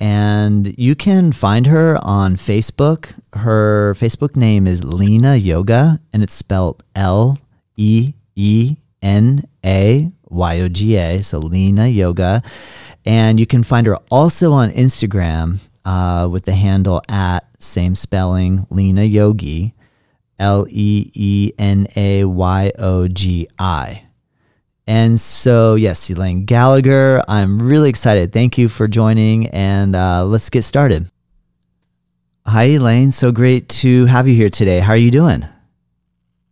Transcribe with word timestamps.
And 0.00 0.78
you 0.78 0.94
can 0.94 1.32
find 1.32 1.66
her 1.66 1.98
on 2.02 2.36
Facebook. 2.36 3.20
Her 3.32 3.94
Facebook 3.98 4.36
name 4.36 4.68
is 4.68 4.84
Leena 4.84 5.34
Yoga, 5.34 6.00
and 6.12 6.22
it's 6.22 6.34
spelled 6.34 6.84
L 6.94 7.36
E 7.76 8.14
E 8.36 8.76
N 9.02 9.48
A 9.64 10.12
Y 10.28 10.60
O 10.60 10.68
G 10.68 10.96
A. 10.96 11.22
So 11.22 11.40
Leena 11.40 11.88
Yoga. 11.88 12.42
And 13.04 13.40
you 13.40 13.46
can 13.46 13.64
find 13.64 13.88
her 13.88 13.96
also 14.10 14.52
on 14.52 14.70
Instagram 14.70 15.58
uh, 15.84 16.28
with 16.30 16.44
the 16.44 16.52
handle 16.52 17.02
at 17.08 17.40
same 17.58 17.96
spelling 17.96 18.66
Leena 18.70 19.02
Yogi. 19.02 19.74
L 20.38 20.66
E 20.68 21.10
E 21.14 21.52
N 21.58 21.86
A 21.96 22.24
Y 22.24 22.72
O 22.78 23.08
G 23.08 23.48
I. 23.58 24.04
And 24.86 25.20
so, 25.20 25.74
yes, 25.74 26.08
Elaine 26.08 26.46
Gallagher, 26.46 27.22
I'm 27.28 27.60
really 27.60 27.90
excited. 27.90 28.32
Thank 28.32 28.56
you 28.56 28.70
for 28.70 28.88
joining, 28.88 29.48
and 29.48 29.94
uh, 29.94 30.24
let's 30.24 30.48
get 30.48 30.62
started. 30.62 31.10
Hi, 32.46 32.64
Elaine. 32.64 33.12
So 33.12 33.30
great 33.30 33.68
to 33.68 34.06
have 34.06 34.26
you 34.26 34.34
here 34.34 34.48
today. 34.48 34.80
How 34.80 34.92
are 34.92 34.96
you 34.96 35.10
doing? 35.10 35.44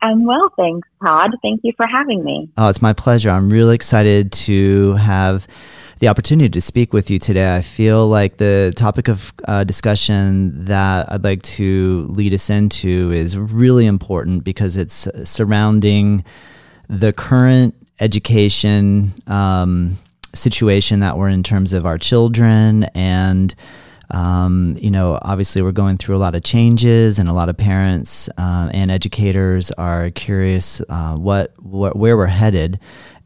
I'm 0.03 0.27
well, 0.27 0.51
thanks, 0.57 0.87
Todd. 1.03 1.31
Thank 1.41 1.61
you 1.65 1.73
for 1.77 1.87
having 1.87 2.23
me. 2.23 2.51
Oh, 2.59 2.69
it's 2.69 2.83
my 2.83 2.93
pleasure. 2.93 3.31
I'm 3.31 3.49
really 3.49 3.75
excited 3.75 4.31
to 4.33 4.93
have 4.97 5.47
the 5.99 6.09
opportunity 6.09 6.49
to 6.51 6.61
speak 6.61 6.93
with 6.93 7.11
you 7.11 7.19
today. 7.19 7.57
I 7.57 7.63
feel 7.63 8.07
like 8.07 8.37
the 8.37 8.73
topic 8.77 9.09
of 9.09 9.33
uh, 9.45 9.65
discussion 9.65 10.67
that 10.67 11.11
I'd 11.11 11.25
like 11.25 11.43
to 11.43 12.07
lead 12.11 12.35
us 12.35 12.51
into 12.51 13.13
is 13.13 13.37
really 13.37 13.87
important 13.87 14.45
because 14.45 14.77
it's 14.77 15.09
surrounding 15.25 16.25
the 16.89 17.13
current 17.13 17.75
education 17.99 19.13
um, 19.27 19.97
situation 20.35 21.01
that 21.01 21.17
we're 21.17 21.31
in 21.31 21.43
terms 21.43 21.73
of 21.73 21.87
our 21.87 21.97
children 21.97 22.85
and 22.95 23.55
um, 24.11 24.77
you 24.81 24.91
know, 24.91 25.19
obviously, 25.23 25.63
we're 25.63 25.73
going 25.73 25.99
through 25.99 26.17
a 26.17 26.19
lot 26.19 26.35
of 26.35 26.45
changes, 26.45 27.19
and 27.19 27.29
a 27.29 27.33
lot 27.33 27.49
of 27.49 27.57
parents 27.57 28.29
uh, 28.39 28.71
and 28.73 28.91
educators 28.91 29.73
are 29.73 30.11
curious 30.11 30.81
uh, 30.89 31.17
what, 31.17 31.53
what 31.61 31.97
where 31.97 32.17
we're 32.17 32.27
headed. 32.27 32.79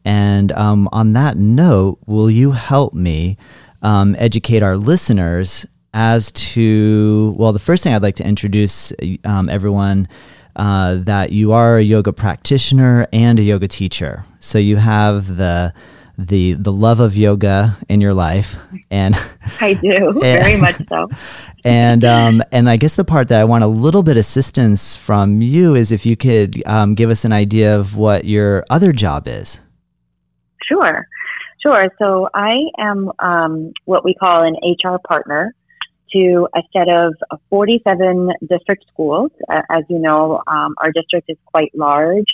And 0.04 0.52
um, 0.52 0.88
on 0.92 1.12
that 1.12 1.36
note, 1.36 1.98
will 2.06 2.30
you 2.30 2.52
help 2.52 2.94
me 2.94 3.36
um, 3.82 4.16
educate 4.18 4.62
our 4.62 4.76
listeners 4.76 5.66
as 5.92 6.30
to, 6.32 7.34
well, 7.36 7.52
the 7.52 7.58
first 7.58 7.82
thing 7.82 7.92
I'd 7.92 8.02
like 8.02 8.16
to 8.16 8.26
introduce 8.26 8.92
um, 9.24 9.48
everyone 9.48 10.08
uh, 10.56 10.96
that 10.96 11.32
you 11.32 11.52
are 11.52 11.78
a 11.78 11.82
yoga 11.82 12.12
practitioner 12.12 13.06
and 13.12 13.38
a 13.38 13.42
yoga 13.42 13.68
teacher. 13.68 14.24
So 14.38 14.58
you 14.58 14.76
have 14.76 15.36
the 15.36 15.72
the 16.18 16.52
the 16.52 16.72
love 16.72 17.00
of 17.00 17.16
yoga 17.16 17.78
in 17.88 17.98
your 17.98 18.12
life 18.12 18.58
and 18.90 19.14
I 19.60 19.72
do. 19.72 19.88
And, 20.22 20.42
very 20.42 20.56
much 20.56 20.76
so. 20.86 21.08
and 21.64 22.04
um, 22.04 22.42
and 22.52 22.68
I 22.68 22.76
guess 22.76 22.96
the 22.96 23.04
part 23.04 23.28
that 23.28 23.40
I 23.40 23.44
want 23.44 23.64
a 23.64 23.68
little 23.68 24.02
bit 24.02 24.18
assistance 24.18 24.96
from 24.96 25.40
you 25.40 25.74
is 25.74 25.90
if 25.90 26.04
you 26.04 26.16
could 26.16 26.62
um, 26.66 26.94
give 26.94 27.08
us 27.08 27.24
an 27.24 27.32
idea 27.32 27.78
of 27.78 27.96
what 27.96 28.26
your 28.26 28.66
other 28.68 28.92
job 28.92 29.28
is 29.28 29.62
Sure, 30.70 31.06
sure. 31.66 31.88
So 32.00 32.28
I 32.32 32.54
am 32.78 33.10
um, 33.18 33.72
what 33.86 34.04
we 34.04 34.14
call 34.14 34.42
an 34.44 34.56
HR 34.62 34.98
partner 35.06 35.54
to 36.12 36.48
a 36.54 36.60
set 36.72 36.88
of 36.88 37.14
47 37.48 38.30
district 38.48 38.84
schools. 38.92 39.30
As 39.50 39.84
you 39.88 39.98
know, 39.98 40.42
um, 40.46 40.74
our 40.78 40.92
district 40.92 41.28
is 41.28 41.36
quite 41.46 41.72
large. 41.74 42.26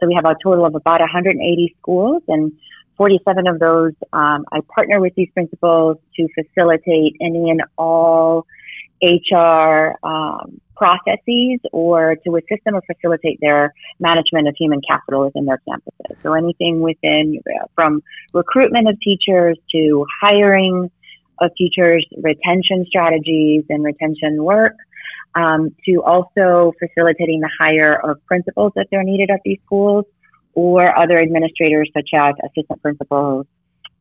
So 0.00 0.06
we 0.06 0.14
have 0.14 0.24
a 0.24 0.34
total 0.42 0.64
of 0.64 0.74
about 0.74 1.00
180 1.00 1.76
schools, 1.80 2.22
and 2.28 2.52
47 2.96 3.46
of 3.46 3.58
those, 3.58 3.92
um, 4.12 4.44
I 4.52 4.60
partner 4.74 5.00
with 5.00 5.14
these 5.14 5.28
principals 5.32 5.98
to 6.16 6.28
facilitate 6.34 7.16
any 7.20 7.50
and 7.50 7.62
all 7.78 8.46
HR 9.02 9.96
um, 10.06 10.60
processes 10.76 11.60
or 11.72 12.16
to 12.24 12.36
assist 12.36 12.64
them 12.64 12.74
or 12.74 12.82
facilitate 12.82 13.38
their 13.40 13.72
management 14.00 14.48
of 14.48 14.54
human 14.58 14.80
capital 14.88 15.24
within 15.24 15.44
their 15.44 15.60
campuses. 15.68 16.16
So 16.22 16.34
anything 16.34 16.80
within 16.80 17.40
uh, 17.46 17.66
from 17.74 18.02
recruitment 18.32 18.88
of 18.88 18.98
teachers 19.00 19.58
to 19.72 20.06
hiring 20.20 20.90
of 21.40 21.50
teachers, 21.56 22.06
retention 22.16 22.86
strategies 22.86 23.64
and 23.68 23.84
retention 23.84 24.42
work, 24.42 24.76
um, 25.34 25.74
to 25.86 26.02
also 26.02 26.72
facilitating 26.78 27.40
the 27.40 27.50
hire 27.58 27.94
of 27.94 28.24
principals 28.26 28.72
if 28.76 28.88
they're 28.90 29.02
needed 29.02 29.30
at 29.30 29.40
these 29.44 29.58
schools 29.64 30.04
or 30.54 30.96
other 30.98 31.18
administrators 31.18 31.90
such 31.94 32.10
as 32.14 32.32
assistant 32.44 32.82
principals, 32.82 33.46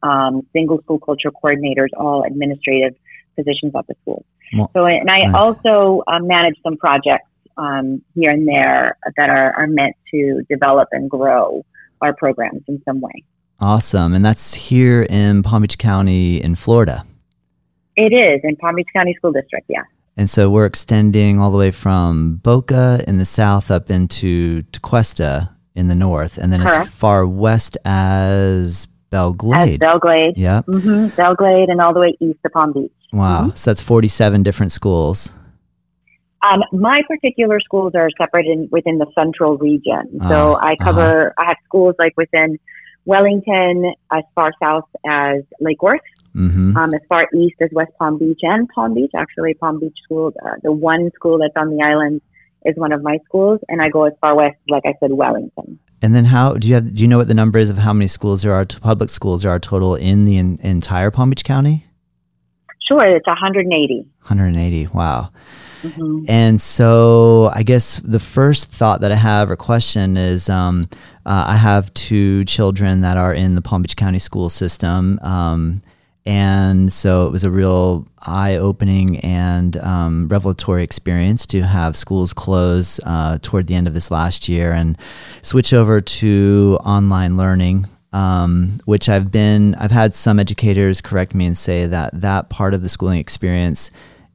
um, 0.03 0.41
single 0.51 0.81
school 0.81 1.00
culture 1.00 1.31
coordinators, 1.31 1.88
all 1.97 2.23
administrative 2.23 2.95
positions 3.36 3.74
at 3.75 3.88
the 3.88 3.96
school. 4.02 4.25
Well, 4.53 4.72
so, 4.74 4.86
and 4.86 5.09
I 5.09 5.22
nice. 5.22 5.34
also 5.34 6.03
uh, 6.08 6.19
manage 6.19 6.56
some 6.64 6.78
projects 6.78 7.28
um, 7.58 8.02
here 8.16 8.31
and 8.31 8.47
there 8.47 8.97
that 9.18 9.30
are, 9.30 9.53
are 9.53 9.68
meant 9.68 9.96
to 10.12 10.44
develop 10.50 10.90
and 10.92 11.09
grow 11.09 11.66
our 12.02 12.14
programs 12.14 12.64
in 12.68 12.81
some 12.84 13.00
way. 13.00 13.24
Awesome. 13.59 14.14
And 14.14 14.25
that's 14.25 14.53
here 14.56 15.03
in 15.03 15.44
Palm 15.44 15.62
Beach 15.62 15.78
County 15.78 16.44
in 16.44 16.56
Florida. 16.56 17.06
It 17.96 18.14
is 18.14 18.42
in 18.44 18.56
Palm 18.56 18.75
Beach 18.75 18.88
County 18.96 19.14
School 19.14 19.31
District, 19.31 19.66
yeah. 19.69 19.84
And 20.18 20.30
so 20.30 20.50
we're 20.50 20.66
extending 20.66 21.40
all 21.40 21.52
the 21.52 21.58
way 21.58 21.72
from 21.72 22.38
Boca 22.38 23.03
in 23.08 23.18
the 23.18 23.25
south 23.25 23.72
up 23.72 23.90
into 23.90 24.63
Tequesta 24.63 25.50
in 25.75 25.88
the 25.88 25.96
north, 25.96 26.38
and 26.38 26.52
then 26.52 26.62
Correct. 26.62 26.88
as 26.88 26.94
far 26.94 27.25
west 27.25 27.78
as 27.86 28.88
Belle 29.09 29.34
Glade. 29.34 29.74
As 29.74 29.78
Belle 29.78 30.00
Glade. 30.00 30.38
Yeah. 30.38 30.63
Mm-hmm. 30.68 31.16
Belle 31.16 31.36
Glade 31.36 31.69
and 31.69 31.80
all 31.80 31.94
the 31.94 32.00
way 32.00 32.18
east 32.19 32.39
to 32.44 32.50
Palm 32.50 32.74
Beach. 32.74 32.92
Wow. 33.12 33.48
Mm-hmm. 33.48 33.56
So 33.56 33.72
that's 33.72 33.81
47 33.81 34.44
different 34.44 34.72
schools. 34.72 35.31
Um, 36.44 36.63
my 36.72 37.02
particular 37.08 37.60
schools 37.60 37.94
are 37.96 38.10
separated 38.19 38.69
within 38.72 38.98
the 38.98 39.06
central 39.13 39.58
region. 39.58 40.19
So 40.28 40.56
uh, 40.56 40.60
I 40.60 40.75
cover, 40.75 41.28
uh-huh. 41.28 41.34
I 41.38 41.46
have 41.50 41.58
schools 41.66 41.96
like 42.00 42.13
within 42.18 42.58
Wellington, 43.06 43.94
as 44.12 44.24
far 44.34 44.52
south 44.62 44.86
as 45.08 45.44
Lake 45.60 45.81
Worth, 45.84 46.02
mm-hmm. 46.36 46.75
um, 46.75 46.94
as 46.94 47.02
far 47.08 47.28
east 47.36 47.56
as 47.62 47.69
West 47.72 47.92
Palm 48.00 48.18
Beach 48.18 48.40
and 48.42 48.68
Palm 48.69 48.96
Beach. 48.96 49.12
Actually, 49.16 49.54
Palm 49.54 49.80
Beach 49.80 49.98
School, 50.04 50.34
uh, 50.44 50.56
the 50.63 50.72
one 50.72 51.12
school 51.16 51.38
that's 51.38 51.56
on 51.56 51.75
the 51.75 51.84
island 51.84 52.22
is 52.66 52.75
one 52.75 52.92
of 52.92 53.02
my 53.02 53.18
schools, 53.25 53.60
and 53.69 53.81
I 53.81 53.90
go 53.90 54.06
as 54.06 54.13
far 54.22 54.36
west, 54.36 54.58
like 54.69 54.84
I 54.86 54.94
said, 55.00 55.12
Wellington. 55.12 55.80
And 56.02 56.16
then 56.16 56.25
how 56.25 56.54
do 56.54 56.68
you 56.68 56.75
have? 56.75 56.96
Do 56.96 57.02
you 57.02 57.08
know 57.08 57.18
what 57.18 57.28
the 57.28 57.34
number 57.34 57.60
is 57.60 57.69
of 57.69 57.78
how 57.78 57.94
many 57.94 58.08
schools 58.08 58.42
there 58.42 58.54
are? 58.54 58.66
Public 58.66 59.10
schools 59.10 59.44
there 59.44 59.52
are 59.52 59.60
total 59.60 59.96
in 59.96 60.25
the 60.25 60.38
in, 60.38 60.60
entire 60.62 61.12
Palm 61.12 61.30
Beach 61.30 61.44
County? 61.44 61.86
Sure, 62.91 63.05
it's 63.05 63.25
180. 63.25 63.99
180. 64.01 64.88
Wow. 64.88 65.31
Mm-hmm. 65.81 66.25
And 66.27 66.61
so, 66.61 67.49
I 67.55 67.63
guess 67.63 68.01
the 68.03 68.19
first 68.19 68.69
thought 68.69 68.99
that 68.99 69.13
I 69.13 69.15
have 69.15 69.49
or 69.49 69.55
question 69.55 70.17
is 70.17 70.49
um, 70.49 70.89
uh, 71.25 71.45
I 71.47 71.55
have 71.55 71.93
two 71.93 72.43
children 72.43 72.99
that 73.01 73.15
are 73.15 73.33
in 73.33 73.55
the 73.55 73.61
Palm 73.61 73.81
Beach 73.81 73.95
County 73.95 74.19
school 74.19 74.49
system. 74.49 75.19
Um, 75.23 75.81
And 76.25 76.93
so 76.93 77.25
it 77.25 77.31
was 77.31 77.43
a 77.43 77.49
real 77.49 78.05
eye 78.21 78.55
opening 78.55 79.19
and 79.21 79.75
um, 79.77 80.27
revelatory 80.27 80.83
experience 80.83 81.47
to 81.47 81.61
have 81.63 81.95
schools 81.95 82.31
close 82.33 82.99
uh, 83.05 83.39
toward 83.41 83.65
the 83.67 83.73
end 83.73 83.88
of 83.88 83.93
this 83.95 84.11
last 84.11 84.47
year 84.47 84.71
and 84.71 84.97
switch 85.41 85.73
over 85.73 85.99
to 86.01 86.77
online 86.85 87.38
learning. 87.38 87.88
Um, 88.13 88.81
which 88.84 89.08
I've 89.08 89.31
been, 89.31 89.74
I've 89.75 89.92
had 89.92 90.13
some 90.13 90.38
educators 90.38 91.00
correct 91.00 91.34
me 91.34 91.46
and 91.46 91.58
say 91.58 91.86
that 91.88 92.12
that 92.19 92.50
part 92.50 92.74
of 92.74 92.81
the 92.84 92.90
schooling 92.90 93.19
experience 93.19 93.90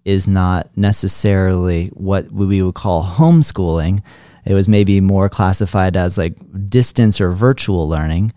is 0.07 0.27
not 0.27 0.71
necessarily 0.77 1.89
what 1.89 2.31
we 2.31 2.63
would 2.63 2.75
call 2.75 3.05
homeschooling. 3.05 4.03
It 4.47 4.55
was 4.55 4.69
maybe 4.69 5.01
more 5.01 5.29
classified 5.29 5.97
as 5.97 6.17
like 6.17 6.37
distance 6.71 7.21
or 7.21 7.33
virtual 7.33 7.89
learning. 7.89 8.33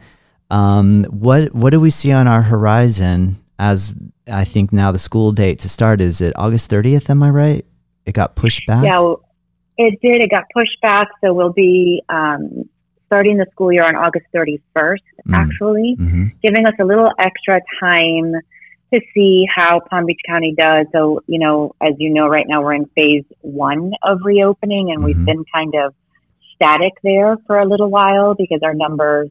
Um, 0.50 1.06
what 1.06 1.54
what 1.54 1.70
do 1.70 1.80
we 1.80 1.92
see 1.92 2.12
on 2.12 2.28
our 2.28 2.42
horizon 2.42 3.38
as 3.60 3.94
I 4.28 4.46
think 4.46 4.74
now 4.74 4.92
the 4.92 5.00
school 5.00 5.32
date 5.32 5.60
to 5.60 5.70
start 5.70 6.02
is 6.02 6.22
it 6.22 6.34
August 6.36 6.72
30th? 6.72 7.10
Am 7.10 7.22
I 7.22 7.30
right? 7.30 7.66
It 8.06 8.14
got 8.14 8.36
pushed 8.36 8.66
back. 8.66 8.84
Yeah, 8.84 9.14
it 9.78 10.00
did. 10.02 10.24
It 10.24 10.32
got 10.32 10.46
pushed 10.54 10.82
back, 10.82 11.08
so 11.24 11.34
we'll 11.34 11.54
be 11.54 12.02
um, 12.10 12.68
starting 13.10 13.38
the 13.38 13.48
school 13.52 13.74
year 13.74 13.84
on 13.84 13.96
August 13.96 14.28
31st. 14.36 14.60
Mm. 14.76 15.34
Actually, 15.34 15.96
mm-hmm. 16.00 16.26
giving 16.44 16.68
us 16.68 16.76
a 16.80 16.86
little 16.86 17.12
extra 17.18 17.60
time 17.80 18.36
to 18.94 19.02
see 19.14 19.48
how 19.54 19.80
Palm 19.80 20.06
Beach 20.06 20.22
County 20.28 20.54
does. 20.56 20.86
So, 20.92 21.22
you 21.28 21.40
know, 21.40 21.76
as 21.82 21.94
you 21.98 22.12
know, 22.12 22.28
right 22.28 22.46
now 22.48 22.62
we're 22.62 22.74
in 22.74 22.86
phase 22.96 23.26
one 23.42 23.94
of 24.04 24.20
reopening, 24.24 24.92
and 24.92 25.00
mm-hmm. 25.00 25.06
we've 25.06 25.26
been 25.26 25.44
kind 25.54 25.74
of 25.76 25.96
static 26.56 26.94
there 27.04 27.38
for 27.48 27.58
a 27.58 27.66
little 27.66 27.90
while 27.90 28.36
because 28.36 28.60
our 28.64 28.74
numbers 28.74 29.30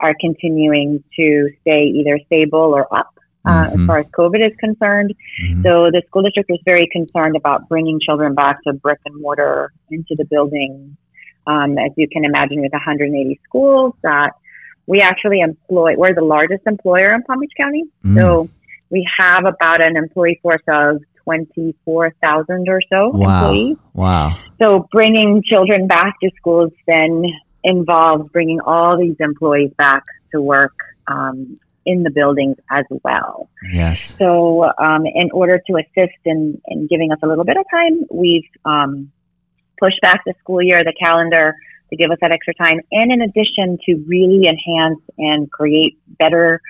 are 0.00 0.14
continuing 0.20 1.04
to 1.14 1.50
stay 1.60 1.84
either 1.84 2.18
stable 2.26 2.74
or 2.74 2.92
up. 2.94 3.12
Uh, 3.44 3.68
mm-hmm. 3.68 3.80
As 3.82 3.86
far 3.86 3.98
as 3.98 4.06
COVID 4.06 4.44
is 4.44 4.56
concerned. 4.58 5.14
Mm-hmm. 5.44 5.62
So 5.62 5.90
the 5.92 6.02
school 6.08 6.22
district 6.22 6.50
was 6.50 6.58
very 6.64 6.88
concerned 6.90 7.36
about 7.36 7.68
bringing 7.68 8.00
children 8.00 8.34
back 8.34 8.60
to 8.64 8.72
brick 8.72 8.98
and 9.04 9.20
mortar 9.20 9.72
into 9.88 10.16
the 10.16 10.24
building. 10.24 10.96
Um, 11.46 11.78
as 11.78 11.92
you 11.96 12.08
can 12.08 12.24
imagine, 12.24 12.60
with 12.60 12.72
180 12.72 13.40
schools, 13.44 13.94
that 14.02 14.32
we 14.86 15.00
actually 15.00 15.40
employ, 15.40 15.94
we're 15.96 16.14
the 16.14 16.24
largest 16.24 16.62
employer 16.66 17.14
in 17.14 17.22
Palm 17.22 17.40
Beach 17.40 17.52
County. 17.58 17.84
Mm. 18.04 18.16
So 18.16 18.50
we 18.90 19.08
have 19.18 19.44
about 19.44 19.82
an 19.82 19.96
employee 19.96 20.38
force 20.42 20.62
of 20.68 21.02
24,000 21.24 22.68
or 22.68 22.80
so 22.92 23.08
wow. 23.08 23.48
employees. 23.48 23.76
Wow. 23.94 24.38
So 24.60 24.88
bringing 24.92 25.42
children 25.42 25.86
back 25.86 26.14
to 26.22 26.30
schools 26.36 26.72
then 26.86 27.24
involves 27.64 28.30
bringing 28.30 28.60
all 28.60 28.96
these 28.96 29.16
employees 29.18 29.72
back 29.76 30.04
to 30.32 30.40
work 30.40 30.74
um, 31.08 31.58
in 31.84 32.02
the 32.02 32.10
buildings 32.10 32.56
as 32.70 32.84
well. 33.04 33.48
Yes. 33.72 34.16
So, 34.16 34.70
um, 34.78 35.06
in 35.06 35.30
order 35.32 35.60
to 35.66 35.76
assist 35.76 36.18
in, 36.24 36.60
in 36.66 36.86
giving 36.88 37.12
us 37.12 37.18
a 37.22 37.26
little 37.26 37.44
bit 37.44 37.56
of 37.56 37.64
time, 37.70 38.04
we've 38.10 38.48
um, 38.64 39.12
pushed 39.80 40.00
back 40.02 40.22
the 40.26 40.34
school 40.40 40.62
year, 40.62 40.82
the 40.84 40.94
calendar 41.00 41.54
to 41.90 41.96
give 41.96 42.10
us 42.10 42.18
that 42.20 42.32
extra 42.32 42.54
time. 42.54 42.80
And 42.90 43.12
in 43.12 43.22
addition 43.22 43.78
to 43.86 44.04
really 44.06 44.48
enhance 44.48 45.00
and 45.18 45.50
create 45.50 45.98
better, 46.18 46.60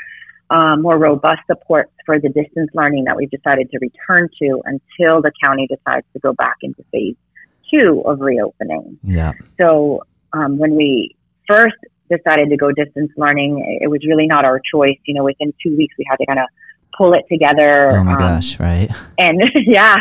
um, 0.50 0.82
more 0.82 0.98
robust 0.98 1.40
supports 1.46 1.92
for 2.04 2.20
the 2.20 2.28
distance 2.28 2.70
learning 2.74 3.04
that 3.04 3.16
we've 3.16 3.30
decided 3.30 3.70
to 3.70 3.78
return 3.78 4.28
to 4.40 4.62
until 4.64 5.22
the 5.22 5.32
county 5.42 5.66
decides 5.66 6.06
to 6.12 6.18
go 6.20 6.32
back 6.32 6.56
into 6.62 6.84
phase 6.92 7.16
two 7.72 8.02
of 8.06 8.20
reopening. 8.20 8.98
Yeah. 9.02 9.32
So 9.60 10.04
um, 10.32 10.58
when 10.58 10.76
we 10.76 11.16
first 11.48 11.74
decided 12.08 12.50
to 12.50 12.56
go 12.56 12.70
distance 12.70 13.10
learning, 13.16 13.78
it 13.80 13.88
was 13.88 14.00
really 14.06 14.26
not 14.26 14.44
our 14.44 14.60
choice. 14.72 14.98
You 15.04 15.14
know, 15.14 15.24
within 15.24 15.52
two 15.62 15.76
weeks, 15.76 15.94
we 15.98 16.06
had 16.08 16.16
to 16.16 16.26
kind 16.26 16.38
of 16.38 16.46
pull 16.96 17.14
it 17.14 17.24
together. 17.30 17.90
Oh 17.90 18.04
my 18.04 18.12
um, 18.12 18.18
gosh, 18.18 18.58
right? 18.58 18.90
And 19.18 19.42
yeah, 19.54 19.96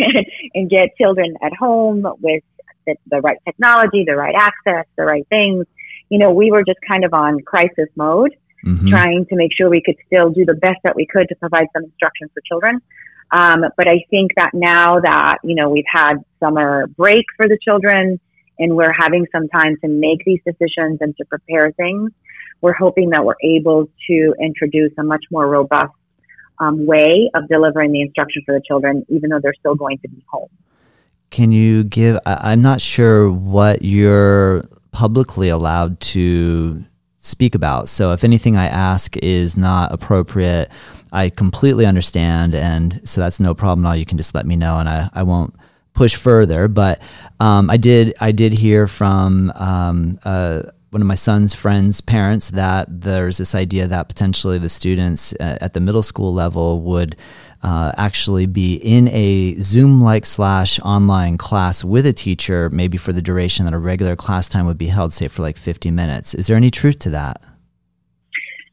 and 0.54 0.68
get 0.68 0.96
children 0.96 1.34
at 1.42 1.52
home 1.54 2.06
with 2.20 2.42
the, 2.86 2.96
the, 3.06 3.20
right 3.20 3.38
technology, 3.46 4.04
the 4.06 4.16
right 4.16 4.34
access, 4.36 4.86
the 4.96 5.04
right 5.04 5.26
things. 5.28 5.64
You 6.10 6.18
know, 6.18 6.30
we 6.30 6.50
were 6.50 6.62
just 6.62 6.78
kind 6.86 7.04
of 7.04 7.14
on 7.14 7.40
crisis 7.40 7.88
mode, 7.96 8.36
mm-hmm. 8.64 8.88
trying 8.88 9.24
to 9.26 9.36
make 9.36 9.52
sure 9.56 9.70
we 9.70 9.80
could 9.80 9.96
still 10.06 10.28
do 10.28 10.44
the 10.44 10.54
best 10.54 10.76
that 10.84 10.94
we 10.94 11.06
could 11.06 11.28
to 11.28 11.36
provide 11.36 11.68
some 11.72 11.84
instruction 11.84 12.28
for 12.34 12.42
children. 12.42 12.82
Um, 13.30 13.64
but 13.76 13.88
I 13.88 14.04
think 14.10 14.32
that 14.36 14.50
now 14.52 15.00
that, 15.00 15.38
you 15.42 15.54
know, 15.54 15.70
we've 15.70 15.84
had 15.90 16.16
summer 16.38 16.86
break 16.88 17.24
for 17.36 17.48
the 17.48 17.58
children, 17.62 18.20
and 18.58 18.76
we're 18.76 18.92
having 18.92 19.26
some 19.32 19.48
time 19.48 19.76
to 19.82 19.88
make 19.88 20.22
these 20.24 20.40
decisions 20.44 20.98
and 21.00 21.16
to 21.16 21.24
prepare 21.24 21.72
things, 21.72 22.10
we're 22.60 22.74
hoping 22.74 23.10
that 23.10 23.24
we're 23.24 23.40
able 23.42 23.88
to 24.06 24.34
introduce 24.38 24.92
a 24.98 25.02
much 25.02 25.24
more 25.30 25.48
robust 25.48 25.92
um, 26.60 26.86
way 26.86 27.30
of 27.34 27.48
delivering 27.48 27.92
the 27.92 28.02
instruction 28.02 28.42
for 28.46 28.54
the 28.54 28.62
children, 28.66 29.04
even 29.08 29.30
though 29.30 29.40
they're 29.40 29.54
still 29.54 29.74
going 29.74 29.98
to 29.98 30.08
be 30.08 30.24
home. 30.30 30.48
Can 31.30 31.52
you 31.52 31.84
give? 31.84 32.18
I'm 32.26 32.62
not 32.62 32.80
sure 32.80 33.30
what 33.30 33.82
you're 33.82 34.64
publicly 34.92 35.48
allowed 35.48 36.00
to 36.00 36.84
speak 37.18 37.54
about. 37.54 37.88
So 37.88 38.12
if 38.12 38.24
anything 38.24 38.56
I 38.56 38.66
ask 38.66 39.16
is 39.18 39.56
not 39.56 39.92
appropriate, 39.92 40.70
I 41.12 41.30
completely 41.30 41.86
understand. 41.86 42.54
And 42.54 43.08
so 43.08 43.20
that's 43.20 43.40
no 43.40 43.54
problem 43.54 43.86
at 43.86 43.90
all. 43.90 43.96
You 43.96 44.06
can 44.06 44.16
just 44.16 44.34
let 44.34 44.46
me 44.46 44.56
know 44.56 44.78
and 44.78 44.88
I, 44.88 45.08
I 45.12 45.22
won't 45.22 45.54
push 45.92 46.16
further. 46.16 46.66
But 46.66 47.00
um, 47.38 47.70
I 47.70 47.76
did 47.76 48.14
I 48.20 48.32
did 48.32 48.58
hear 48.58 48.86
from 48.86 49.52
um, 49.54 50.18
uh, 50.24 50.62
one 50.90 51.00
of 51.00 51.06
my 51.06 51.14
son's 51.14 51.54
friends' 51.54 52.00
parents 52.00 52.50
that 52.50 52.86
there's 53.02 53.38
this 53.38 53.54
idea 53.54 53.86
that 53.86 54.08
potentially 54.08 54.58
the 54.58 54.68
students 54.68 55.32
uh, 55.34 55.56
at 55.60 55.72
the 55.72 55.80
middle 55.80 56.02
school 56.02 56.34
level 56.34 56.80
would 56.80 57.16
uh, 57.62 57.92
actually 57.96 58.46
be 58.46 58.74
in 58.74 59.06
a 59.08 59.54
Zoom 59.60 60.02
like 60.02 60.26
slash 60.26 60.80
online 60.80 61.38
class 61.38 61.84
with 61.84 62.06
a 62.06 62.12
teacher, 62.12 62.68
maybe 62.70 62.98
for 62.98 63.12
the 63.12 63.22
duration 63.22 63.66
that 63.66 63.74
a 63.74 63.78
regular 63.78 64.16
class 64.16 64.48
time 64.48 64.66
would 64.66 64.78
be 64.78 64.86
held, 64.86 65.12
say 65.12 65.28
for 65.28 65.42
like 65.42 65.56
50 65.56 65.90
minutes. 65.90 66.34
Is 66.34 66.48
there 66.48 66.56
any 66.56 66.70
truth 66.70 66.98
to 67.00 67.10
that? 67.10 67.40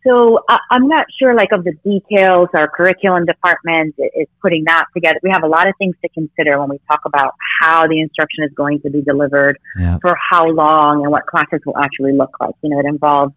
So 0.08 0.40
I, 0.48 0.58
am 0.72 0.88
not 0.88 1.06
sure, 1.20 1.36
like, 1.36 1.52
of 1.52 1.64
the 1.64 1.74
details. 1.84 2.48
Our 2.54 2.68
curriculum 2.68 3.26
department 3.26 3.96
is 3.98 4.28
putting 4.42 4.64
that 4.66 4.86
together. 4.94 5.20
We 5.22 5.30
have 5.32 5.44
a 5.44 5.48
lot 5.48 5.68
of 5.68 5.74
things 5.78 5.96
to 6.02 6.10
consider 6.10 6.60
when 6.60 6.70
we 6.70 6.80
talk 6.90 7.02
about 7.06 7.34
how 7.62 7.88
the 7.88 8.00
instruction 8.00 8.44
is 8.44 8.52
going 8.56 8.82
to 8.82 8.90
be 8.90 9.02
delivered, 9.02 9.58
yeah. 9.78 9.98
for 10.02 10.18
how 10.30 10.48
long, 10.48 11.04
and 11.04 11.12
what 11.12 11.26
classes 11.26 11.60
will 11.66 11.78
actually 11.78 12.14
look 12.14 12.32
like. 12.40 12.56
You 12.62 12.70
know, 12.70 12.80
it 12.80 12.86
involves 12.86 13.34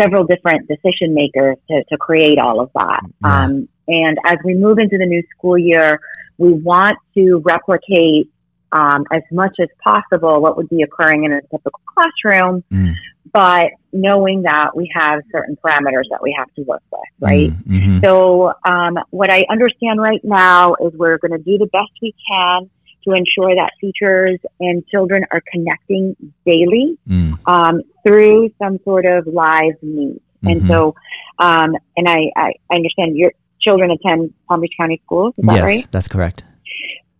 several 0.00 0.24
different 0.24 0.68
decision 0.68 1.14
makers 1.14 1.56
to, 1.68 1.84
to 1.84 1.96
create 1.98 2.38
all 2.38 2.60
of 2.60 2.70
that. 2.74 3.02
Yeah. 3.22 3.44
Um, 3.44 3.68
and 3.88 4.16
as 4.24 4.36
we 4.44 4.54
move 4.54 4.78
into 4.78 4.96
the 4.96 5.06
new 5.06 5.22
school 5.36 5.58
year, 5.58 6.00
we 6.38 6.52
want 6.52 6.96
to 7.14 7.42
replicate 7.44 8.30
um, 8.72 9.04
as 9.12 9.22
much 9.30 9.56
as 9.60 9.68
possible 9.82 10.40
what 10.40 10.56
would 10.56 10.68
be 10.68 10.82
occurring 10.82 11.24
in 11.24 11.32
a 11.32 11.40
typical 11.42 11.80
classroom. 11.94 12.64
Mm 12.72 12.94
but 13.32 13.72
knowing 13.92 14.42
that 14.42 14.76
we 14.76 14.90
have 14.94 15.20
certain 15.30 15.56
parameters 15.62 16.04
that 16.10 16.20
we 16.22 16.34
have 16.36 16.52
to 16.54 16.62
work 16.62 16.82
with, 16.90 17.00
right? 17.20 17.50
Mm, 17.50 17.62
mm-hmm. 17.64 17.98
So, 18.00 18.52
um, 18.64 18.98
what 19.10 19.30
I 19.30 19.44
understand 19.50 20.00
right 20.00 20.20
now 20.24 20.74
is 20.74 20.92
we're 20.94 21.18
going 21.18 21.32
to 21.32 21.38
do 21.38 21.58
the 21.58 21.66
best 21.66 21.90
we 22.02 22.14
can 22.28 22.70
to 23.04 23.12
ensure 23.12 23.54
that 23.54 23.72
teachers 23.80 24.38
and 24.58 24.86
children 24.88 25.24
are 25.30 25.42
connecting 25.52 26.16
daily 26.44 26.98
mm. 27.08 27.38
um, 27.46 27.82
through 28.06 28.50
some 28.58 28.78
sort 28.84 29.06
of 29.06 29.26
live 29.26 29.74
meet. 29.82 30.20
Mm-hmm. 30.42 30.48
And 30.48 30.66
so, 30.66 30.94
um, 31.38 31.76
and 31.96 32.08
I, 32.08 32.30
I, 32.36 32.52
understand 32.72 33.16
your 33.16 33.32
children 33.60 33.90
attend 33.90 34.32
Palm 34.48 34.60
Beach 34.60 34.72
County 34.78 35.00
schools. 35.04 35.34
Is 35.38 35.44
that 35.46 35.56
yes, 35.56 35.64
right? 35.64 35.86
that's 35.90 36.08
correct. 36.08 36.44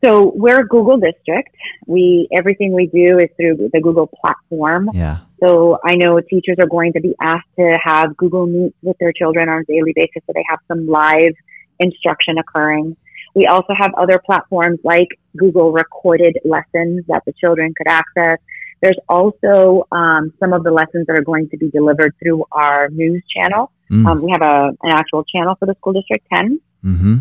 So 0.03 0.33
we're 0.35 0.61
a 0.61 0.67
Google 0.67 0.99
district. 0.99 1.55
We 1.87 2.29
everything 2.33 2.73
we 2.73 2.87
do 2.87 3.19
is 3.19 3.29
through 3.37 3.71
the 3.73 3.81
Google 3.81 4.07
platform. 4.07 4.91
Yeah. 4.95 5.19
So 5.43 5.79
I 5.85 5.97
know 5.97 6.21
teachers 6.21 6.57
are 6.59 6.67
going 6.67 6.93
to 6.95 7.01
be 7.01 7.15
asked 7.21 7.49
to 7.59 7.79
have 7.83 8.17
Google 8.17 8.47
Meets 8.47 8.77
with 8.83 8.97
their 8.99 9.13
children 9.13 9.49
on 9.49 9.61
a 9.61 9.65
daily 9.65 9.93
basis, 9.95 10.23
so 10.27 10.33
they 10.35 10.45
have 10.49 10.59
some 10.69 10.87
live 10.87 11.35
instruction 11.79 12.39
occurring. 12.39 12.97
We 13.35 13.47
also 13.47 13.75
have 13.79 13.93
other 13.95 14.21
platforms 14.25 14.81
like 14.85 15.09
Google 15.37 15.73
recorded 15.73 16.39
lessons 16.45 17.05
that 17.09 17.23
the 17.27 17.33
children 17.33 17.75
could 17.77 17.87
access. 17.87 18.39
There's 18.83 18.99
also 19.09 19.87
um, 19.93 20.33
some 20.41 20.53
of 20.53 20.65
the 20.65 20.71
lessons 20.71 21.07
that 21.07 21.17
are 21.17 21.23
going 21.23 21.49
to 21.51 21.57
be 21.57 21.71
delivered 21.71 22.15
through 22.23 22.45
our 22.51 22.89
news 22.89 23.23
channel. 23.35 23.71
Mm. 23.91 24.07
Um, 24.07 24.23
we 24.23 24.31
have 24.33 24.43
a, 24.43 24.75
an 24.83 24.93
actual 24.93 25.25
channel 25.25 25.55
for 25.59 25.67
the 25.67 25.75
school 25.75 25.93
district 25.93 26.27
10. 26.33 26.61
Mm-hmm 26.85 27.19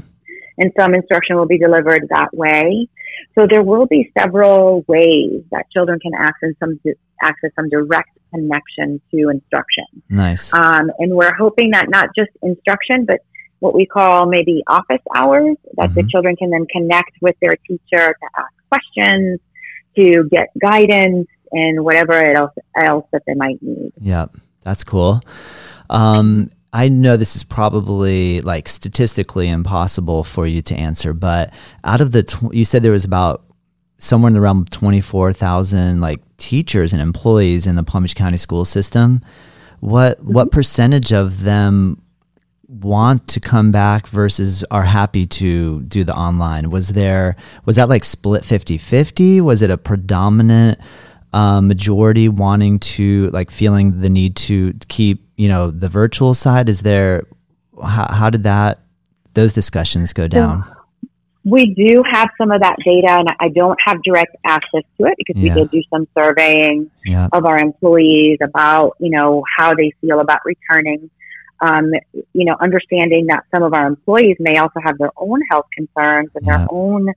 and 0.59 0.71
some 0.77 0.93
instruction 0.93 1.37
will 1.37 1.47
be 1.47 1.57
delivered 1.57 2.07
that 2.09 2.33
way. 2.33 2.87
So 3.35 3.47
there 3.49 3.63
will 3.63 3.85
be 3.85 4.11
several 4.17 4.83
ways 4.87 5.43
that 5.51 5.69
children 5.71 5.99
can 5.99 6.13
access 6.13 6.51
some 6.59 6.79
access 7.21 7.51
some 7.55 7.69
direct 7.69 8.09
connection 8.33 9.01
to 9.11 9.29
instruction. 9.29 9.85
Nice. 10.09 10.53
Um, 10.53 10.91
and 10.99 11.13
we're 11.15 11.33
hoping 11.33 11.71
that 11.71 11.89
not 11.89 12.09
just 12.15 12.29
instruction, 12.43 13.05
but 13.05 13.19
what 13.59 13.73
we 13.73 13.85
call 13.85 14.25
maybe 14.25 14.63
office 14.67 15.01
hours, 15.15 15.57
that 15.73 15.89
mm-hmm. 15.89 15.95
the 15.95 16.03
children 16.07 16.35
can 16.35 16.49
then 16.49 16.65
connect 16.67 17.11
with 17.21 17.35
their 17.41 17.55
teacher 17.67 18.07
to 18.07 18.29
ask 18.37 18.53
questions, 18.69 19.39
to 19.97 20.29
get 20.29 20.47
guidance, 20.59 21.27
and 21.51 21.83
whatever 21.83 22.13
else 22.13 22.53
else 22.79 23.05
that 23.11 23.23
they 23.25 23.33
might 23.33 23.61
need. 23.61 23.91
Yeah, 23.99 24.27
that's 24.61 24.83
cool. 24.83 25.21
Um, 25.89 26.51
I 26.71 26.88
know 26.88 27.17
this 27.17 27.35
is 27.35 27.43
probably 27.43 28.41
like 28.41 28.67
statistically 28.67 29.49
impossible 29.49 30.23
for 30.23 30.45
you 30.45 30.61
to 30.63 30.75
answer, 30.75 31.13
but 31.13 31.51
out 31.83 32.01
of 32.01 32.11
the, 32.11 32.23
tw- 32.23 32.53
you 32.53 32.63
said 32.63 32.83
there 32.83 32.91
was 32.91 33.05
about 33.05 33.43
somewhere 33.97 34.27
in 34.27 34.33
the 34.33 34.41
realm 34.41 34.61
of 34.61 34.69
24,000 34.69 35.99
like 35.99 36.21
teachers 36.38 36.93
and 36.93 37.01
employees 37.01 37.65
in 37.65 37.75
the 37.75 37.83
Palm 37.83 38.03
Beach 38.03 38.15
County 38.15 38.38
school 38.38 38.65
system. 38.65 39.21
What, 39.79 40.19
mm-hmm. 40.19 40.33
what 40.33 40.51
percentage 40.51 41.11
of 41.11 41.43
them 41.43 42.01
want 42.67 43.27
to 43.27 43.39
come 43.39 43.71
back 43.71 44.07
versus 44.07 44.63
are 44.69 44.83
happy 44.83 45.25
to 45.25 45.81
do 45.81 46.03
the 46.03 46.15
online? 46.15 46.69
Was 46.69 46.89
there, 46.89 47.35
was 47.65 47.77
that 47.77 47.89
like 47.89 48.03
split 48.03 48.45
50 48.45 48.77
50? 48.77 49.41
Was 49.41 49.63
it 49.63 49.71
a 49.71 49.77
predominant 49.77 50.79
uh, 51.33 51.62
majority 51.62 52.29
wanting 52.29 52.79
to, 52.79 53.29
like, 53.31 53.51
feeling 53.51 54.01
the 54.01 54.09
need 54.09 54.36
to 54.36 54.74
keep, 54.88 55.24
you 55.36 55.48
know, 55.48 55.71
the 55.71 55.89
virtual 55.89 56.33
side? 56.33 56.69
Is 56.69 56.81
there, 56.81 57.25
how, 57.81 58.07
how 58.12 58.29
did 58.29 58.43
that, 58.43 58.79
those 59.33 59.53
discussions 59.53 60.13
go 60.13 60.27
down? 60.27 60.63
we 61.45 61.74
do 61.74 62.03
have 62.12 62.29
some 62.38 62.51
of 62.51 62.62
that 62.62 62.75
data, 62.86 63.12
and 63.12 63.29
I 63.39 63.50
don't 63.50 63.79
have 63.86 64.03
direct 64.03 64.36
access 64.45 64.83
to 64.98 65.07
it 65.07 65.15
because 65.17 65.41
yeah. 65.41 65.55
we 65.55 65.62
did 65.62 65.71
do 65.71 65.81
some 65.91 66.07
surveying 66.15 66.91
yeah. 67.05 67.29
of 67.31 67.45
our 67.45 67.57
employees 67.57 68.38
about, 68.43 68.98
you 69.00 69.09
know, 69.09 69.43
how 69.57 69.74
they 69.74 69.91
feel 70.01 70.19
about 70.19 70.39
returning 70.45 71.09
um, 71.62 71.91
you 72.13 72.45
know, 72.45 72.55
understanding 72.59 73.27
that 73.27 73.43
some 73.53 73.63
of 73.63 73.74
our 73.74 73.88
employees 73.88 74.38
may 74.39 74.57
also 74.57 74.79
have 74.83 74.98
their 74.98 75.12
own 75.17 75.41
health 75.50 75.67
concerns 75.74 76.29
and 76.36 76.45
yeah. 76.45 76.57
their 76.57 76.67
own 76.69 77.09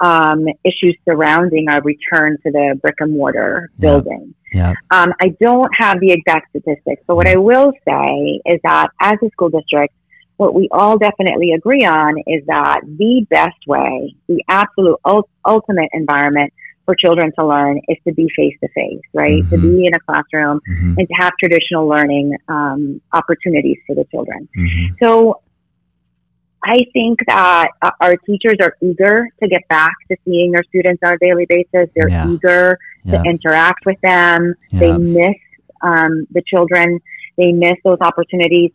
um, 0.00 0.46
issues 0.64 0.96
surrounding 1.08 1.68
our 1.68 1.82
return 1.82 2.36
to 2.42 2.50
the 2.50 2.78
brick 2.80 2.96
and 3.00 3.12
mortar 3.12 3.70
yeah. 3.78 3.90
building. 3.90 4.34
Yeah. 4.52 4.72
Um, 4.90 5.12
I 5.20 5.36
don't 5.40 5.70
have 5.78 6.00
the 6.00 6.12
exact 6.12 6.50
statistics, 6.50 7.02
but 7.06 7.16
what 7.16 7.26
I 7.26 7.36
will 7.36 7.72
say 7.86 8.40
is 8.46 8.60
that 8.64 8.88
as 9.00 9.18
a 9.22 9.30
school 9.30 9.50
district, 9.50 9.94
what 10.38 10.54
we 10.54 10.68
all 10.72 10.96
definitely 10.96 11.52
agree 11.52 11.84
on 11.84 12.18
is 12.26 12.42
that 12.46 12.80
the 12.84 13.26
best 13.28 13.58
way, 13.66 14.14
the 14.26 14.42
absolute 14.48 14.98
ul- 15.04 15.28
ultimate 15.44 15.90
environment 15.92 16.52
for 16.86 16.94
children 16.94 17.30
to 17.38 17.46
learn 17.46 17.78
is 17.88 17.98
to 18.08 18.14
be 18.14 18.26
face 18.34 18.56
to 18.62 18.68
face, 18.74 19.02
right? 19.12 19.44
Mm-hmm. 19.44 19.54
To 19.54 19.60
be 19.60 19.86
in 19.86 19.94
a 19.94 20.00
classroom 20.00 20.60
mm-hmm. 20.68 20.94
and 20.98 21.06
to 21.06 21.14
have 21.18 21.32
traditional 21.38 21.86
learning 21.86 22.36
um, 22.48 23.00
opportunities 23.12 23.76
for 23.86 23.94
the 23.94 24.04
children. 24.10 24.48
Mm-hmm. 24.58 24.94
So 25.02 25.42
I 26.64 26.80
think 26.92 27.20
that 27.26 27.68
uh, 27.82 27.90
our 28.00 28.16
teachers 28.16 28.56
are 28.60 28.76
eager 28.82 29.26
to 29.42 29.48
get 29.48 29.66
back 29.68 29.92
to 30.10 30.16
seeing 30.24 30.52
their 30.52 30.62
students 30.64 31.00
on 31.04 31.14
a 31.14 31.18
daily 31.18 31.46
basis. 31.48 31.88
They're 31.94 32.08
yeah. 32.08 32.28
eager 32.28 32.78
yeah. 33.04 33.22
to 33.22 33.28
interact 33.28 33.86
with 33.86 34.00
them. 34.02 34.54
Yeah. 34.70 34.78
They 34.80 34.98
miss 34.98 35.36
um, 35.82 36.26
the 36.30 36.42
children. 36.46 37.00
They 37.36 37.52
miss 37.52 37.74
those 37.84 37.98
opportunities. 38.00 38.72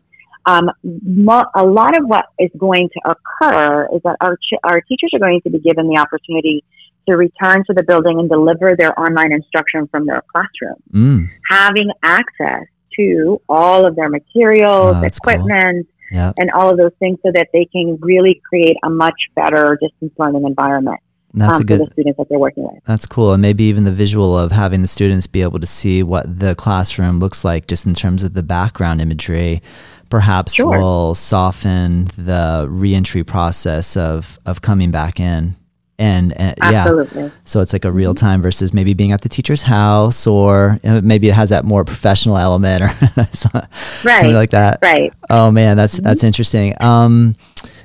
Um, 0.48 0.72
mo- 0.84 1.50
a 1.56 1.66
lot 1.66 1.98
of 1.98 2.08
what 2.08 2.26
is 2.40 2.52
going 2.58 2.90
to 2.90 3.12
occur 3.12 3.88
is 3.94 4.02
that 4.04 4.18
our 4.22 4.38
ch- 4.38 4.60
our 4.64 4.82
teachers 4.82 5.12
are 5.14 5.20
going 5.20 5.42
to 5.42 5.50
be 5.50 5.60
given 5.60 5.88
the 5.88 5.98
opportunity 5.98 6.64
to 7.08 7.16
return 7.16 7.64
to 7.66 7.74
the 7.74 7.84
building 7.84 8.20
and 8.20 8.30
deliver 8.30 8.76
their 8.76 9.00
online 9.00 9.32
instruction 9.32 9.88
from 9.88 10.06
their 10.06 10.24
classroom. 10.32 10.76
Mm. 10.92 11.30
Having 11.50 11.92
access 12.04 12.66
to 12.98 13.42
all 13.50 13.86
of 13.86 13.96
their 13.96 14.10
materials, 14.10 14.96
oh, 14.98 15.04
equipment, 15.04 15.88
cool. 15.88 15.95
Yep. 16.12 16.36
and 16.38 16.50
all 16.52 16.70
of 16.70 16.78
those 16.78 16.94
things 17.00 17.18
so 17.26 17.32
that 17.34 17.50
they 17.54 17.66
can 17.66 17.98
really 18.02 18.42
create 18.48 18.78
a 18.84 18.90
much 18.90 19.20
better 19.36 19.78
distance 19.82 20.14
learning 20.18 20.46
environment. 20.46 21.00
That's 21.34 21.58
um, 21.58 21.62
a 21.62 21.66
good, 21.66 21.80
for 21.80 21.86
the 21.86 21.92
students 21.92 22.18
that 22.18 22.30
they're 22.30 22.40
working 22.40 22.64
with. 22.64 22.82
That's 22.86 23.06
cool. 23.06 23.34
And 23.34 23.42
maybe 23.42 23.66
even 23.66 23.84
the 23.84 23.92
visual 23.92 24.38
of 24.38 24.52
having 24.52 24.82
the 24.82 24.88
students 24.88 25.28
be 25.28 25.42
able 25.42 25.60
to 25.60 25.66
see 25.66 26.02
what 26.02 26.40
the 26.40 26.56
classroom 26.56 27.20
looks 27.20 27.44
like 27.44 27.68
just 27.68 27.86
in 27.86 27.94
terms 27.94 28.24
of 28.24 28.34
the 28.34 28.44
background 28.44 29.02
imagery 29.02 29.62
perhaps 30.10 30.54
sure. 30.54 30.78
will 30.78 31.16
soften 31.16 32.06
the 32.18 32.68
reentry 32.70 33.24
process 33.24 33.98
of, 33.98 34.40
of 34.46 34.62
coming 34.62 34.92
back 34.92 35.20
in 35.20 35.56
and, 35.98 36.34
and 36.34 36.56
yeah 36.62 37.30
so 37.46 37.62
it's 37.62 37.72
like 37.72 37.86
a 37.86 37.92
real 37.92 38.14
mm-hmm. 38.14 38.26
time 38.26 38.42
versus 38.42 38.74
maybe 38.74 38.94
being 38.94 39.12
at 39.12 39.22
the 39.22 39.30
teacher's 39.30 39.62
house 39.62 40.28
or 40.28 40.80
you 40.84 40.90
know, 40.90 41.02
maybe 41.02 41.30
it 41.30 41.34
has 41.34 41.50
that 41.50 41.64
more 41.64 41.86
professional 41.86 42.38
element 42.38 42.84
or 42.84 42.90
something 43.34 44.34
like 44.34 44.52
that 44.52 44.80
right 44.82 45.14
oh 45.30 45.52
man 45.52 45.78
that's 45.78 45.96
mm-hmm. 45.96 46.04
that's 46.04 46.24
interesting 46.24 46.74
um 46.82 47.36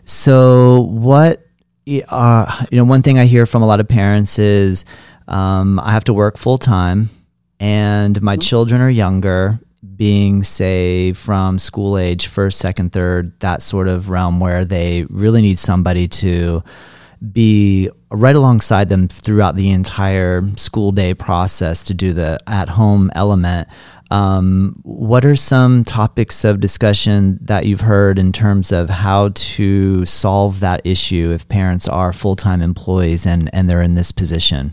so 0.04 0.82
what 0.82 1.46
uh, 2.08 2.66
you 2.70 2.76
know 2.76 2.84
one 2.84 3.02
thing 3.02 3.18
i 3.18 3.26
hear 3.26 3.46
from 3.46 3.62
a 3.62 3.66
lot 3.66 3.80
of 3.80 3.88
parents 3.88 4.38
is 4.38 4.84
um, 5.28 5.78
i 5.80 5.92
have 5.92 6.04
to 6.04 6.12
work 6.12 6.36
full 6.36 6.58
time 6.58 7.10
and 7.60 8.20
my 8.22 8.34
mm-hmm. 8.34 8.40
children 8.40 8.80
are 8.80 8.90
younger 8.90 9.58
being 9.96 10.42
say 10.42 11.12
from 11.12 11.58
school 11.58 11.96
age 11.98 12.26
first 12.26 12.58
second 12.58 12.92
third 12.92 13.38
that 13.40 13.62
sort 13.62 13.86
of 13.86 14.08
realm 14.08 14.40
where 14.40 14.64
they 14.64 15.04
really 15.10 15.42
need 15.42 15.58
somebody 15.58 16.08
to 16.08 16.62
be 17.32 17.90
right 18.10 18.34
alongside 18.34 18.88
them 18.88 19.08
throughout 19.08 19.56
the 19.56 19.70
entire 19.70 20.42
school 20.56 20.92
day 20.92 21.14
process 21.14 21.84
to 21.84 21.94
do 21.94 22.12
the 22.12 22.40
at 22.46 22.70
home 22.70 23.10
element. 23.14 23.68
Um, 24.10 24.80
what 24.82 25.24
are 25.24 25.36
some 25.36 25.84
topics 25.84 26.44
of 26.44 26.58
discussion 26.58 27.38
that 27.42 27.66
you've 27.66 27.82
heard 27.82 28.18
in 28.18 28.32
terms 28.32 28.72
of 28.72 28.90
how 28.90 29.30
to 29.32 30.04
solve 30.04 30.58
that 30.60 30.80
issue 30.84 31.30
if 31.32 31.48
parents 31.48 31.86
are 31.86 32.12
full 32.12 32.34
time 32.34 32.60
employees 32.60 33.24
and, 33.24 33.48
and 33.52 33.70
they're 33.70 33.82
in 33.82 33.94
this 33.94 34.10
position? 34.10 34.72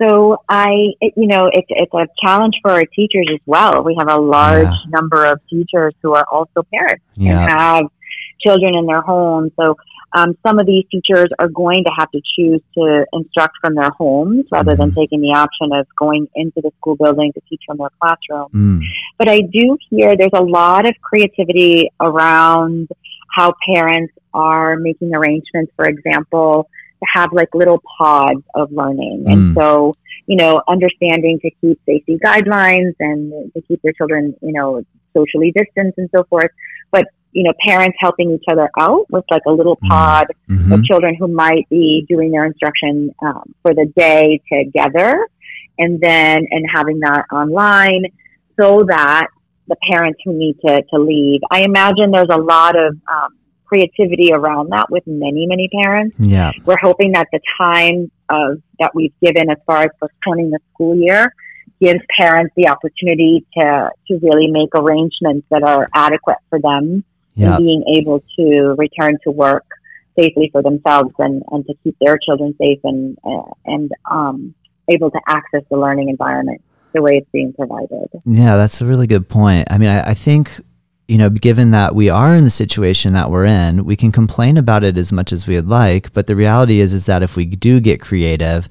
So 0.00 0.38
I, 0.48 0.94
it, 1.02 1.12
you 1.14 1.26
know, 1.26 1.50
it's 1.52 1.66
it's 1.68 1.92
a 1.92 2.06
challenge 2.24 2.54
for 2.62 2.70
our 2.70 2.86
teachers 2.86 3.28
as 3.34 3.40
well. 3.44 3.82
We 3.84 3.94
have 3.98 4.08
a 4.08 4.18
large 4.18 4.64
yeah. 4.64 4.76
number 4.88 5.26
of 5.26 5.40
teachers 5.50 5.94
who 6.00 6.14
are 6.14 6.24
also 6.32 6.62
parents 6.72 7.04
yeah. 7.16 7.42
and 7.42 7.50
have 7.50 7.82
children 8.40 8.74
in 8.74 8.86
their 8.86 9.02
homes. 9.02 9.52
So 9.60 9.76
um, 10.12 10.36
some 10.44 10.58
of 10.58 10.66
these 10.66 10.84
teachers 10.90 11.26
are 11.38 11.48
going 11.48 11.84
to 11.84 11.90
have 11.96 12.10
to 12.10 12.20
choose 12.36 12.60
to 12.74 13.06
instruct 13.12 13.56
from 13.60 13.74
their 13.74 13.90
homes 13.90 14.44
rather 14.50 14.72
mm-hmm. 14.72 14.80
than 14.80 14.94
taking 14.94 15.20
the 15.20 15.32
option 15.32 15.72
of 15.72 15.86
going 15.98 16.28
into 16.34 16.60
the 16.60 16.70
school 16.78 16.96
building 16.96 17.32
to 17.32 17.40
teach 17.48 17.62
from 17.66 17.78
their 17.78 17.90
classroom. 18.00 18.48
Mm. 18.52 18.84
But 19.18 19.28
I 19.28 19.40
do 19.40 19.78
hear 19.88 20.16
there's 20.16 20.30
a 20.34 20.42
lot 20.42 20.88
of 20.88 20.94
creativity 21.00 21.90
around 22.00 22.88
how 23.34 23.52
parents 23.72 24.12
are 24.34 24.76
making 24.76 25.14
arrangements, 25.14 25.72
for 25.76 25.86
example, 25.86 26.68
to 27.00 27.06
have 27.14 27.32
like 27.32 27.54
little 27.54 27.80
pods 27.98 28.42
of 28.54 28.72
learning. 28.72 29.24
Mm. 29.26 29.32
And 29.32 29.54
so, 29.54 29.94
you 30.26 30.36
know, 30.36 30.62
understanding 30.68 31.38
to 31.40 31.50
keep 31.60 31.80
safety 31.86 32.18
guidelines 32.24 32.94
and 32.98 33.52
to 33.54 33.62
keep 33.62 33.80
their 33.82 33.92
children, 33.92 34.34
you 34.42 34.52
know, 34.52 34.82
socially 35.16 35.52
distanced 35.52 35.98
and 35.98 36.08
so 36.14 36.24
forth. 36.24 36.50
You 37.32 37.44
know, 37.44 37.52
parents 37.66 37.96
helping 38.00 38.32
each 38.32 38.44
other 38.50 38.68
out 38.78 39.10
with 39.10 39.24
like 39.30 39.42
a 39.46 39.52
little 39.52 39.76
mm-hmm. 39.76 39.88
pod 39.88 40.26
mm-hmm. 40.48 40.72
of 40.72 40.84
children 40.84 41.14
who 41.18 41.28
might 41.28 41.68
be 41.68 42.04
doing 42.08 42.30
their 42.30 42.44
instruction 42.44 43.14
um, 43.22 43.54
for 43.62 43.74
the 43.74 43.86
day 43.96 44.40
together 44.52 45.28
and 45.78 46.00
then 46.00 46.46
and 46.50 46.66
having 46.72 47.00
that 47.00 47.24
online 47.32 48.04
so 48.60 48.84
that 48.86 49.28
the 49.68 49.76
parents 49.90 50.20
who 50.24 50.32
need 50.32 50.56
to, 50.66 50.82
to 50.82 50.98
leave. 50.98 51.40
I 51.50 51.62
imagine 51.62 52.10
there's 52.10 52.28
a 52.30 52.40
lot 52.40 52.76
of 52.76 52.96
um, 53.10 53.36
creativity 53.64 54.32
around 54.32 54.70
that 54.70 54.90
with 54.90 55.04
many, 55.06 55.46
many 55.46 55.68
parents. 55.82 56.16
Yeah. 56.18 56.50
We're 56.64 56.80
hoping 56.82 57.12
that 57.12 57.28
the 57.32 57.40
time 57.58 58.10
of 58.28 58.60
that 58.80 58.94
we've 58.94 59.14
given 59.22 59.48
as 59.48 59.58
far 59.66 59.82
as 59.82 59.90
postponing 60.00 60.50
the 60.50 60.58
school 60.74 60.96
year 60.96 61.32
gives 61.80 62.00
parents 62.18 62.52
the 62.56 62.68
opportunity 62.68 63.46
to, 63.56 63.90
to 64.08 64.18
really 64.22 64.48
make 64.48 64.68
arrangements 64.74 65.46
that 65.50 65.62
are 65.62 65.88
adequate 65.94 66.36
for 66.50 66.60
them 66.60 67.04
and 67.40 67.66
being 67.66 67.84
able 67.96 68.22
to 68.36 68.74
return 68.78 69.18
to 69.24 69.30
work 69.30 69.66
safely 70.18 70.50
for 70.52 70.62
themselves 70.62 71.12
and, 71.18 71.42
and 71.50 71.66
to 71.66 71.74
keep 71.82 71.96
their 72.00 72.18
children 72.18 72.54
safe 72.58 72.80
and 72.84 73.16
uh, 73.24 73.50
and 73.64 73.90
um, 74.10 74.54
able 74.88 75.10
to 75.10 75.20
access 75.26 75.62
the 75.70 75.76
learning 75.76 76.08
environment 76.08 76.62
the 76.92 77.02
way 77.02 77.12
it's 77.12 77.30
being 77.32 77.52
provided. 77.52 78.08
Yeah, 78.24 78.56
that's 78.56 78.80
a 78.80 78.86
really 78.86 79.06
good 79.06 79.28
point. 79.28 79.68
I 79.70 79.78
mean, 79.78 79.88
I, 79.88 80.10
I 80.10 80.14
think 80.14 80.50
you 81.10 81.18
know, 81.18 81.28
given 81.28 81.72
that 81.72 81.92
we 81.92 82.08
are 82.08 82.36
in 82.36 82.44
the 82.44 82.50
situation 82.50 83.14
that 83.14 83.32
we're 83.32 83.44
in, 83.44 83.84
we 83.84 83.96
can 83.96 84.12
complain 84.12 84.56
about 84.56 84.84
it 84.84 84.96
as 84.96 85.10
much 85.10 85.32
as 85.32 85.44
we 85.44 85.56
would 85.56 85.68
like, 85.68 86.12
but 86.12 86.28
the 86.28 86.36
reality 86.36 86.78
is 86.78 86.92
is 86.92 87.06
that 87.06 87.24
if 87.24 87.34
we 87.34 87.46
do 87.46 87.80
get 87.80 88.00
creative 88.00 88.68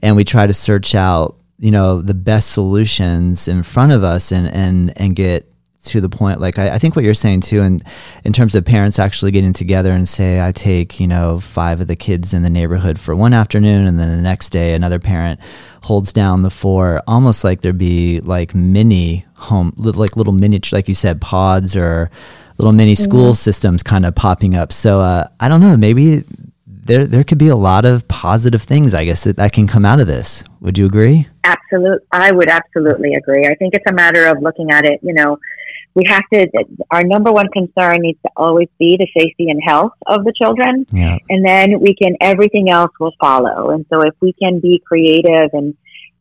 and 0.00 0.14
we 0.14 0.22
try 0.22 0.46
to 0.46 0.52
search 0.52 0.94
out, 0.94 1.38
you 1.58 1.72
know, 1.72 2.00
the 2.00 2.14
best 2.14 2.52
solutions 2.52 3.48
in 3.48 3.64
front 3.64 3.90
of 3.90 4.04
us 4.04 4.30
and 4.30 4.46
and 4.48 4.96
and 4.96 5.16
get 5.16 5.51
to 5.82 6.00
the 6.00 6.08
point 6.08 6.40
like 6.40 6.58
I, 6.58 6.74
I, 6.74 6.78
think 6.78 6.94
what 6.94 7.04
you're 7.04 7.12
saying 7.12 7.40
too 7.40 7.60
and 7.62 7.84
in 8.24 8.32
terms 8.32 8.54
of 8.54 8.64
parents 8.64 8.98
actually 9.00 9.32
getting 9.32 9.52
together 9.52 9.92
and 9.92 10.08
say 10.08 10.40
i 10.40 10.52
take 10.52 11.00
you 11.00 11.08
know 11.08 11.40
five 11.40 11.80
of 11.80 11.88
the 11.88 11.96
kids 11.96 12.32
in 12.32 12.42
the 12.42 12.50
neighborhood 12.50 13.00
for 13.00 13.16
one 13.16 13.32
afternoon 13.32 13.86
and 13.86 13.98
then 13.98 14.08
the 14.16 14.22
next 14.22 14.50
day 14.50 14.74
another 14.74 15.00
parent 15.00 15.40
holds 15.82 16.12
down 16.12 16.42
the 16.42 16.50
four 16.50 17.02
almost 17.08 17.42
like 17.42 17.60
there'd 17.60 17.76
be 17.76 18.20
like 18.20 18.54
mini 18.54 19.26
home 19.34 19.72
like 19.76 20.16
little 20.16 20.32
mini 20.32 20.60
like 20.70 20.88
you 20.88 20.94
said 20.94 21.20
pods 21.20 21.76
or 21.76 22.10
little 22.58 22.72
mini 22.72 22.94
school 22.94 23.30
mm-hmm. 23.30 23.34
systems 23.34 23.82
kind 23.82 24.06
of 24.06 24.14
popping 24.14 24.54
up. 24.54 24.72
So 24.72 25.00
uh, 25.00 25.28
i 25.40 25.48
don't 25.48 25.60
know 25.60 25.76
maybe 25.76 26.22
there 26.66 27.06
there 27.06 27.24
could 27.24 27.38
be 27.38 27.48
a 27.48 27.56
lot 27.56 27.84
of 27.84 28.06
positive 28.08 28.62
things 28.62 28.92
i 28.92 29.04
guess 29.04 29.24
that, 29.24 29.36
that 29.36 29.52
can 29.52 29.66
come 29.66 29.84
out 29.84 30.00
of 30.00 30.06
this. 30.06 30.44
Would 30.60 30.78
you 30.78 30.86
agree? 30.86 31.28
Absolutely 31.44 32.06
i 32.12 32.30
would 32.30 32.48
absolutely 32.48 33.14
agree. 33.14 33.46
I 33.46 33.54
think 33.54 33.74
it's 33.74 33.90
a 33.90 33.94
matter 33.94 34.26
of 34.26 34.40
looking 34.40 34.70
at 34.70 34.84
it 34.84 35.00
you 35.02 35.14
know 35.14 35.38
we 35.94 36.04
have 36.08 36.22
to, 36.32 36.48
our 36.90 37.02
number 37.02 37.30
one 37.30 37.48
concern 37.52 37.98
needs 38.00 38.18
to 38.22 38.30
always 38.36 38.68
be 38.78 38.96
the 38.96 39.06
safety 39.20 39.50
and 39.50 39.60
health 39.64 39.92
of 40.06 40.24
the 40.24 40.32
children. 40.32 40.86
Yeah. 40.90 41.18
And 41.28 41.46
then 41.46 41.80
we 41.80 41.94
can, 41.94 42.16
everything 42.20 42.70
else 42.70 42.92
will 42.98 43.12
follow. 43.20 43.70
And 43.70 43.84
so 43.92 44.00
if 44.00 44.14
we 44.20 44.32
can 44.32 44.60
be 44.60 44.82
creative 44.84 45.50
and, 45.52 45.76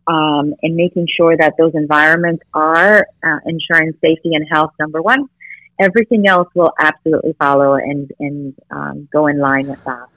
um, 0.07 0.53
and 0.61 0.75
making 0.75 1.07
sure 1.15 1.37
that 1.37 1.53
those 1.57 1.71
environments 1.73 2.43
are 2.53 3.07
uh, 3.23 3.37
ensuring 3.45 3.93
safety 4.01 4.31
and 4.33 4.45
health, 4.51 4.71
number 4.79 5.01
one, 5.01 5.29
everything 5.79 6.27
else 6.27 6.49
will 6.53 6.73
absolutely 6.79 7.33
follow 7.39 7.75
and, 7.75 8.11
and 8.19 8.53
um, 8.71 9.07
go 9.11 9.27
in 9.27 9.39
line 9.39 9.67
with 9.67 9.83
that. 9.85 10.07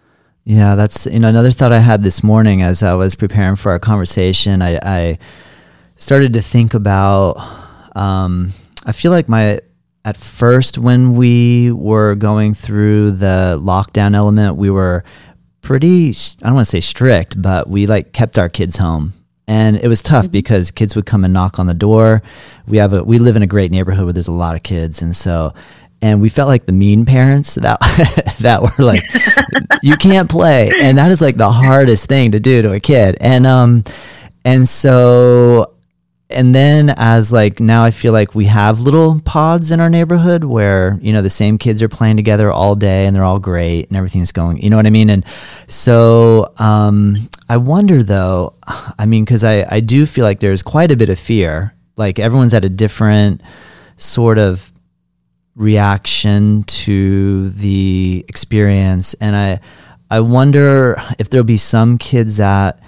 Yeah, 0.47 0.75
that's 0.75 1.07
you 1.07 1.21
know 1.21 1.29
another 1.29 1.51
thought 1.51 1.73
I 1.73 1.79
had 1.79 2.03
this 2.03 2.23
morning 2.23 2.61
as 2.61 2.83
I 2.83 2.93
was 2.93 3.15
preparing 3.15 3.57
for 3.57 3.73
our 3.73 3.79
conversation. 3.79 4.61
I, 4.61 4.79
I 4.83 5.19
started 5.97 6.35
to 6.35 6.43
think 6.43 6.75
about. 6.75 7.37
Um, 7.97 8.53
I 8.85 8.93
feel 8.93 9.11
like 9.11 9.29
my 9.29 9.61
at 10.05 10.17
first 10.17 10.79
when 10.79 11.15
we 11.15 11.73
were 11.73 12.15
going 12.15 12.55
through 12.55 13.13
the 13.13 13.59
lockdown 13.63 14.15
element, 14.15 14.57
we 14.57 14.71
were 14.71 15.05
pretty. 15.61 16.11
I 16.11 16.47
don't 16.47 16.55
want 16.55 16.67
to 16.67 16.71
say 16.71 16.81
strict, 16.81 17.41
but 17.41 17.69
we 17.69 17.87
like 17.87 18.13
kept 18.13 18.39
our 18.39 18.49
kids 18.49 18.77
home 18.77 19.15
and 19.47 19.77
it 19.77 19.89
was 19.89 20.03
tough 20.03 20.25
mm-hmm. 20.25 20.33
because 20.33 20.71
kids 20.71 20.97
would 20.97 21.07
come 21.07 21.25
and 21.25 21.35
knock 21.35 21.59
on 21.59 21.67
the 21.67 21.75
door. 21.75 22.23
We 22.67 22.79
have 22.79 22.93
a 22.93 23.05
we 23.05 23.19
live 23.19 23.37
in 23.37 23.43
a 23.43 23.47
great 23.47 23.71
neighborhood 23.71 24.05
where 24.05 24.13
there's 24.13 24.29
a 24.29 24.33
lot 24.33 24.57
of 24.57 24.63
kids, 24.63 25.03
and 25.03 25.15
so 25.15 25.55
and 26.03 26.21
we 26.21 26.29
felt 26.29 26.49
like 26.49 26.67
the 26.67 26.73
mean 26.73 27.05
parents 27.05 27.55
that 27.57 27.81
that 28.41 28.63
were 28.63 28.85
like 28.85 29.03
you 29.83 29.97
can't 29.97 30.31
play 30.31 30.71
and 30.81 30.99
that 30.99 31.11
is 31.11 31.21
like 31.21 31.37
the 31.37 31.51
hardest 31.51 32.07
thing 32.07 32.33
to 32.33 32.41
do 32.41 32.61
to 32.63 32.73
a 32.73 32.81
kid 32.81 33.17
and 33.21 33.47
um 33.47 33.83
and 34.45 34.69
so 34.69 35.74
and 36.31 36.55
then 36.55 36.91
as 36.97 37.31
like 37.31 37.61
now 37.61 37.85
I 37.85 37.91
feel 37.91 38.13
like 38.13 38.35
we 38.35 38.47
have 38.47 38.81
little 38.81 39.21
pods 39.21 39.71
in 39.71 39.79
our 39.81 39.91
neighborhood 39.91 40.45
where 40.45 40.99
you 41.03 41.13
know 41.13 41.23
the 41.23 41.31
same 41.31 41.59
kids 41.59 41.83
are 41.83 41.89
playing 41.89 42.17
together 42.17 42.51
all 42.51 42.75
day 42.75 43.07
and 43.07 43.15
they're 43.15 43.25
all 43.25 43.39
great 43.39 43.89
and 43.89 43.97
everything's 43.97 44.33
going 44.33 44.59
you 44.63 44.71
know 44.71 44.77
what 44.77 44.87
I 44.87 44.91
mean? 44.91 45.11
And 45.11 45.25
so 45.69 46.53
um 46.59 47.29
I 47.49 47.59
wonder 47.59 48.03
though 48.03 48.55
I 48.99 49.07
mean 49.07 49.27
cuz 49.27 49.45
I 49.45 49.67
I 49.71 49.81
do 49.81 50.07
feel 50.07 50.25
like 50.25 50.41
there's 50.41 50.63
quite 50.63 50.91
a 50.91 50.97
bit 50.97 51.11
of 51.11 51.19
fear. 51.19 51.75
Like 51.97 52.19
everyone's 52.19 52.55
at 52.55 52.65
a 52.65 52.71
different 52.71 53.43
sort 53.97 54.39
of 54.39 54.73
reaction 55.55 56.65
to 56.65 57.51
the 57.51 58.25
experience. 58.29 59.15
And 59.15 59.37
i 59.37 59.61
i 60.11 60.21
wonder 60.21 61.01
if 61.19 61.29
there'll 61.29 61.45
be 61.45 61.57
some 61.57 61.99
kids 61.99 62.37
that 62.39 62.81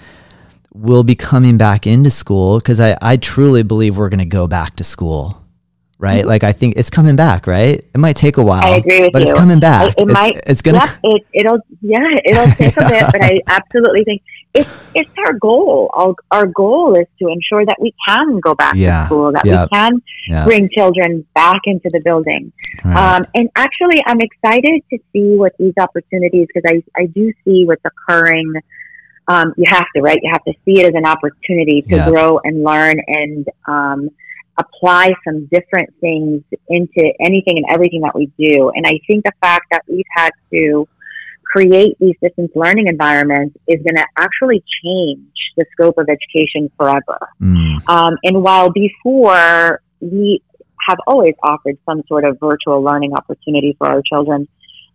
will 0.76 1.04
be 1.04 1.14
coming 1.14 1.56
back 1.56 1.86
into 1.86 2.10
school 2.10 2.58
because 2.58 2.80
I, 2.80 2.96
I 3.00 3.16
truly 3.16 3.62
believe 3.62 3.96
we're 3.96 4.08
going 4.08 4.18
to 4.18 4.24
go 4.24 4.46
back 4.46 4.76
to 4.76 4.84
school 4.84 5.42
right 5.98 6.20
mm-hmm. 6.20 6.28
like 6.28 6.44
i 6.44 6.52
think 6.52 6.76
it's 6.76 6.90
coming 6.90 7.16
back 7.16 7.46
right 7.46 7.82
it 7.94 7.98
might 7.98 8.16
take 8.16 8.36
a 8.36 8.42
while 8.42 8.62
i 8.62 8.76
agree 8.76 9.00
with 9.00 9.12
but 9.12 9.22
you 9.22 9.28
it's 9.30 9.38
coming 9.38 9.58
back 9.58 9.92
it, 9.92 9.98
it 9.98 10.02
it's, 10.02 10.12
might 10.12 10.40
it's 10.46 10.60
gonna 10.60 10.76
yeah, 10.76 10.96
it, 11.04 11.26
it'll 11.32 11.58
yeah 11.80 12.18
it'll 12.22 12.52
take 12.54 12.76
a 12.76 12.86
bit 12.86 13.04
but 13.10 13.22
i 13.22 13.40
absolutely 13.48 14.04
think 14.04 14.20
it's 14.56 14.70
it's 14.94 15.10
our 15.18 15.34
goal. 15.34 15.90
Our, 15.92 16.14
our 16.30 16.46
goal 16.46 16.96
is 16.98 17.06
to 17.18 17.28
ensure 17.28 17.66
that 17.66 17.76
we 17.78 17.94
can 18.08 18.40
go 18.40 18.54
back 18.54 18.74
yeah. 18.74 19.02
to 19.02 19.06
school, 19.06 19.32
that 19.32 19.44
we 19.44 19.50
can 19.76 20.02
yeah. 20.28 20.44
bring 20.44 20.70
children 20.70 21.26
back 21.34 21.60
into 21.64 21.90
the 21.92 22.00
building. 22.00 22.52
Right. 22.82 23.16
Um, 23.16 23.26
and 23.34 23.50
actually, 23.54 24.02
I'm 24.06 24.20
excited 24.20 24.82
to 24.90 24.98
see 25.12 25.36
what 25.36 25.52
these 25.58 25.74
opportunities 25.78 26.46
because 26.52 26.62
I 26.66 26.82
I 27.00 27.06
do 27.06 27.32
see 27.44 27.64
what's 27.66 27.84
occurring. 27.84 28.54
Um, 29.28 29.54
you 29.56 29.64
have 29.68 29.86
to 29.94 30.02
right. 30.02 30.18
You 30.22 30.30
have 30.32 30.44
to 30.44 30.52
see 30.64 30.80
it 30.80 30.86
as 30.86 30.94
an 30.94 31.06
opportunity 31.06 31.82
to 31.82 31.96
yeah. 31.96 32.10
grow 32.10 32.40
and 32.44 32.62
learn 32.62 32.96
and 33.06 33.46
um, 33.66 34.10
apply 34.58 35.10
some 35.26 35.46
different 35.46 35.92
things 36.00 36.42
into 36.68 37.12
anything 37.20 37.56
and 37.56 37.66
everything 37.70 38.02
that 38.02 38.14
we 38.14 38.30
do. 38.38 38.70
And 38.74 38.86
I 38.86 39.00
think 39.06 39.24
the 39.24 39.32
fact 39.40 39.66
that 39.72 39.82
we've 39.88 40.04
had 40.14 40.30
to 40.52 40.88
create 41.44 41.96
these 42.00 42.14
distance 42.22 42.52
learning 42.54 42.86
environments 42.88 43.56
is 43.66 43.76
going 43.76 43.96
to 43.96 44.06
actually 44.16 44.62
change 44.84 45.28
the 45.56 45.64
scope 45.72 45.96
of 45.98 46.06
education 46.08 46.70
forever. 46.76 47.18
Mm. 47.40 47.88
Um, 47.88 48.16
and 48.24 48.42
while 48.42 48.70
before 48.70 49.80
we 50.00 50.42
have 50.88 50.98
always 51.06 51.34
offered 51.42 51.78
some 51.88 52.02
sort 52.08 52.24
of 52.24 52.38
virtual 52.40 52.82
learning 52.82 53.14
opportunity 53.14 53.74
for 53.78 53.88
our 53.88 54.02
children, 54.02 54.48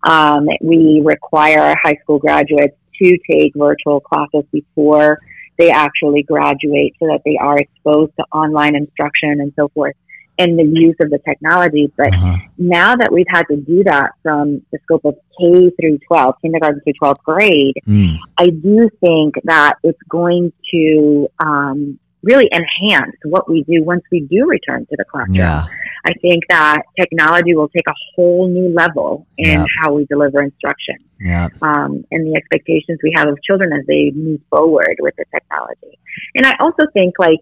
um, 0.03 0.47
we 0.61 1.01
require 1.03 1.59
our 1.59 1.75
high 1.81 1.97
school 2.01 2.19
graduates 2.19 2.75
to 3.01 3.17
take 3.29 3.53
virtual 3.55 3.99
classes 3.99 4.43
before 4.51 5.19
they 5.57 5.69
actually 5.69 6.23
graduate 6.23 6.95
so 6.99 7.07
that 7.07 7.21
they 7.25 7.37
are 7.37 7.57
exposed 7.57 8.11
to 8.17 8.25
online 8.33 8.75
instruction 8.75 9.41
and 9.41 9.53
so 9.55 9.67
forth 9.69 9.95
and 10.37 10.57
the 10.57 10.63
use 10.63 10.95
of 11.01 11.09
the 11.09 11.19
technology. 11.19 11.91
But 11.95 12.13
uh-huh. 12.13 12.37
now 12.57 12.95
that 12.95 13.11
we've 13.11 13.27
had 13.29 13.43
to 13.51 13.57
do 13.57 13.83
that 13.83 14.11
from 14.23 14.61
the 14.71 14.79
scope 14.83 15.05
of 15.05 15.15
K 15.39 15.71
through 15.79 15.99
12, 16.07 16.35
kindergarten 16.41 16.81
through 16.81 16.93
12th 17.01 17.23
grade, 17.23 17.75
mm. 17.87 18.17
I 18.37 18.47
do 18.47 18.89
think 19.03 19.35
that 19.43 19.75
it's 19.83 19.99
going 20.09 20.51
to 20.73 21.27
um, 21.39 21.99
really 22.23 22.49
enhance 22.53 23.15
what 23.23 23.49
we 23.49 23.63
do 23.63 23.83
once 23.83 24.03
we 24.11 24.21
do 24.21 24.45
return 24.45 24.85
to 24.87 24.95
the 24.97 25.05
classroom. 25.05 25.35
Yeah. 25.35 25.65
I 26.05 26.13
think 26.21 26.43
that 26.49 26.83
technology 26.99 27.55
will 27.55 27.69
take 27.69 27.87
a 27.87 27.93
whole 28.15 28.47
new 28.47 28.73
level 28.73 29.27
in 29.37 29.59
yeah. 29.59 29.65
how 29.79 29.93
we 29.93 30.05
deliver 30.05 30.41
instruction. 30.41 30.97
Yeah. 31.19 31.49
Um, 31.61 32.03
and 32.11 32.27
the 32.27 32.35
expectations 32.35 32.99
we 33.03 33.13
have 33.15 33.27
of 33.27 33.41
children 33.43 33.71
as 33.73 33.85
they 33.85 34.11
move 34.11 34.41
forward 34.49 34.95
with 34.99 35.15
the 35.17 35.25
technology. 35.31 35.99
And 36.35 36.45
I 36.45 36.55
also 36.59 36.85
think 36.93 37.15
like 37.19 37.39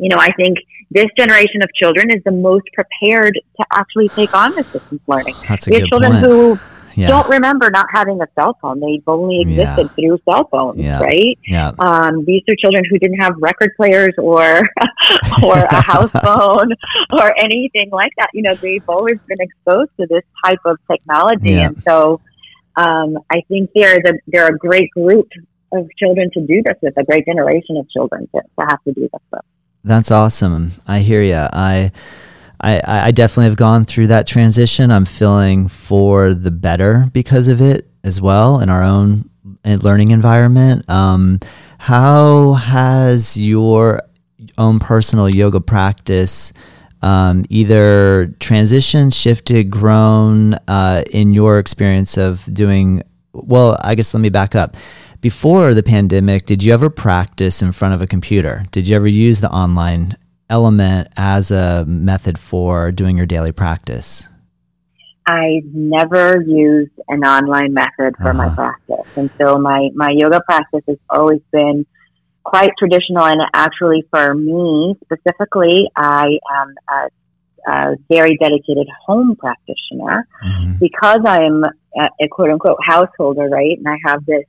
you 0.00 0.08
know, 0.08 0.16
I 0.16 0.32
think 0.32 0.56
this 0.90 1.04
generation 1.16 1.62
of 1.62 1.68
children 1.74 2.10
is 2.10 2.22
the 2.24 2.32
most 2.32 2.64
prepared 2.72 3.34
to 3.34 3.66
actually 3.70 4.08
take 4.08 4.34
on 4.34 4.54
this 4.56 4.66
distance 4.72 5.02
learning. 5.06 5.36
That's 5.46 5.66
a 5.66 5.70
we 5.70 5.80
have 5.80 5.88
children 5.88 6.12
point. 6.12 6.24
who 6.24 6.58
yeah. 7.00 7.08
don't 7.08 7.28
remember 7.28 7.70
not 7.70 7.86
having 7.92 8.20
a 8.20 8.26
cell 8.38 8.56
phone. 8.60 8.80
They've 8.80 9.02
only 9.06 9.40
existed 9.42 9.90
yeah. 9.96 10.08
through 10.08 10.20
cell 10.28 10.48
phones, 10.50 10.80
yeah. 10.80 11.00
right? 11.00 11.38
Yeah. 11.46 11.72
Um, 11.78 12.24
these 12.24 12.42
are 12.48 12.54
children 12.56 12.84
who 12.90 12.98
didn't 12.98 13.18
have 13.18 13.34
record 13.38 13.72
players 13.76 14.14
or 14.18 14.62
or 15.42 15.56
a 15.56 15.80
house 15.80 16.10
phone 16.22 16.72
or 17.12 17.32
anything 17.38 17.90
like 17.90 18.12
that. 18.18 18.28
You 18.34 18.42
know, 18.42 18.54
they've 18.54 18.88
always 18.88 19.18
been 19.26 19.40
exposed 19.40 19.90
to 20.00 20.06
this 20.06 20.24
type 20.44 20.60
of 20.64 20.78
technology, 20.90 21.54
and 21.54 21.82
so 21.82 22.20
um, 22.76 23.18
I 23.30 23.42
think 23.48 23.70
they're 23.74 23.98
the, 24.02 24.18
they're 24.26 24.48
a 24.48 24.58
great 24.58 24.90
group 24.90 25.28
of 25.72 25.88
children 25.98 26.30
to 26.34 26.40
do 26.40 26.62
this 26.64 26.76
with, 26.82 26.96
a 26.96 27.04
great 27.04 27.26
generation 27.26 27.76
of 27.76 27.88
children 27.90 28.28
to, 28.34 28.40
to 28.40 28.66
have 28.66 28.82
to 28.84 28.92
do 28.92 29.02
this 29.02 29.22
with. 29.32 29.42
That's 29.84 30.10
awesome. 30.10 30.72
I 30.86 31.00
hear 31.00 31.22
you. 31.22 31.34
I, 31.34 31.92
I, 32.60 33.06
I 33.08 33.10
definitely 33.10 33.46
have 33.46 33.56
gone 33.56 33.84
through 33.84 34.08
that 34.08 34.26
transition. 34.26 34.90
I'm 34.90 35.06
feeling 35.06 35.68
for 35.68 36.34
the 36.34 36.50
better 36.50 37.08
because 37.12 37.48
of 37.48 37.60
it 37.60 37.88
as 38.04 38.20
well 38.20 38.60
in 38.60 38.68
our 38.68 38.82
own 38.82 39.30
learning 39.64 40.10
environment. 40.10 40.88
Um, 40.88 41.40
how 41.78 42.54
has 42.54 43.36
your 43.36 44.02
own 44.58 44.78
personal 44.78 45.30
yoga 45.30 45.60
practice 45.60 46.52
um, 47.02 47.46
either 47.48 48.34
transitioned, 48.40 49.14
shifted, 49.14 49.70
grown 49.70 50.54
uh, 50.68 51.02
in 51.10 51.32
your 51.32 51.58
experience 51.58 52.18
of 52.18 52.46
doing? 52.52 53.02
Well, 53.32 53.78
I 53.82 53.94
guess 53.94 54.12
let 54.12 54.20
me 54.20 54.28
back 54.28 54.54
up 54.54 54.76
before 55.20 55.74
the 55.74 55.82
pandemic, 55.82 56.46
did 56.46 56.62
you 56.62 56.72
ever 56.72 56.88
practice 56.88 57.62
in 57.62 57.72
front 57.72 57.94
of 57.94 58.00
a 58.00 58.06
computer? 58.06 58.64
Did 58.70 58.88
you 58.88 58.96
ever 58.96 59.06
use 59.06 59.40
the 59.40 59.50
online 59.50 60.14
element 60.50 61.08
as 61.16 61.50
a 61.50 61.84
method 61.86 62.38
for 62.38 62.92
doing 62.92 63.16
your 63.16 63.26
daily 63.26 63.52
practice? 63.52 64.28
I 65.26 65.62
never 65.72 66.42
used 66.42 66.92
an 67.08 67.24
online 67.24 67.72
method 67.72 68.16
for 68.16 68.30
uh-huh. 68.30 68.32
my 68.32 68.54
practice. 68.54 69.16
And 69.16 69.30
so 69.38 69.58
my, 69.58 69.90
my 69.94 70.10
yoga 70.10 70.40
practice 70.44 70.82
has 70.88 70.98
always 71.08 71.40
been 71.52 71.86
quite 72.44 72.70
traditional. 72.78 73.24
And 73.24 73.40
actually, 73.54 74.04
for 74.10 74.34
me 74.34 74.96
specifically, 75.04 75.88
I 75.96 76.38
am 76.52 76.74
a, 76.88 77.70
a 77.70 77.96
very 78.10 78.36
dedicated 78.38 78.88
home 79.06 79.36
practitioner 79.36 80.26
mm-hmm. 80.44 80.72
because 80.80 81.20
I'm 81.24 81.62
a, 81.64 82.08
a 82.20 82.28
quote 82.28 82.50
unquote 82.50 82.78
householder, 82.84 83.48
right? 83.48 83.78
And 83.78 83.86
I 83.86 83.98
have 84.06 84.24
this 84.26 84.44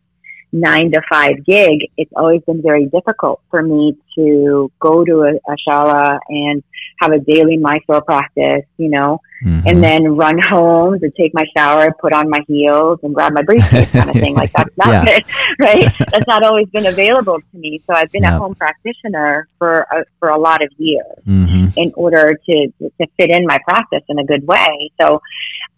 nine 0.52 0.92
to 0.92 1.02
five 1.10 1.46
gig, 1.46 1.90
it's 1.98 2.12
always 2.16 2.42
been 2.44 2.62
very 2.62 2.86
difficult 2.86 3.42
for 3.50 3.62
me 3.62 3.98
to 4.16 4.72
go 4.80 5.04
to 5.06 5.22
a, 5.22 5.34
a 5.36 5.56
shala 5.68 6.20
and 6.30 6.64
have 7.00 7.12
a 7.12 7.20
daily 7.20 7.58
Mysore 7.58 8.02
practice, 8.02 8.64
you 8.78 8.90
know, 8.90 9.20
mm-hmm. 9.44 9.68
and 9.68 9.84
then 9.84 10.16
run 10.16 10.38
home 10.40 11.00
to 11.00 11.10
take 11.12 11.34
my 11.34 11.46
shower, 11.56 11.92
put 12.00 12.14
on 12.14 12.30
my 12.30 12.42
heels 12.48 13.00
and 13.02 13.14
grab 13.16 13.34
my 13.34 13.42
briefcase 13.42 13.92
kind 13.92 14.10
of 14.10 14.16
thing. 14.16 14.36
Like 14.36 14.52
that's 14.52 14.70
not 14.78 15.08
yeah. 15.08 15.16
it, 15.16 15.24
right? 15.60 15.92
That's 16.12 16.28
not 16.28 16.44
always 16.44 16.68
been 16.70 16.86
available 16.86 17.40
to 17.40 17.58
me. 17.58 17.82
So 17.88 17.96
I've 17.96 18.12
been 18.12 18.24
yep. 18.24 18.34
a 18.34 18.38
home 18.38 18.56
practitioner 18.56 19.48
for 19.58 19.88
a, 19.92 20.06
for 20.20 20.30
a 20.30 20.38
lot 20.38 20.62
of 20.62 20.70
years 20.78 21.18
mm-hmm. 21.26 21.68
in 21.76 21.92
order 21.96 22.34
to, 22.34 22.74
to 22.80 23.08
fit 23.18 23.32
in 23.32 23.46
my 23.46 23.58
practice 23.68 24.04
in 24.08 24.20
a 24.20 24.24
good 24.24 24.46
way. 24.46 24.92
So 25.00 25.22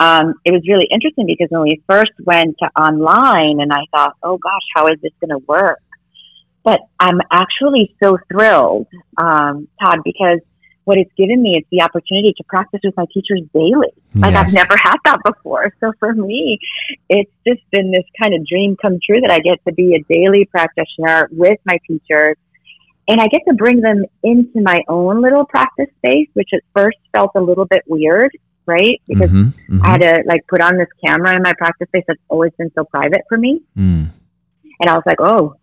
um, 0.03 0.33
it 0.43 0.51
was 0.51 0.63
really 0.67 0.87
interesting 0.91 1.25
because 1.25 1.47
when 1.49 1.61
we 1.61 1.81
first 1.87 2.11
went 2.25 2.57
to 2.59 2.65
online 2.79 3.61
and 3.61 3.71
I 3.71 3.83
thought, 3.95 4.15
oh 4.21 4.37
gosh, 4.37 4.67
how 4.75 4.87
is 4.87 4.99
this 5.01 5.13
going 5.21 5.29
to 5.29 5.45
work? 5.47 5.79
But 6.63 6.81
I'm 6.99 7.19
actually 7.31 7.95
so 8.03 8.17
thrilled, 8.29 8.87
um, 9.17 9.67
Todd, 9.81 9.99
because 10.03 10.39
what 10.83 10.97
it's 10.97 11.11
given 11.15 11.41
me 11.41 11.51
is 11.51 11.63
the 11.71 11.81
opportunity 11.81 12.33
to 12.35 12.43
practice 12.43 12.81
with 12.83 12.95
my 12.97 13.05
teachers 13.13 13.41
daily. 13.53 13.93
Like 14.15 14.33
yes. 14.33 14.47
I've 14.47 14.53
never 14.53 14.75
had 14.81 14.97
that 15.05 15.19
before. 15.25 15.73
So 15.79 15.93
for 15.99 16.13
me, 16.13 16.59
it's 17.07 17.31
just 17.47 17.61
been 17.71 17.91
this 17.91 18.05
kind 18.21 18.33
of 18.33 18.45
dream 18.45 18.75
come 18.81 18.99
true 19.05 19.21
that 19.21 19.31
I 19.31 19.39
get 19.39 19.63
to 19.65 19.73
be 19.73 19.95
a 19.95 20.13
daily 20.13 20.45
practitioner 20.45 21.29
with 21.31 21.59
my 21.65 21.79
teachers. 21.87 22.35
And 23.07 23.21
I 23.21 23.27
get 23.27 23.41
to 23.47 23.53
bring 23.53 23.79
them 23.79 24.03
into 24.23 24.61
my 24.61 24.81
own 24.89 25.21
little 25.21 25.45
practice 25.45 25.89
space, 25.97 26.27
which 26.33 26.49
at 26.53 26.61
first 26.75 26.97
felt 27.13 27.31
a 27.35 27.41
little 27.41 27.65
bit 27.65 27.83
weird, 27.87 28.31
right? 28.65 29.01
Because 29.07 29.29
mm-hmm, 29.29 29.75
mm-hmm. 29.75 29.85
I 29.85 29.89
had 29.89 30.01
to 30.01 30.23
like 30.25 30.45
put 30.47 30.61
on 30.61 30.77
this 30.77 30.89
camera 31.05 31.35
in 31.35 31.41
my 31.41 31.53
practice 31.53 31.87
space 31.87 32.03
that's 32.07 32.21
always 32.29 32.51
been 32.57 32.71
so 32.75 32.83
private 32.85 33.21
for 33.27 33.37
me. 33.37 33.61
Mm. 33.77 34.09
And 34.79 34.89
I 34.89 34.93
was 34.93 35.03
like, 35.05 35.19
oh, 35.19 35.55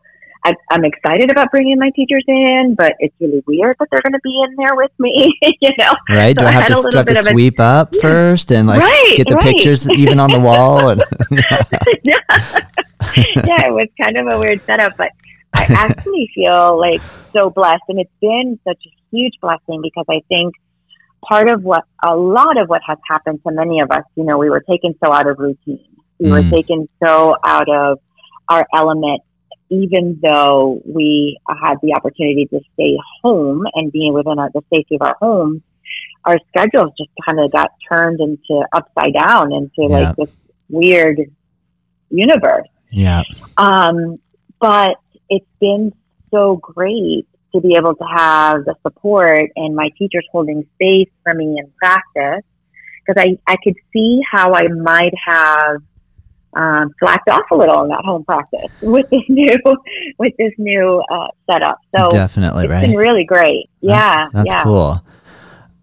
I, 0.45 0.55
am 0.71 0.85
excited 0.85 1.31
about 1.31 1.51
bringing 1.51 1.79
my 1.79 1.91
teachers 1.91 2.25
in, 2.27 2.75
but 2.77 2.95
it's 2.99 3.15
really 3.21 3.43
weird 3.47 3.77
that 3.79 3.89
they're 3.91 4.01
going 4.01 4.15
to 4.15 4.21
be 4.23 4.43
in 4.43 4.57
there 4.57 4.75
with 4.75 4.93
me. 4.99 5.33
you 5.61 5.71
know, 5.79 5.95
right? 6.09 6.35
So 6.37 6.43
Do 6.43 6.47
I 6.47 6.51
have 6.51 6.67
to, 6.69 6.89
do 6.91 6.97
have 6.97 7.07
to 7.07 7.23
sweep 7.25 7.59
a, 7.59 7.63
up 7.63 7.95
first 8.01 8.51
and 8.51 8.67
like 8.67 8.81
right, 8.81 9.15
get 9.17 9.29
the 9.29 9.35
right. 9.35 9.43
pictures 9.43 9.89
even 9.91 10.19
on 10.19 10.31
the 10.31 10.41
wall? 10.49 10.91
And, 10.91 11.03
yeah. 12.05 12.15
yeah, 13.45 13.67
it 13.67 13.73
was 13.73 13.89
kind 14.01 14.17
of 14.17 14.27
a 14.29 14.39
weird 14.39 14.65
setup, 14.65 14.97
but 14.97 15.11
I 15.55 15.67
actually 15.69 16.31
feel 16.35 16.79
like 16.79 17.03
so 17.33 17.51
blessed, 17.51 17.83
and 17.89 18.01
it's 18.01 18.11
been 18.21 18.59
such 18.67 18.83
a 18.87 18.91
huge 19.11 19.35
blessing 19.41 19.81
because 19.83 20.07
I 20.09 20.23
think 20.29 20.55
part 21.27 21.49
of 21.49 21.63
what 21.63 21.85
a 22.03 22.17
lot 22.17 22.57
of 22.59 22.69
what 22.69 22.83
has 22.87 22.99
happened 23.09 23.41
to 23.47 23.53
many 23.53 23.81
of 23.81 23.91
us, 23.91 24.05
you 24.17 24.25
know, 24.25 24.39
we 24.39 24.51
were 24.51 24.61
taken 24.61 24.95
so 25.05 25.13
out 25.13 25.27
of 25.27 25.39
routine, 25.39 25.97
we 26.19 26.29
mm. 26.29 26.33
were 26.33 26.51
taken 26.51 26.89
so 27.05 27.37
out 27.45 27.69
of 27.69 27.99
our 28.49 28.67
element 28.75 29.23
even 29.71 30.19
though 30.23 30.83
we 30.85 31.39
had 31.49 31.77
the 31.83 31.95
opportunity 31.95 32.45
to 32.47 32.61
stay 32.75 32.97
home 33.23 33.65
and 33.75 33.93
being 33.93 34.13
within 34.13 34.39
our, 34.39 34.51
the 34.53 34.63
safety 34.75 34.97
of 34.97 35.03
our 35.03 35.17
homes, 35.21 35.63
our 36.25 36.39
schedules 36.49 36.93
just 36.99 37.11
kind 37.25 37.39
of 37.41 37.51
got 37.53 37.71
turned 37.89 38.21
into 38.21 38.65
upside 38.73 39.15
down 39.15 39.53
into 39.53 39.71
yeah. 39.79 39.87
like 39.87 40.17
this 40.17 40.31
weird 40.69 41.21
universe. 42.11 42.67
Yeah. 42.91 43.23
Um, 43.57 44.19
but 44.61 44.97
it's 45.29 45.47
been 45.61 45.95
so 46.33 46.57
great 46.57 47.29
to 47.55 47.61
be 47.61 47.75
able 47.77 47.95
to 47.95 48.05
have 48.05 48.65
the 48.65 48.75
support 48.83 49.51
and 49.57 49.75
my 49.75 49.91
teachers 49.99 50.27
holding 50.33 50.67
space 50.75 51.09
for 51.23 51.35
me 51.35 51.57
in 51.59 51.71
practice 51.79 52.45
because 53.05 53.23
I, 53.23 53.39
I 53.51 53.57
could 53.63 53.77
see 53.93 54.21
how 54.31 54.55
I 54.55 54.69
might 54.69 55.15
have 55.27 55.83
um, 56.55 56.93
slacked 56.99 57.29
off 57.29 57.51
a 57.51 57.55
little 57.55 57.83
in 57.83 57.89
that 57.89 58.03
home 58.05 58.25
practice 58.25 58.71
with 58.83 59.09
this 59.11 59.23
new 59.29 59.57
with 60.19 60.35
this 60.39 60.53
new 60.59 61.03
uh, 61.11 61.29
setup. 61.49 61.79
So 61.95 62.09
definitely, 62.11 62.65
it's 62.65 62.71
right? 62.71 62.87
been 62.87 62.97
really 62.97 63.25
great. 63.25 63.71
Yeah, 63.81 64.29
that's, 64.33 64.35
that's 64.35 64.51
yeah. 64.59 64.63
cool. 64.65 65.05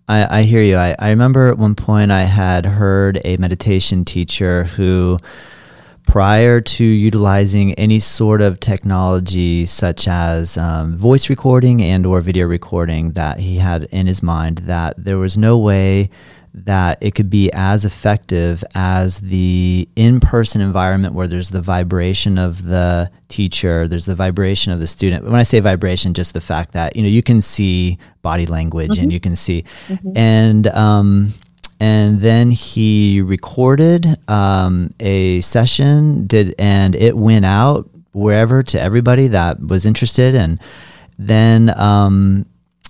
I, 0.10 0.40
I 0.40 0.44
hear 0.44 0.62
you. 0.62 0.78
I, 0.78 0.96
I 0.98 1.10
remember 1.10 1.50
at 1.50 1.58
one 1.58 1.76
point 1.76 2.12
I 2.12 2.24
had 2.24 2.66
heard 2.66 3.20
a 3.26 3.36
meditation 3.38 4.06
teacher 4.06 4.64
who 4.64 5.20
prior 6.08 6.62
to 6.62 6.84
utilizing 6.84 7.74
any 7.74 8.00
sort 8.00 8.42
of 8.42 8.60
technology 8.60 9.66
such 9.66 10.08
as 10.08 10.58
um, 10.58 10.98
voice 10.98 11.30
recording 11.30 11.82
and 11.82 12.06
or 12.06 12.22
video 12.22 12.48
recording 12.48 13.12
that 13.12 13.40
he 13.40 13.58
had 13.58 13.84
in 13.92 14.08
his 14.08 14.24
mind 14.24 14.60
that 14.60 14.96
there 14.98 15.18
was 15.18 15.38
no 15.38 15.58
way 15.58 16.10
that 16.54 16.98
it 17.02 17.14
could 17.14 17.30
be 17.30 17.52
as 17.54 17.86
effective 17.86 18.64
as 18.74 19.20
the 19.20 19.88
in-person 19.96 20.62
environment 20.62 21.14
where 21.14 21.28
there's 21.28 21.50
the 21.50 21.62
vibration 21.62 22.40
of 22.40 22.64
the 22.64 23.12
teacher 23.28 23.88
there's 23.88 24.06
the 24.06 24.16
vibration 24.16 24.72
of 24.72 24.80
the 24.80 24.88
student 24.88 25.24
when 25.24 25.36
i 25.36 25.44
say 25.44 25.60
vibration 25.60 26.14
just 26.14 26.34
the 26.34 26.42
fact 26.42 26.72
that 26.72 26.96
you 26.96 27.04
know 27.04 27.10
you 27.10 27.22
can 27.22 27.42
see 27.42 27.98
body 28.22 28.48
language 28.48 28.92
mm-hmm. 28.92 29.04
and 29.04 29.14
you 29.14 29.20
can 29.20 29.36
see 29.36 29.64
mm-hmm. 29.88 30.18
and 30.18 30.68
um, 30.68 31.34
and 31.80 32.22
then 32.22 32.52
he 32.52 33.22
recorded 33.22 34.18
um, 34.28 34.94
a 35.00 35.42
session 35.42 36.26
did 36.26 36.56
and 36.58 36.96
it 36.96 37.16
went 37.16 37.46
out 37.46 37.90
wherever 38.14 38.64
to 38.64 38.82
everybody 38.82 39.28
that 39.28 39.60
was 39.60 39.86
interested. 39.86 40.34
And 40.34 40.60
then 41.20 41.72
um, 41.80 42.46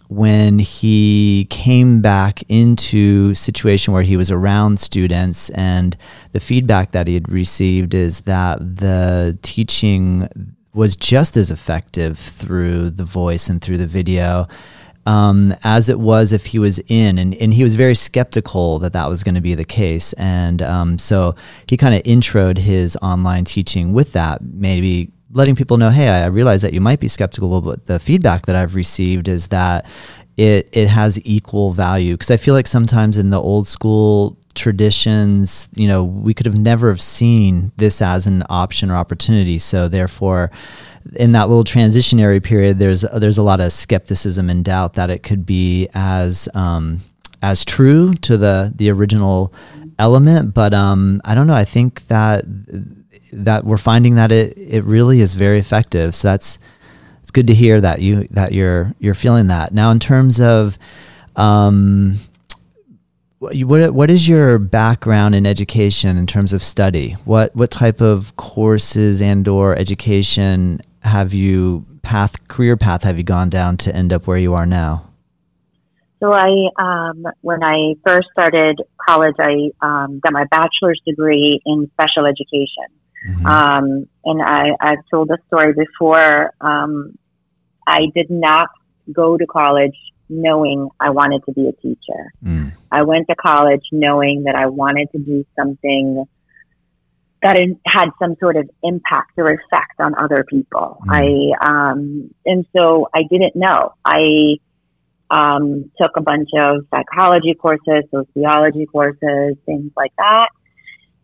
when 0.07 0.59
he 0.59 1.47
came 1.49 2.01
back 2.01 2.43
into 2.47 3.33
situation 3.33 3.93
where 3.93 4.03
he 4.03 4.15
was 4.15 4.31
around 4.31 4.79
students 4.79 5.49
and 5.49 5.97
the 6.31 6.39
feedback 6.39 6.91
that 6.91 7.07
he 7.07 7.13
had 7.13 7.29
received 7.29 7.93
is 7.93 8.21
that 8.21 8.59
the 8.77 9.37
teaching 9.41 10.29
was 10.73 10.95
just 10.95 11.35
as 11.35 11.51
effective 11.51 12.17
through 12.17 12.89
the 12.89 13.03
voice 13.03 13.49
and 13.49 13.61
through 13.61 13.77
the 13.77 13.87
video 13.87 14.47
um, 15.07 15.55
as 15.63 15.87
it 15.87 15.99
was 15.99 16.33
if 16.33 16.47
he 16.47 16.59
was 16.59 16.79
in. 16.87 17.17
And, 17.17 17.33
and 17.35 17.53
he 17.53 17.63
was 17.63 17.75
very 17.75 17.95
skeptical 17.95 18.77
that 18.79 18.93
that 18.93 19.07
was 19.07 19.23
going 19.23 19.35
to 19.35 19.41
be 19.41 19.55
the 19.55 19.65
case. 19.65 20.11
And 20.13 20.61
um, 20.61 20.99
so 20.99 21.33
he 21.65 21.77
kind 21.77 21.95
of 21.95 22.03
introed 22.03 22.57
his 22.57 22.97
online 23.01 23.45
teaching 23.45 23.93
with 23.93 24.11
that, 24.11 24.43
maybe 24.43 25.11
letting 25.31 25.55
people 25.55 25.77
know, 25.77 25.89
hey, 25.89 26.09
I 26.09 26.25
realize 26.27 26.61
that 26.61 26.73
you 26.73 26.81
might 26.81 26.99
be 26.99 27.07
skeptical, 27.07 27.61
but 27.61 27.85
the 27.85 27.99
feedback 27.99 28.45
that 28.47 28.55
I've 28.57 28.75
received 28.75 29.29
is 29.29 29.47
that 29.47 29.85
it 30.35 30.69
it 30.73 30.87
has 30.89 31.19
equal 31.23 31.71
value. 31.71 32.13
Because 32.13 32.29
I 32.29 32.37
feel 32.37 32.53
like 32.53 32.67
sometimes 32.67 33.17
in 33.17 33.29
the 33.29 33.41
old 33.41 33.65
school 33.65 34.37
traditions, 34.55 35.69
you 35.75 35.87
know, 35.87 36.03
we 36.03 36.33
could 36.33 36.45
have 36.45 36.57
never 36.57 36.89
have 36.89 37.01
seen 37.01 37.71
this 37.77 38.01
as 38.01 38.27
an 38.27 38.43
option 38.49 38.91
or 38.91 38.95
opportunity. 38.95 39.57
So 39.57 39.87
therefore, 39.87 40.51
in 41.15 41.31
that 41.33 41.47
little 41.47 41.63
transitionary 41.63 42.43
period, 42.43 42.79
there's 42.79 43.01
there's 43.01 43.37
a 43.37 43.43
lot 43.43 43.59
of 43.59 43.71
skepticism 43.71 44.49
and 44.49 44.63
doubt 44.63 44.93
that 44.93 45.09
it 45.09 45.23
could 45.23 45.45
be 45.45 45.87
as 45.93 46.49
um, 46.53 47.01
as 47.41 47.65
true 47.65 48.13
to 48.15 48.37
the 48.37 48.73
the 48.75 48.89
original 48.91 49.53
element. 49.99 50.53
But 50.53 50.73
um, 50.73 51.21
I 51.25 51.35
don't 51.35 51.47
know. 51.47 51.55
I 51.55 51.65
think 51.65 52.07
that 52.07 52.45
that 53.31 53.65
we're 53.65 53.77
finding 53.77 54.15
that 54.15 54.31
it 54.31 54.57
it 54.57 54.83
really 54.83 55.21
is 55.21 55.33
very 55.33 55.59
effective. 55.59 56.15
So 56.15 56.29
that's 56.29 56.59
it's 57.21 57.31
good 57.31 57.47
to 57.47 57.53
hear 57.53 57.81
that 57.81 58.01
you 58.01 58.25
that 58.31 58.51
you're 58.51 58.93
you're 58.99 59.13
feeling 59.13 59.47
that. 59.47 59.73
Now, 59.73 59.91
in 59.91 59.99
terms 59.99 60.39
of 60.39 60.77
um, 61.35 62.19
what 63.39 63.93
what 63.93 64.09
is 64.09 64.27
your 64.27 64.57
background 64.57 65.35
in 65.35 65.45
education 65.45 66.17
in 66.17 66.25
terms 66.25 66.53
of 66.53 66.63
study? 66.63 67.11
What 67.25 67.55
what 67.55 67.69
type 67.69 68.01
of 68.01 68.35
courses 68.35 69.21
and 69.21 69.47
or 69.47 69.75
education 69.75 70.81
have 71.01 71.33
you 71.33 71.85
path 72.01 72.47
career 72.47 72.77
path 72.77 73.03
have 73.03 73.17
you 73.17 73.23
gone 73.23 73.49
down 73.49 73.77
to 73.77 73.95
end 73.95 74.13
up 74.13 74.27
where 74.27 74.37
you 74.37 74.53
are 74.53 74.65
now? 74.65 75.09
So 76.19 76.33
I, 76.33 76.49
um, 76.79 77.25
when 77.41 77.63
I 77.63 77.93
first 78.05 78.27
started 78.31 78.81
college, 79.07 79.35
I 79.39 79.69
um, 79.81 80.19
got 80.19 80.33
my 80.33 80.45
bachelor's 80.45 80.99
degree 81.05 81.61
in 81.65 81.91
special 81.93 82.25
education. 82.25 82.87
Mm-hmm. 83.29 83.45
Um, 83.45 84.09
and 84.25 84.41
I, 84.41 84.71
I've 84.79 85.03
told 85.11 85.27
the 85.27 85.37
story 85.47 85.73
before. 85.73 86.53
Um, 86.59 87.17
I 87.85 88.07
did 88.15 88.29
not 88.29 88.69
go 89.11 89.37
to 89.37 89.45
college 89.45 89.95
knowing 90.29 90.89
I 90.99 91.11
wanted 91.11 91.43
to 91.45 91.51
be 91.53 91.67
a 91.67 91.71
teacher. 91.73 92.33
Mm. 92.43 92.73
I 92.91 93.03
went 93.03 93.27
to 93.29 93.35
college 93.35 93.83
knowing 93.91 94.43
that 94.43 94.55
I 94.55 94.67
wanted 94.67 95.09
to 95.11 95.19
do 95.19 95.45
something 95.57 96.25
that 97.43 97.57
had 97.85 98.09
some 98.19 98.35
sort 98.39 98.57
of 98.57 98.69
impact 98.83 99.33
or 99.37 99.51
effect 99.51 99.99
on 99.99 100.15
other 100.15 100.43
people. 100.43 100.97
Mm. 101.07 101.53
I 101.61 101.67
um, 101.91 102.33
and 102.45 102.65
so 102.75 103.09
I 103.13 103.23
didn't 103.29 103.55
know. 103.55 103.93
I 104.03 104.57
um, 105.29 105.91
took 106.01 106.11
a 106.15 106.21
bunch 106.21 106.49
of 106.57 106.85
psychology 106.89 107.53
courses, 107.53 108.03
sociology 108.11 108.85
courses, 108.85 109.57
things 109.65 109.91
like 109.95 110.13
that. 110.17 110.47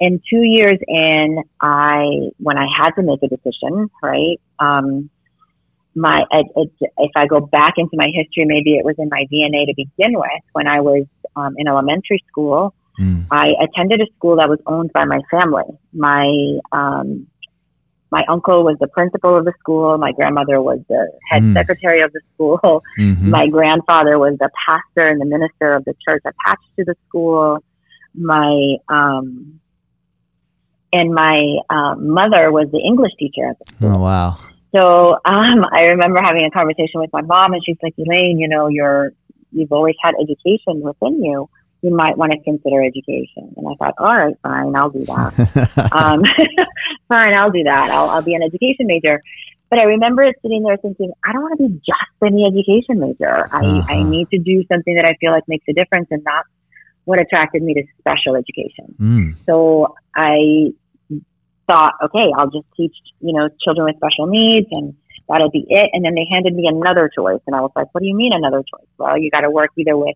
And 0.02 0.22
two 0.30 0.42
years 0.42 0.78
in, 0.88 1.44
I, 1.62 2.30
when 2.38 2.58
I 2.58 2.68
had 2.78 2.92
to 2.92 3.04
make 3.04 3.20
a 3.24 3.28
decision, 3.28 3.90
right? 4.02 4.40
Um, 4.60 5.10
my, 5.96 6.26
it, 6.32 6.48
it, 6.56 6.92
if 6.98 7.12
I 7.16 7.28
go 7.28 7.40
back 7.40 7.76
into 7.78 7.92
my 7.94 8.08
history, 8.14 8.46
maybe 8.46 8.76
it 8.76 8.84
was 8.84 8.96
in 8.98 9.08
my 9.10 9.26
DNA 9.32 9.68
to 9.68 9.74
begin 9.76 10.14
with. 10.14 10.44
When 10.52 10.68
I 10.68 10.82
was 10.82 11.06
um, 11.36 11.54
in 11.58 11.68
elementary 11.68 12.24
school, 12.28 12.74
mm. 13.00 13.26
I 13.32 13.54
attended 13.62 14.02
a 14.02 14.06
school 14.16 14.38
that 14.38 14.50
was 14.50 14.60
owned 14.66 14.92
by 14.94 15.06
my 15.06 15.20
family. 15.32 15.64
My 15.94 16.60
um, 16.72 17.28
my 18.12 18.24
uncle 18.30 18.64
was 18.64 18.78
the 18.80 18.88
principal 18.88 19.36
of 19.36 19.44
the 19.44 19.54
school. 19.60 19.98
My 19.98 20.12
grandmother 20.12 20.62
was 20.62 20.80
the 20.88 21.12
head 21.30 21.42
mm. 21.42 21.54
secretary 21.54 22.02
of 22.02 22.12
the 22.14 22.22
school. 22.34 22.60
Mm-hmm. 23.00 23.32
My 23.32 23.48
grandfather 23.48 24.20
was 24.20 24.38
the 24.40 24.52
pastor 24.68 25.08
and 25.08 25.20
the 25.20 25.26
minister 25.26 25.72
of 25.74 25.84
the 25.86 25.96
church 26.08 26.22
attached 26.24 26.70
to 26.78 26.86
the 26.86 26.96
school. 27.08 27.64
My 28.14 28.76
um, 28.88 29.60
and 30.92 31.12
my 31.14 31.44
um, 31.72 32.10
mother 32.10 32.52
was 32.52 32.70
the 32.72 32.78
English 32.78 33.14
teacher 33.18 33.50
at 33.50 33.58
the 33.60 33.66
school. 33.76 33.96
Oh 33.96 34.00
wow! 34.00 34.38
So 34.76 35.14
um, 35.26 35.66
I 35.72 35.86
remember 35.86 36.22
having 36.22 36.46
a 36.46 36.52
conversation 36.52 37.02
with 37.02 37.12
my 37.12 37.22
mom, 37.22 37.54
and 37.54 37.64
she's 37.66 37.78
like, 37.82 37.96
"Elaine, 37.98 38.38
you 38.38 38.48
know, 38.48 38.68
you're 38.68 39.14
you've 39.52 39.72
always 39.72 39.96
had 40.02 40.14
education 40.22 40.82
within 40.82 41.24
you. 41.24 41.50
You 41.84 41.96
might 41.96 42.18
want 42.18 42.32
to 42.32 42.40
consider 42.40 42.82
education." 42.82 43.54
And 43.56 43.68
I 43.68 43.76
thought, 43.76 43.94
"All 44.00 44.18
right, 44.18 44.36
fine, 44.42 44.76
I'll 44.76 44.90
do 44.90 45.06
that. 45.06 45.92
um, 45.92 46.24
fine, 47.08 47.36
I'll 47.36 47.52
do 47.52 47.64
that. 47.64 47.92
I'll, 47.92 48.10
I'll 48.10 48.22
be 48.22 48.34
an 48.34 48.42
education 48.42 48.88
major." 48.88 49.22
But 49.74 49.80
I 49.80 49.86
remember 49.86 50.32
sitting 50.44 50.62
there 50.62 50.78
thinking, 50.78 51.12
I 51.26 51.34
don't 51.34 51.42
want 51.42 51.58
to 51.58 51.68
be 51.68 51.74
just 51.84 52.24
any 52.24 52.46
education 52.46 53.00
major. 53.00 53.48
I, 53.52 53.66
uh-huh. 53.66 53.88
I 53.90 54.04
need 54.04 54.30
to 54.30 54.38
do 54.38 54.64
something 54.72 54.94
that 54.94 55.04
I 55.04 55.16
feel 55.20 55.32
like 55.32 55.48
makes 55.48 55.66
a 55.68 55.74
difference. 55.74 56.10
And 56.12 56.24
that's 56.24 56.48
what 57.06 57.20
attracted 57.20 57.64
me 57.64 57.74
to 57.74 57.84
special 57.98 58.36
education. 58.36 58.94
Mm. 59.00 59.36
So 59.48 59.96
I 60.16 60.74
thought, 61.68 61.94
okay, 62.04 62.32
I'll 62.38 62.52
just 62.52 62.68
teach, 62.78 62.96
you 63.20 63.34
know, 63.34 63.50
children 63.64 63.86
with 63.86 63.96
special 63.96 64.28
needs 64.28 64.68
and 64.70 64.94
that'll 65.28 65.50
be 65.50 65.66
it. 65.68 65.90
And 65.94 66.06
then 66.06 66.14
they 66.14 66.28
handed 66.30 66.54
me 66.54 66.68
another 66.68 67.10
choice. 67.10 67.42
And 67.48 67.56
I 67.56 67.62
was 67.62 67.72
like, 67.76 67.88
what 67.94 68.02
do 68.02 68.08
you 68.08 68.16
mean 68.16 68.34
another 68.34 68.60
choice? 68.60 68.88
Well, 69.00 69.18
you 69.18 69.32
got 69.32 69.42
to 69.42 69.50
work 69.50 69.72
either 69.76 69.98
with 69.98 70.16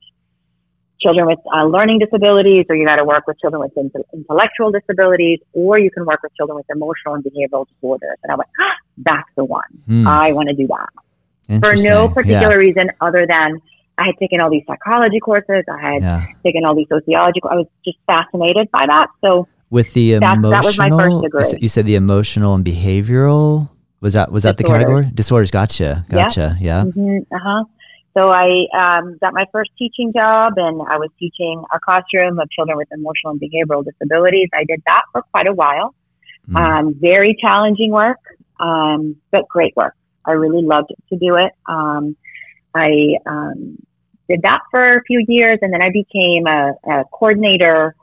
children 1.00 1.28
with 1.28 1.40
uh, 1.54 1.64
learning 1.66 2.00
disabilities, 2.00 2.66
or 2.70 2.76
you 2.76 2.86
got 2.86 2.98
to 2.98 3.06
work 3.06 3.26
with 3.28 3.40
children 3.40 3.62
with 3.62 3.72
intellectual 4.14 4.72
disabilities, 4.72 5.40
or 5.54 5.80
you 5.80 5.92
can 5.92 6.06
work 6.06 6.22
with 6.24 6.34
children 6.36 6.56
with 6.56 6.66
emotional 6.70 7.16
and 7.16 7.24
behavioral 7.24 7.68
disorders. 7.68 8.18
And 8.24 8.32
I 8.32 8.36
went, 8.36 8.50
ah, 8.60 8.76
that's 8.98 9.30
the 9.36 9.46
one. 9.46 9.64
Mm. 9.88 10.08
I 10.08 10.32
want 10.34 10.50
to 10.50 10.56
do 10.56 10.68
that. 10.68 11.60
For 11.62 11.76
no 11.76 12.10
particular 12.10 12.60
yeah. 12.60 12.68
reason 12.68 12.92
other 13.00 13.26
than 13.26 13.62
I 13.98 14.08
had 14.08 14.18
taken 14.20 14.42
all 14.42 14.50
these 14.50 14.64
psychology 14.68 15.20
courses. 15.20 15.64
I 15.72 15.94
had 15.94 16.02
yeah. 16.02 16.26
taken 16.44 16.66
all 16.66 16.76
these 16.76 16.88
sociology. 16.90 17.40
I 17.50 17.56
was 17.56 17.68
just 17.84 17.98
fascinated 18.06 18.70
by 18.72 18.86
that. 18.86 19.10
So 19.24 19.48
with 19.70 19.94
the 19.94 20.16
emotional, 20.16 20.52
that, 20.52 20.62
that 20.62 20.66
was 20.66 20.78
my 20.78 20.90
first 20.90 21.22
degree. 21.22 21.44
You 21.60 21.70
said 21.70 21.86
the 21.86 21.96
emotional 21.96 22.54
and 22.54 22.66
behavioral. 22.66 23.70
Was 24.00 24.14
that 24.14 24.32
was 24.32 24.44
that 24.44 24.58
Disorders. 24.58 24.84
the 24.84 24.86
category? 24.86 25.12
Disorders. 25.14 25.52
Gotcha. 25.52 26.06
Gotcha. 26.10 26.58
Yeah. 26.60 26.84
yeah. 26.86 26.92
Mm-hmm. 26.92 27.34
Uh 27.34 27.40
huh. 27.40 27.64
So 28.18 28.32
I 28.32 28.66
um, 28.76 29.18
got 29.22 29.34
my 29.34 29.46
first 29.52 29.70
teaching 29.78 30.12
job, 30.12 30.54
and 30.58 30.82
I 30.82 30.98
was 30.98 31.10
teaching 31.20 31.64
a 31.72 31.80
classroom 31.80 32.40
of 32.40 32.50
children 32.50 32.76
with 32.78 32.88
emotional 32.92 33.34
and 33.34 33.40
behavioral 33.40 33.86
disabilities. 33.86 34.50
I 34.54 34.64
did 34.64 34.82
that 34.88 35.04
for 35.12 35.22
quite 35.22 35.48
a 35.48 35.54
while. 35.54 35.94
Mm. 36.50 36.56
Um, 36.56 36.96
very 37.00 37.38
challenging 37.40 37.92
work, 37.92 38.18
um, 38.60 39.18
but 39.32 39.48
great 39.48 39.76
work. 39.76 39.94
I 40.26 40.32
really 40.32 40.64
loved 40.64 40.94
to 41.10 41.16
do 41.18 41.36
it. 41.36 41.52
Um, 41.68 42.16
I 42.74 43.18
um, 43.28 43.78
did 44.28 44.42
that 44.42 44.62
for 44.72 44.98
a 44.98 45.04
few 45.04 45.24
years, 45.28 45.60
and 45.62 45.72
then 45.72 45.84
I 45.84 45.90
became 45.90 46.48
a, 46.48 46.72
a 46.90 47.04
coordinator 47.12 47.94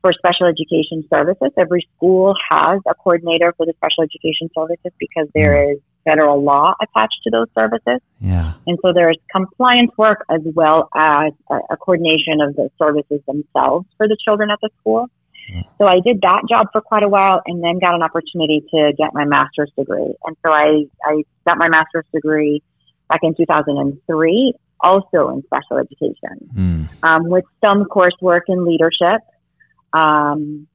for 0.00 0.12
special 0.12 0.46
education 0.46 1.04
services. 1.12 1.50
Every 1.58 1.84
school 1.96 2.36
has 2.50 2.80
a 2.86 2.94
coordinator 2.94 3.52
for 3.56 3.66
the 3.66 3.72
special 3.78 4.04
education 4.04 4.48
services 4.56 4.92
because 4.98 5.26
there 5.34 5.54
mm. 5.54 5.72
is 5.72 5.78
federal 6.06 6.42
law 6.42 6.74
attached 6.80 7.20
to 7.24 7.30
those 7.30 7.48
services. 7.58 8.00
Yeah. 8.20 8.54
And 8.66 8.78
so 8.84 8.92
there's 8.92 9.18
compliance 9.30 9.90
work 9.98 10.24
as 10.30 10.40
well 10.54 10.88
as 10.94 11.32
a, 11.50 11.58
a 11.70 11.76
coordination 11.76 12.40
of 12.40 12.54
the 12.56 12.70
services 12.78 13.20
themselves 13.26 13.86
for 13.96 14.08
the 14.08 14.16
children 14.24 14.50
at 14.50 14.58
the 14.62 14.70
school. 14.80 15.08
Yeah. 15.48 15.62
So 15.78 15.86
I 15.86 16.00
did 16.00 16.20
that 16.22 16.42
job 16.48 16.68
for 16.72 16.80
quite 16.80 17.02
a 17.02 17.08
while 17.08 17.42
and 17.46 17.62
then 17.62 17.78
got 17.78 17.94
an 17.94 18.02
opportunity 18.02 18.64
to 18.74 18.92
get 18.96 19.10
my 19.12 19.24
master's 19.24 19.70
degree. 19.78 20.14
And 20.24 20.36
so 20.44 20.52
I, 20.52 20.84
I 21.04 21.22
got 21.46 21.58
my 21.58 21.68
master's 21.68 22.06
degree 22.12 22.62
back 23.08 23.20
in 23.22 23.34
2003, 23.36 24.54
also 24.80 25.28
in 25.30 25.42
special 25.44 25.78
education, 25.78 26.48
mm. 26.52 26.88
um, 27.02 27.28
with 27.28 27.44
some 27.64 27.84
coursework 27.84 28.42
in 28.48 28.64
leadership. 28.64 29.20
Um, 29.92 30.66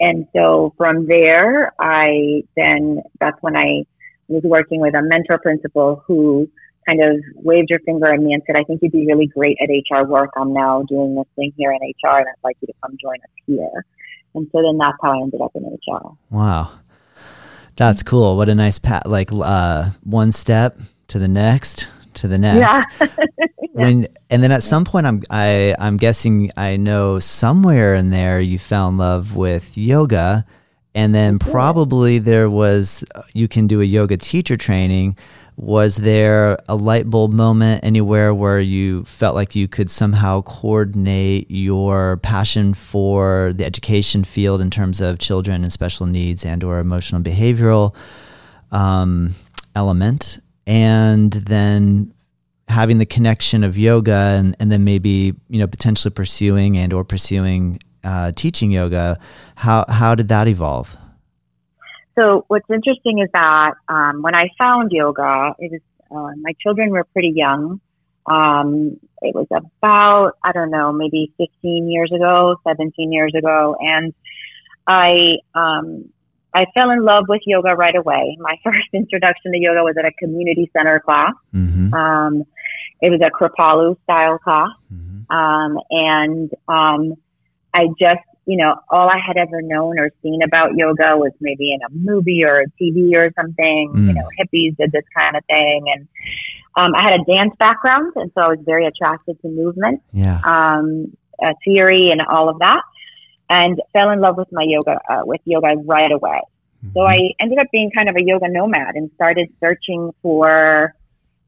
and 0.00 0.26
so 0.34 0.72
from 0.78 1.06
there, 1.06 1.74
I 1.78 2.42
then, 2.56 3.02
that's 3.20 3.36
when 3.42 3.56
I 3.56 3.84
was 4.30 4.42
working 4.44 4.80
with 4.80 4.94
a 4.94 5.02
mentor 5.02 5.38
principal 5.38 6.02
who 6.06 6.48
kind 6.88 7.02
of 7.02 7.20
waved 7.34 7.68
her 7.72 7.80
finger 7.84 8.06
at 8.06 8.20
me 8.20 8.32
and 8.32 8.42
said, 8.46 8.56
I 8.56 8.64
think 8.64 8.80
you'd 8.82 8.92
be 8.92 9.06
really 9.06 9.26
great 9.26 9.58
at 9.60 9.68
HR 9.68 10.06
work. 10.06 10.30
I'm 10.36 10.52
now 10.52 10.82
doing 10.88 11.14
this 11.14 11.26
thing 11.36 11.52
here 11.56 11.72
in 11.72 11.78
HR 11.78 12.18
and 12.18 12.26
I'd 12.28 12.44
like 12.44 12.56
you 12.60 12.66
to 12.68 12.74
come 12.82 12.96
join 13.00 13.16
us 13.16 13.44
here. 13.46 13.84
And 14.34 14.48
so 14.52 14.62
then 14.62 14.78
that's 14.78 14.96
how 15.02 15.12
I 15.12 15.22
ended 15.22 15.40
up 15.40 15.52
in 15.54 15.64
HR. 15.64 16.16
Wow. 16.30 16.72
That's 17.76 18.02
cool. 18.02 18.36
What 18.36 18.48
a 18.48 18.54
nice 18.54 18.78
pat, 18.78 19.08
like 19.08 19.30
uh, 19.32 19.90
one 20.04 20.32
step 20.32 20.78
to 21.08 21.18
the 21.18 21.28
next 21.28 21.88
to 22.14 22.28
the 22.28 22.38
next. 22.38 22.86
Yeah. 23.00 23.06
when 23.72 24.08
and 24.28 24.42
then 24.42 24.52
at 24.52 24.62
some 24.62 24.84
point 24.84 25.06
I'm 25.06 25.22
I 25.30 25.74
I'm 25.78 25.96
guessing 25.96 26.50
I 26.56 26.76
know 26.76 27.18
somewhere 27.18 27.94
in 27.94 28.10
there 28.10 28.40
you 28.40 28.58
fell 28.58 28.88
in 28.88 28.98
love 28.98 29.36
with 29.36 29.78
yoga 29.78 30.44
and 30.94 31.14
then 31.14 31.38
probably 31.38 32.18
there 32.18 32.50
was 32.50 33.04
you 33.32 33.48
can 33.48 33.66
do 33.66 33.80
a 33.80 33.84
yoga 33.84 34.16
teacher 34.16 34.56
training. 34.56 35.16
Was 35.56 35.96
there 35.96 36.58
a 36.68 36.74
light 36.74 37.10
bulb 37.10 37.32
moment 37.32 37.84
anywhere 37.84 38.32
where 38.34 38.60
you 38.60 39.04
felt 39.04 39.34
like 39.34 39.54
you 39.54 39.68
could 39.68 39.90
somehow 39.90 40.40
coordinate 40.40 41.50
your 41.50 42.16
passion 42.18 42.72
for 42.72 43.52
the 43.54 43.66
education 43.66 44.24
field 44.24 44.62
in 44.62 44.70
terms 44.70 45.02
of 45.02 45.18
children 45.18 45.62
and 45.62 45.72
special 45.72 46.06
needs 46.06 46.46
and 46.46 46.64
or 46.64 46.78
emotional 46.78 47.20
behavioral 47.20 47.94
um, 48.72 49.34
element? 49.76 50.38
And 50.66 51.32
then 51.32 52.14
having 52.68 52.98
the 52.98 53.06
connection 53.06 53.62
of 53.62 53.76
yoga 53.76 54.36
and, 54.38 54.56
and 54.60 54.72
then 54.72 54.84
maybe 54.84 55.34
you 55.48 55.58
know 55.58 55.66
potentially 55.66 56.12
pursuing 56.12 56.78
and 56.78 56.92
or 56.92 57.04
pursuing 57.04 57.78
uh, 58.04 58.32
teaching 58.32 58.70
yoga, 58.70 59.18
how 59.56 59.84
how 59.88 60.14
did 60.14 60.28
that 60.28 60.48
evolve? 60.48 60.96
So 62.18 62.44
what's 62.48 62.68
interesting 62.68 63.20
is 63.20 63.28
that 63.32 63.74
um, 63.88 64.22
when 64.22 64.34
I 64.34 64.50
found 64.58 64.92
yoga, 64.92 65.54
it 65.58 65.72
was 65.72 65.80
uh, 66.10 66.36
my 66.40 66.52
children 66.60 66.90
were 66.90 67.04
pretty 67.04 67.32
young. 67.34 67.80
Um, 68.26 68.98
it 69.22 69.34
was 69.34 69.46
about 69.50 70.36
I 70.42 70.52
don't 70.52 70.70
know 70.70 70.92
maybe 70.92 71.32
15 71.38 71.88
years 71.88 72.12
ago, 72.12 72.56
17 72.66 73.12
years 73.12 73.32
ago, 73.34 73.76
and 73.80 74.12
I 74.86 75.36
um, 75.54 76.10
I 76.52 76.66
fell 76.74 76.90
in 76.90 77.04
love 77.04 77.24
with 77.28 77.42
yoga 77.46 77.74
right 77.74 77.94
away. 77.94 78.36
My 78.40 78.58
first 78.64 78.88
introduction 78.92 79.52
to 79.52 79.58
yoga 79.58 79.82
was 79.82 79.96
at 79.98 80.04
a 80.04 80.12
community 80.12 80.70
center 80.76 81.00
class. 81.00 81.32
Mm-hmm. 81.54 81.94
Um, 81.94 82.44
it 83.00 83.10
was 83.10 83.20
a 83.22 83.30
Kripalu 83.30 83.96
style 84.02 84.38
class, 84.38 84.70
mm-hmm. 84.92 85.32
um, 85.34 85.78
and 85.90 86.50
um, 86.68 87.16
I 87.74 87.86
just, 87.98 88.20
you 88.46 88.56
know, 88.56 88.74
all 88.88 89.08
I 89.08 89.18
had 89.24 89.36
ever 89.36 89.62
known 89.62 89.98
or 89.98 90.10
seen 90.22 90.42
about 90.42 90.74
yoga 90.74 91.16
was 91.16 91.32
maybe 91.40 91.72
in 91.72 91.80
a 91.82 91.90
movie 91.90 92.44
or 92.44 92.60
a 92.60 92.66
TV 92.80 93.14
or 93.14 93.32
something. 93.40 93.92
Mm. 93.94 94.08
You 94.08 94.14
know, 94.14 94.28
hippies 94.38 94.76
did 94.76 94.92
this 94.92 95.04
kind 95.16 95.36
of 95.36 95.44
thing, 95.46 95.84
and 95.94 96.08
um, 96.76 96.94
I 96.94 97.02
had 97.02 97.20
a 97.20 97.24
dance 97.24 97.54
background, 97.58 98.12
and 98.16 98.30
so 98.34 98.42
I 98.42 98.48
was 98.48 98.58
very 98.64 98.86
attracted 98.86 99.40
to 99.42 99.48
movement, 99.48 100.02
yeah, 100.12 100.40
um, 100.44 101.16
uh, 101.42 101.52
theory, 101.64 102.10
and 102.10 102.20
all 102.22 102.48
of 102.48 102.58
that, 102.60 102.82
and 103.48 103.80
fell 103.92 104.10
in 104.10 104.20
love 104.20 104.36
with 104.36 104.48
my 104.52 104.64
yoga 104.66 105.00
uh, 105.08 105.22
with 105.24 105.40
yoga 105.44 105.76
right 105.84 106.10
away. 106.10 106.40
Mm-hmm. 106.84 106.92
So 106.94 107.02
I 107.02 107.18
ended 107.40 107.58
up 107.58 107.66
being 107.72 107.90
kind 107.90 108.08
of 108.08 108.16
a 108.16 108.24
yoga 108.24 108.48
nomad 108.48 108.94
and 108.94 109.10
started 109.16 109.48
searching 109.60 110.12
for 110.22 110.94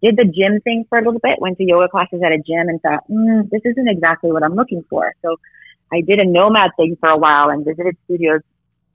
did 0.03 0.17
the 0.17 0.25
gym 0.25 0.61
thing 0.61 0.85
for 0.89 0.99
a 0.99 1.05
little 1.05 1.21
bit, 1.21 1.41
went 1.41 1.59
to 1.59 1.65
yoga 1.65 1.89
classes 1.89 2.21
at 2.25 2.33
a 2.33 2.39
gym 2.39 2.69
and 2.69 2.83
thought, 2.83 3.09
mm, 3.09 3.49
this 3.51 3.63
isn't 3.65 3.89
exactly 3.89 4.33
what 4.33 4.43
I'm 4.43 4.55
looking 4.55 4.85
for. 4.91 5.15
So 5.23 5.39
I 5.93 6.01
did 6.01 6.21
a 6.21 6.25
nomad 6.25 6.71
thing 6.77 6.97
for 7.01 7.11
a 7.11 7.17
while 7.17 7.51
and 7.51 7.65
visited 7.65 7.97
studios. 8.05 8.41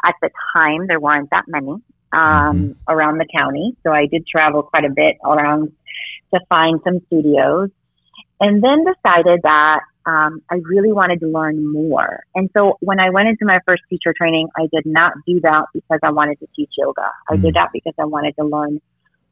At 0.06 0.16
the 0.22 0.30
time, 0.56 0.88
there 0.88 1.00
weren't 1.00 1.30
that 1.32 1.46
many 1.48 1.70
um, 1.70 1.84
mm-hmm. 2.14 2.72
around 2.88 3.18
the 3.18 3.28
county. 3.36 3.76
So 3.84 3.92
I 3.92 4.06
did 4.06 4.28
travel 4.28 4.64
quite 4.64 4.86
a 4.86 4.90
bit 4.90 5.18
around 5.26 5.72
to 6.34 6.40
find 6.50 6.80
some 6.84 7.02
studios 7.08 7.70
and 8.40 8.64
then 8.64 8.86
decided 8.86 9.42
that 9.44 9.82
um, 10.06 10.42
I 10.50 10.56
really 10.64 10.94
wanted 10.94 11.20
to 11.20 11.28
learn 11.28 11.72
more. 11.72 12.24
And 12.34 12.50
so 12.56 12.78
when 12.80 13.00
I 13.00 13.10
went 13.10 13.28
into 13.28 13.46
my 13.46 13.60
first 13.68 13.84
teacher 13.90 14.14
training, 14.18 14.48
I 14.56 14.68
did 14.72 14.86
not 14.86 15.14
do 15.26 15.42
that 15.42 15.66
because 15.74 16.00
I 16.02 16.12
wanted 16.12 16.40
to 16.40 16.48
teach 16.56 16.72
yoga. 16.78 17.02
Mm-hmm. 17.02 17.34
I 17.34 17.38
did 17.38 17.52
mm. 17.52 17.54
that 17.56 17.70
because 17.74 17.94
I 18.00 18.06
wanted 18.06 18.36
to 18.38 18.46
learn 18.46 18.80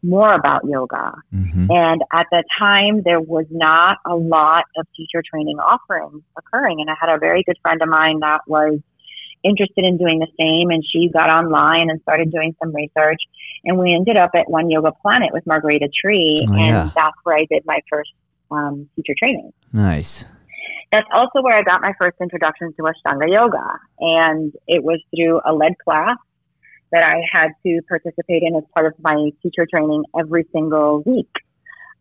more 0.06 0.34
about 0.34 0.64
yoga. 0.66 1.14
Mm-hmm. 1.34 1.72
And 1.72 2.04
at 2.14 2.28
the 2.32 2.44
time, 2.60 3.02
there 3.04 3.20
was 3.20 3.46
not 3.50 3.98
a 4.06 4.16
lot 4.16 4.66
of 4.78 4.86
teacher 4.96 5.24
training 5.28 5.58
offerings 5.60 6.22
occurring. 6.38 6.80
And 6.82 6.90
I 6.90 6.96
had 7.00 7.10
a 7.10 7.18
very 7.18 7.44
good 7.44 7.58
friend 7.62 7.82
of 7.82 7.90
mine 7.90 8.20
that 8.20 8.42
was 8.48 8.80
interested 9.44 9.86
in 9.86 9.98
doing 9.98 10.20
the 10.20 10.28
same. 10.40 10.70
And 10.70 10.84
she 10.92 11.10
got 11.10 11.30
online 11.30 11.90
and 11.90 12.00
started 12.02 12.32
doing 12.32 12.56
some 12.62 12.74
research. 12.74 13.22
And 13.66 13.78
we 13.78 13.94
ended 13.94 14.18
up 14.18 14.32
at 14.36 14.50
One 14.50 14.70
Yoga 14.70 14.92
Planet 15.02 15.32
with 15.34 15.46
Margarita 15.46 15.90
Tree. 15.90 16.46
Oh, 16.48 16.54
and 16.54 16.60
yeah. 16.60 16.90
that's 16.96 17.18
where 17.24 17.36
I 17.36 17.46
did 17.50 17.64
my 17.66 17.80
first 17.90 18.12
um, 18.52 18.88
teacher 18.96 19.16
training. 19.18 19.52
Nice. 19.74 20.26
That's 20.92 21.08
also 21.12 21.42
where 21.42 21.58
I 21.58 21.64
got 21.64 21.82
my 21.82 21.94
first 22.00 22.16
introduction 22.22 22.74
to 22.74 22.84
Ashtanga 22.84 23.28
Yoga. 23.28 23.80
And 24.00 24.54
it 24.68 24.84
was 24.84 25.02
through 25.16 25.42
a 25.46 25.54
lead 25.54 25.74
class 25.84 26.18
that 26.92 27.04
I 27.04 27.22
had 27.32 27.50
to 27.66 27.82
participate 27.88 28.44
in 28.44 28.56
as 28.56 28.64
part 28.74 28.86
of 28.86 28.94
my 29.00 29.32
teacher 29.42 29.68
training 29.70 30.04
every 30.18 30.46
single 30.54 31.02
week. 31.06 31.30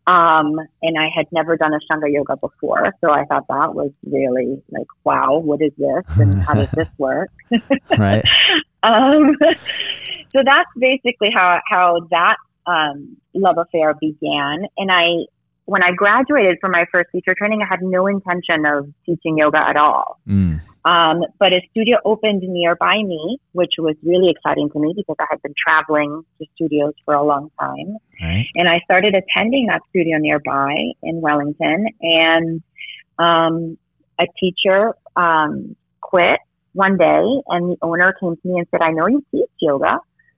Um, 0.07 0.59
and 0.83 0.99
I 0.99 1.09
had 1.15 1.25
never 1.31 1.57
done 1.57 1.71
Ashtanga 1.71 2.11
yoga 2.11 2.37
before. 2.37 2.93
So 3.01 3.09
I 3.09 3.25
thought 3.25 3.47
that 3.49 3.73
was 3.73 3.91
really 4.05 4.61
like, 4.69 4.85
wow, 5.03 5.39
what 5.39 5.61
is 5.61 5.71
this? 5.77 6.03
And 6.19 6.43
how 6.43 6.53
does 6.53 6.69
this 6.71 6.87
work? 6.97 7.31
right. 7.97 8.23
um, 8.83 9.35
so 10.35 10.43
that's 10.45 10.69
basically 10.77 11.29
how, 11.33 11.59
how 11.67 12.07
that 12.11 12.35
um, 12.67 13.17
love 13.33 13.57
affair 13.57 13.95
began. 13.95 14.67
And 14.77 14.91
I, 14.91 15.07
when 15.65 15.83
I 15.83 15.91
graduated 15.91 16.57
from 16.61 16.71
my 16.71 16.85
first 16.91 17.07
teacher 17.11 17.33
training, 17.35 17.63
I 17.63 17.65
had 17.67 17.81
no 17.81 18.05
intention 18.05 18.67
of 18.67 18.87
teaching 19.07 19.39
yoga 19.39 19.67
at 19.67 19.77
all. 19.77 20.19
Mm. 20.27 20.61
Um, 20.85 21.23
but 21.39 21.51
a 21.51 21.61
studio 21.71 21.97
opened 22.05 22.43
nearby 22.43 23.01
me, 23.01 23.39
which 23.53 23.73
was 23.79 23.95
really 24.03 24.29
exciting 24.29 24.69
to 24.69 24.79
me 24.79 24.93
because 24.95 25.15
I 25.19 25.25
had 25.31 25.41
been 25.41 25.55
traveling 25.57 26.23
to 26.39 26.45
studios 26.53 26.93
for 27.03 27.15
a 27.15 27.23
long 27.23 27.49
time. 27.59 27.97
Right. 28.21 28.47
And 28.55 28.69
I 28.69 28.79
started 28.85 29.15
attending 29.15 29.65
that 29.65 29.81
studio 29.89 30.19
nearby 30.19 30.75
in 31.01 31.21
Wellington. 31.21 31.87
And 32.01 32.61
um, 33.17 33.79
a 34.19 34.27
teacher 34.39 34.93
um, 35.15 35.75
quit 36.01 36.39
one 36.73 36.97
day, 36.97 37.23
and 37.47 37.71
the 37.71 37.77
owner 37.81 38.13
came 38.19 38.35
to 38.35 38.47
me 38.47 38.59
and 38.59 38.67
said, 38.69 38.83
I 38.83 38.91
know 38.91 39.07
you 39.07 39.25
teach 39.31 39.49
yoga. 39.59 39.97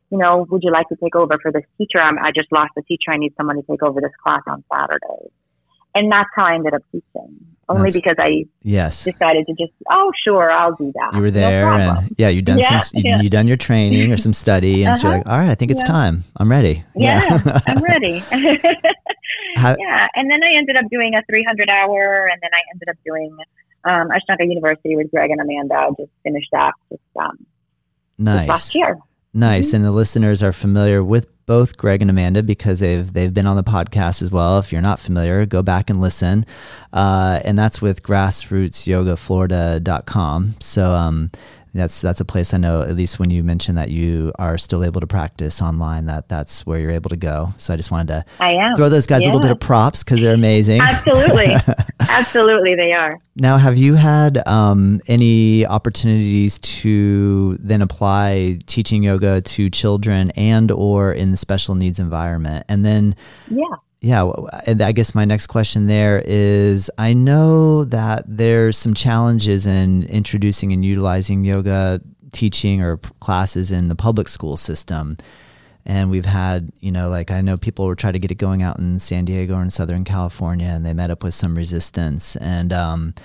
You 0.10 0.18
know, 0.18 0.48
would 0.50 0.64
you 0.64 0.72
like 0.72 0.88
to 0.88 0.96
take 0.96 1.18
over 1.18 1.38
for 1.42 1.52
this 1.52 1.66
teacher? 1.78 2.00
I'm, 2.00 2.18
I 2.20 2.32
just 2.32 2.50
lost 2.54 2.72
a 2.78 2.82
teacher. 2.84 3.12
I 3.12 3.18
need 3.18 3.34
someone 3.36 3.58
to 3.58 3.64
take 3.64 3.84
over 3.84 4.00
this 4.00 4.14
class 4.24 4.42
on 4.48 4.64
Saturdays 4.72 5.32
and 5.98 6.12
that's 6.12 6.30
how 6.36 6.46
I 6.46 6.56
ended 6.56 6.74
up 6.74 6.84
teaching. 6.92 7.46
Only 7.70 7.90
that's, 7.90 7.96
because 7.96 8.16
I 8.18 8.46
yes 8.64 9.04
decided 9.04 9.46
to 9.48 9.54
just 9.54 9.74
oh 9.90 10.12
sure 10.24 10.50
I'll 10.50 10.76
do 10.76 10.94
that. 10.96 11.16
You 11.16 11.22
were 11.22 11.32
there 11.32 11.66
no 11.66 12.00
and 12.00 12.16
yeah 12.18 12.30
you 12.30 12.42
done 12.42 12.60
yeah, 12.60 12.80
some 12.80 13.02
yeah. 13.02 13.18
you, 13.18 13.24
you 13.24 13.30
done 13.30 13.48
your 13.48 13.58
training 13.58 14.14
or 14.14 14.18
some 14.18 14.34
study 14.46 14.84
and 14.84 14.94
uh-huh. 14.94 14.96
so 14.96 15.08
you're 15.10 15.18
like 15.18 15.28
all 15.28 15.38
right 15.38 15.50
I 15.50 15.56
think 15.56 15.72
it's 15.72 15.82
yeah. 15.82 15.88
time 15.92 16.24
I'm 16.38 16.50
ready. 16.50 16.86
Yeah, 16.96 17.42
I'm 17.68 17.84
ready. 17.84 18.20
how, 19.56 19.76
yeah, 19.78 20.08
and 20.16 20.30
then 20.32 20.44
I 20.44 20.52
ended 20.56 20.78
up 20.78 20.86
doing 20.90 21.14
a 21.16 21.22
300 21.30 21.70
hour, 21.70 22.30
and 22.32 22.40
then 22.42 22.52
I 22.54 22.62
ended 22.74 22.90
up 22.90 22.96
doing 23.06 23.38
um, 23.84 24.10
Ashtanga 24.10 24.48
University 24.48 24.96
with 24.96 25.10
Greg 25.12 25.32
and 25.32 25.42
Amanda. 25.42 25.90
Just 25.98 26.12
finished 26.24 26.50
that 26.52 26.74
just 26.90 27.02
um, 27.20 27.46
nice 28.18 28.48
last 28.48 28.76
year. 28.76 28.98
Nice, 29.34 29.68
mm-hmm. 29.68 29.78
and 29.78 29.86
the 29.86 29.92
listeners 29.92 30.42
are 30.42 30.54
familiar 30.54 31.04
with 31.04 31.28
both 31.48 31.78
Greg 31.78 32.02
and 32.02 32.12
Amanda 32.12 32.44
because 32.44 32.80
they've 32.80 33.12
they've 33.12 33.34
been 33.34 33.48
on 33.48 33.56
the 33.56 33.64
podcast 33.64 34.22
as 34.22 34.30
well. 34.30 34.60
If 34.60 34.72
you're 34.72 34.82
not 34.82 35.00
familiar, 35.00 35.48
go 35.48 35.64
back 35.64 35.90
and 35.90 36.00
listen. 36.00 36.46
Uh, 36.94 37.40
and 37.44 37.58
that's 37.58 37.82
with 37.82 38.04
grassrootsyogaflorida.com. 38.04 40.56
So 40.60 40.92
um, 40.92 41.32
that's 41.80 42.02
that's 42.02 42.20
a 42.20 42.26
place 42.26 42.54
I 42.54 42.58
know. 42.58 42.82
At 42.82 42.96
least 42.96 43.20
when 43.20 43.30
you 43.30 43.44
mentioned 43.44 43.78
that 43.78 43.90
you 43.90 44.32
are 44.38 44.58
still 44.58 44.84
able 44.84 45.02
to 45.02 45.08
practice 45.08 45.62
online, 45.62 46.06
that 46.06 46.30
that's 46.30 46.66
where 46.66 46.80
you're 46.80 46.92
able 46.92 47.10
to 47.10 47.16
go. 47.16 47.54
So 47.58 47.74
I 47.74 47.78
just 47.78 47.92
wanted 47.92 48.08
to 48.08 48.26
I 48.40 48.54
am. 48.54 48.76
throw 48.76 48.90
those 48.90 49.06
guys 49.06 49.24
yeah. 49.24 49.28
a 49.28 49.30
little 49.30 49.42
bit 49.42 49.52
of 49.52 49.60
props 49.60 50.04
because 50.04 50.22
they're 50.22 50.34
amazing. 50.34 50.82
Absolutely, 50.82 51.56
absolutely, 52.00 52.76
they 52.76 52.94
are. 52.94 53.20
Now, 53.36 53.58
have 53.58 53.78
you 53.78 53.94
had 53.96 54.46
um, 54.48 55.00
any 55.08 55.66
opportunities 55.66 56.60
to 56.60 57.58
then 57.60 57.82
apply 57.82 58.60
teaching 58.66 59.04
yoga 59.04 59.42
to 59.42 59.70
children 59.70 60.32
and 60.32 60.72
or 60.72 61.14
in 61.14 61.32
the 61.32 61.38
special 61.38 61.76
needs 61.76 62.00
environment? 62.00 62.66
And 62.68 62.84
then, 62.84 63.16
yeah 63.50 63.76
yeah, 64.02 64.32
I 64.64 64.92
guess 64.92 65.16
my 65.16 65.26
next 65.26 65.48
question 65.48 65.88
there 65.88 66.22
is 66.26 66.92
I 66.98 67.14
know 67.14 67.84
that 67.86 68.26
there's 68.28 68.78
some 68.78 68.94
challenges 68.94 69.66
in 69.66 70.04
introducing 70.04 70.72
and 70.72 70.86
utilizing 70.86 71.44
yoga 71.44 72.02
teaching 72.32 72.82
or 72.82 72.98
classes 73.20 73.72
in 73.72 73.88
the 73.88 73.96
public 73.96 74.30
school 74.30 74.56
system. 74.56 75.18
And 75.86 76.12
we've 76.12 76.26
had, 76.26 76.72
you 76.80 76.92
know, 76.92 77.10
like 77.10 77.32
I 77.32 77.42
know 77.42 77.58
people 77.58 77.86
were 77.86 77.96
trying 77.96 78.14
to 78.14 78.20
get 78.20 78.30
it 78.30 78.36
going 78.36 78.62
out 78.62 78.78
in 78.78 79.00
San 79.00 79.26
Diego 79.26 79.56
or 79.56 79.64
in 79.64 79.70
Southern 79.72 80.04
California, 80.04 80.68
and 80.68 80.86
they 80.86 80.94
met 80.94 81.10
up 81.10 81.24
with 81.24 81.34
some 81.34 81.56
resistance. 81.56 82.36
And 82.36 82.74
um, 82.74 83.16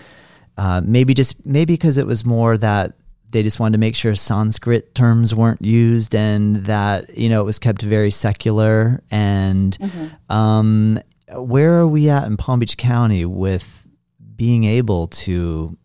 uh, 0.57 0.81
maybe 0.85 1.13
just 1.13 1.45
maybe 1.45 1.75
because 1.75 1.99
it 1.99 2.07
was 2.07 2.25
more 2.25 2.57
that 2.57 2.95
they 3.33 3.43
just 3.43 3.59
wanted 3.59 3.73
to 3.73 3.79
make 3.79 3.97
sure 3.97 4.15
Sanskrit 4.15 4.95
terms 4.95 5.35
weren't 5.35 5.63
used 5.63 6.15
and 6.15 6.57
that 6.67 7.17
you 7.17 7.29
know 7.29 7.41
it 7.41 7.45
was 7.45 7.59
kept 7.59 7.83
very 7.83 8.11
secular. 8.11 9.03
And 9.11 9.77
mm-hmm. 9.79 10.33
um, 10.33 11.01
where 11.35 11.81
are 11.81 11.87
we 11.87 12.09
at 12.09 12.27
in 12.27 12.37
Palm 12.37 12.61
Beach 12.61 12.77
County 12.77 13.25
with 13.25 13.87
being 14.37 14.65
able 14.65 15.09
to 15.09 15.77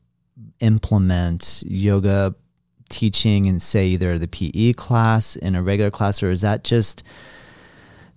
implement 0.59 1.63
yoga 1.65 2.35
teaching 2.89 3.47
and 3.47 3.61
say 3.61 3.87
either 3.87 4.17
the 4.17 4.27
PE 4.27 4.73
class 4.73 5.35
in 5.35 5.55
a 5.55 5.63
regular 5.63 5.91
class, 5.91 6.21
or 6.21 6.31
is 6.31 6.41
that 6.41 6.63
just 6.63 7.03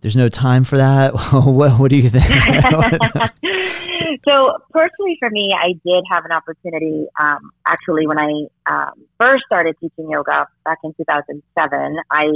there's 0.00 0.16
no 0.16 0.28
time 0.28 0.64
for 0.64 0.78
that? 0.78 1.14
what, 1.32 1.78
what 1.78 1.90
do 1.90 1.96
you 1.96 2.08
think? 2.08 2.24
so 4.26 4.56
personally 4.70 5.16
for 5.18 5.28
me, 5.30 5.54
I 5.56 5.72
did 5.84 6.04
have 6.10 6.24
an 6.24 6.32
opportunity. 6.32 7.06
Um, 7.20 7.50
actually, 7.66 8.06
when 8.06 8.18
I 8.18 8.46
um, 8.66 8.92
first 9.18 9.44
started 9.46 9.76
teaching 9.80 10.10
yoga 10.10 10.46
back 10.64 10.78
in 10.84 10.94
2007, 10.94 11.96
I 12.10 12.26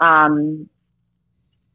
um, 0.00 0.68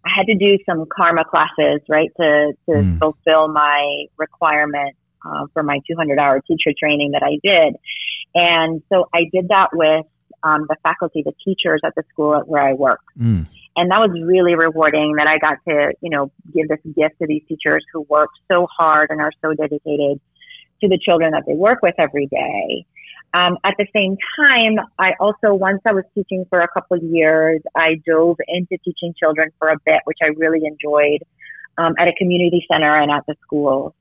I 0.06 0.10
had 0.16 0.28
to 0.28 0.36
do 0.36 0.58
some 0.66 0.86
karma 0.86 1.26
classes, 1.26 1.82
right, 1.90 2.10
to 2.20 2.54
to 2.70 2.76
mm. 2.76 3.00
fulfill 3.00 3.50
my 3.50 4.06
requirement 4.18 4.96
uh, 5.26 5.48
for 5.54 5.64
my 5.64 5.80
200 5.90 6.20
hour 6.20 6.42
teacher 6.48 6.72
training 6.80 7.12
that 7.12 7.24
I 7.24 7.40
did, 7.44 7.76
and 8.34 8.82
so 8.92 9.10
I 9.14 9.26
did 9.34 9.50
that 9.50 9.72
with 9.74 10.06
um, 10.44 10.68
the 10.70 10.78
faculty, 10.84 11.24
the 11.26 11.34
teachers 11.44 11.82
at 11.84 11.96
the 11.96 12.04
school 12.14 12.40
where 12.46 12.64
I 12.64 12.74
work. 12.74 13.02
Mm 13.20 13.48
and 13.78 13.92
that 13.92 14.00
was 14.00 14.10
really 14.24 14.56
rewarding 14.56 15.14
that 15.18 15.28
I 15.28 15.38
got 15.38 15.60
to, 15.70 15.94
you 16.02 16.10
know, 16.10 16.32
give 16.54 16.68
this 16.68 16.80
gift 16.96 17.20
to 17.22 17.28
these 17.28 17.44
teachers 17.48 17.86
who 17.94 18.02
work 18.10 18.30
so 18.52 18.68
hard 18.76 19.12
and 19.12 19.22
are 19.22 19.32
so 19.42 19.54
dedicated 19.54 20.20
to 20.82 20.88
the 20.88 20.98
children 20.98 21.32
that 21.32 21.44
they 21.48 21.54
work 21.54 21.80
with 21.84 21.94
every 22.00 22.26
day. 22.26 22.86
Um, 23.34 23.58
at 23.64 23.76
the 23.78 23.86
same 23.96 24.18
time, 24.42 24.78
I 24.98 25.14
also, 25.20 25.54
once 25.54 25.82
I 25.86 25.94
was 25.94 26.06
teaching 26.16 26.46
for 26.50 26.62
a 26.62 26.68
couple 26.68 26.98
of 26.98 27.04
years, 27.04 27.62
I 27.76 28.02
dove 28.06 28.38
into 28.48 28.78
teaching 28.84 29.14
children 29.18 29.52
for 29.60 29.68
a 29.68 29.78
bit, 29.86 30.02
which 30.06 30.18
I 30.24 30.30
really 30.38 30.66
enjoyed 30.66 31.22
um, 31.78 31.94
at 32.00 32.08
a 32.08 32.14
community 32.14 32.66
center 32.72 32.96
and 32.96 33.12
at 33.12 33.26
the 33.28 33.36
school. 33.44 33.94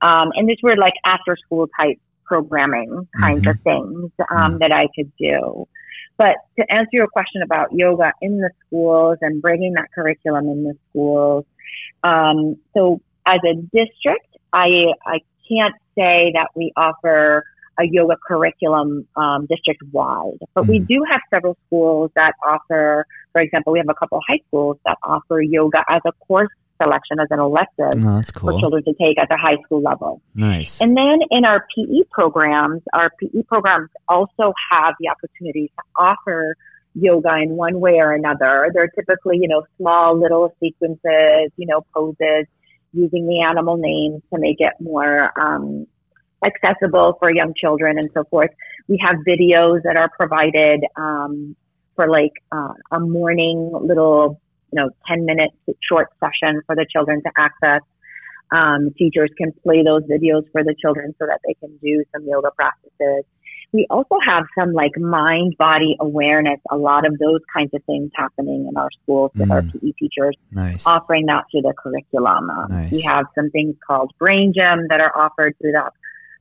Um, 0.00 0.32
and 0.34 0.48
these 0.48 0.58
were 0.62 0.76
like 0.76 0.94
after 1.04 1.36
school 1.36 1.68
type 1.78 2.00
programming 2.24 3.06
kinds 3.20 3.42
mm-hmm. 3.42 3.50
of 3.50 3.60
things 3.60 4.10
um, 4.30 4.52
mm-hmm. 4.52 4.58
that 4.58 4.72
I 4.72 4.88
could 4.94 5.12
do. 5.18 5.68
But 6.20 6.36
to 6.58 6.70
answer 6.70 6.90
your 6.92 7.06
question 7.06 7.40
about 7.40 7.72
yoga 7.72 8.12
in 8.20 8.36
the 8.36 8.50
schools 8.66 9.16
and 9.22 9.40
bringing 9.40 9.72
that 9.72 9.86
curriculum 9.94 10.50
in 10.50 10.64
the 10.64 10.76
schools, 10.90 11.46
um, 12.02 12.58
so 12.76 13.00
as 13.24 13.38
a 13.42 13.54
district, 13.54 14.36
I 14.52 14.92
I 15.06 15.20
can't 15.48 15.74
say 15.96 16.30
that 16.34 16.48
we 16.54 16.74
offer 16.76 17.42
a 17.78 17.84
yoga 17.86 18.16
curriculum 18.28 19.08
um, 19.16 19.46
district 19.46 19.82
wide, 19.92 20.36
but 20.52 20.64
mm-hmm. 20.64 20.70
we 20.70 20.78
do 20.80 21.02
have 21.10 21.22
several 21.32 21.56
schools 21.66 22.10
that 22.16 22.34
offer. 22.46 23.06
For 23.32 23.40
example, 23.40 23.72
we 23.72 23.78
have 23.78 23.88
a 23.88 23.94
couple 23.94 24.20
high 24.28 24.40
schools 24.48 24.76
that 24.84 24.98
offer 25.02 25.40
yoga 25.40 25.82
as 25.88 26.02
a 26.04 26.12
course 26.28 26.52
selection 26.80 27.20
as 27.20 27.28
an 27.30 27.40
elective 27.40 28.04
oh, 28.04 28.22
cool. 28.34 28.52
for 28.52 28.60
children 28.60 28.84
to 28.84 28.94
take 28.94 29.18
at 29.18 29.28
the 29.28 29.36
high 29.36 29.56
school 29.64 29.80
level. 29.80 30.20
Nice. 30.34 30.80
And 30.80 30.96
then 30.96 31.20
in 31.30 31.44
our 31.44 31.66
PE 31.74 32.04
programs, 32.10 32.82
our 32.92 33.10
PE 33.20 33.42
programs 33.42 33.90
also 34.08 34.52
have 34.70 34.94
the 35.00 35.08
opportunity 35.08 35.72
to 35.76 35.82
offer 35.96 36.56
yoga 36.94 37.36
in 37.36 37.50
one 37.50 37.80
way 37.80 37.98
or 38.00 38.12
another. 38.12 38.70
They're 38.74 38.88
typically, 38.88 39.38
you 39.40 39.48
know, 39.48 39.64
small 39.78 40.18
little 40.18 40.54
sequences, 40.60 41.50
you 41.56 41.66
know, 41.66 41.84
poses 41.94 42.46
using 42.92 43.26
the 43.26 43.40
animal 43.40 43.76
names 43.76 44.22
to 44.32 44.40
make 44.40 44.56
it 44.58 44.72
more 44.80 45.32
um, 45.40 45.86
accessible 46.44 47.16
for 47.20 47.32
young 47.32 47.54
children 47.54 47.98
and 47.98 48.08
so 48.14 48.24
forth. 48.24 48.50
We 48.88 48.98
have 49.04 49.16
videos 49.26 49.82
that 49.84 49.96
are 49.96 50.08
provided 50.08 50.80
um, 50.96 51.54
for 51.94 52.08
like 52.08 52.32
uh, 52.50 52.72
a 52.90 53.00
morning 53.00 53.70
little 53.72 54.40
you 54.72 54.80
know, 54.80 54.90
10 55.08 55.24
minute 55.24 55.50
short 55.88 56.08
session 56.20 56.62
for 56.66 56.76
the 56.76 56.86
children 56.90 57.22
to 57.22 57.30
access. 57.36 57.80
Um, 58.52 58.92
teachers 58.98 59.30
can 59.38 59.52
play 59.62 59.82
those 59.82 60.02
videos 60.04 60.44
for 60.50 60.64
the 60.64 60.74
children 60.80 61.14
so 61.18 61.26
that 61.26 61.40
they 61.46 61.54
can 61.54 61.76
do 61.82 62.04
some 62.12 62.26
yoga 62.26 62.50
practices. 62.50 63.24
We 63.72 63.86
also 63.88 64.16
have 64.26 64.44
some 64.58 64.72
like 64.72 64.98
mind 64.98 65.56
body 65.56 65.96
awareness, 66.00 66.58
a 66.70 66.76
lot 66.76 67.06
of 67.06 67.16
those 67.18 67.40
kinds 67.54 67.72
of 67.72 67.84
things 67.84 68.10
happening 68.16 68.66
in 68.68 68.76
our 68.76 68.88
schools 69.02 69.30
with 69.36 69.48
mm. 69.48 69.52
our 69.52 69.62
PE 69.62 69.92
teachers, 69.92 70.36
nice. 70.50 70.84
offering 70.86 71.26
that 71.26 71.44
through 71.52 71.62
the 71.62 71.74
curriculum. 71.78 72.50
Um, 72.50 72.66
nice. 72.68 72.90
We 72.90 73.02
have 73.02 73.26
some 73.36 73.50
things 73.50 73.76
called 73.86 74.12
Brain 74.18 74.52
Gym 74.52 74.88
that 74.88 75.00
are 75.00 75.16
offered 75.16 75.56
through 75.60 75.72
that 75.72 75.92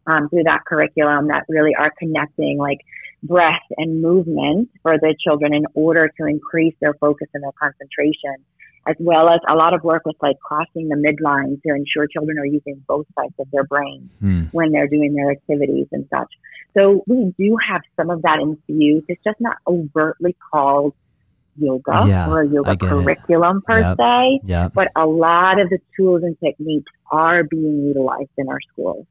um, 0.07 0.27
through 0.29 0.43
that 0.43 0.65
curriculum 0.65 1.27
that 1.27 1.43
really 1.47 1.75
are 1.75 1.93
connecting 1.99 2.57
like 2.57 2.79
breath 3.23 3.61
and 3.77 4.01
movement 4.01 4.69
for 4.81 4.97
the 4.97 5.15
children 5.19 5.53
in 5.53 5.65
order 5.73 6.09
to 6.19 6.25
increase 6.25 6.75
their 6.79 6.93
focus 6.95 7.27
and 7.33 7.43
their 7.43 7.51
concentration, 7.59 8.35
as 8.87 8.95
well 8.99 9.29
as 9.29 9.39
a 9.47 9.55
lot 9.55 9.73
of 9.73 9.83
work 9.83 10.03
with 10.05 10.15
like 10.21 10.39
crossing 10.39 10.87
the 10.89 10.95
midline 10.95 11.61
to 11.63 11.73
ensure 11.73 12.07
children 12.07 12.39
are 12.39 12.45
using 12.45 12.83
both 12.87 13.05
sides 13.17 13.33
of 13.39 13.49
their 13.51 13.63
brain 13.63 14.09
mm. 14.23 14.49
when 14.51 14.71
they're 14.71 14.87
doing 14.87 15.13
their 15.13 15.31
activities 15.31 15.87
and 15.91 16.07
such. 16.09 16.31
So 16.77 17.03
we 17.07 17.33
do 17.37 17.57
have 17.67 17.81
some 17.97 18.09
of 18.09 18.21
that 18.21 18.39
infused. 18.39 19.05
It's 19.09 19.23
just 19.23 19.41
not 19.41 19.57
overtly 19.67 20.35
called 20.51 20.93
yoga 21.57 22.05
yeah, 22.07 22.29
or 22.29 22.41
a 22.41 22.47
yoga 22.47 22.77
curriculum 22.77 23.57
it. 23.57 23.65
per 23.65 23.79
yep. 23.79 23.97
se, 23.99 24.39
yep. 24.43 24.73
but 24.73 24.91
a 24.95 25.05
lot 25.05 25.59
of 25.59 25.69
the 25.69 25.79
tools 25.97 26.23
and 26.23 26.39
techniques 26.39 26.91
are 27.11 27.43
being 27.43 27.87
utilized 27.87 28.29
in 28.37 28.47
our 28.49 28.59
schools. 28.71 29.05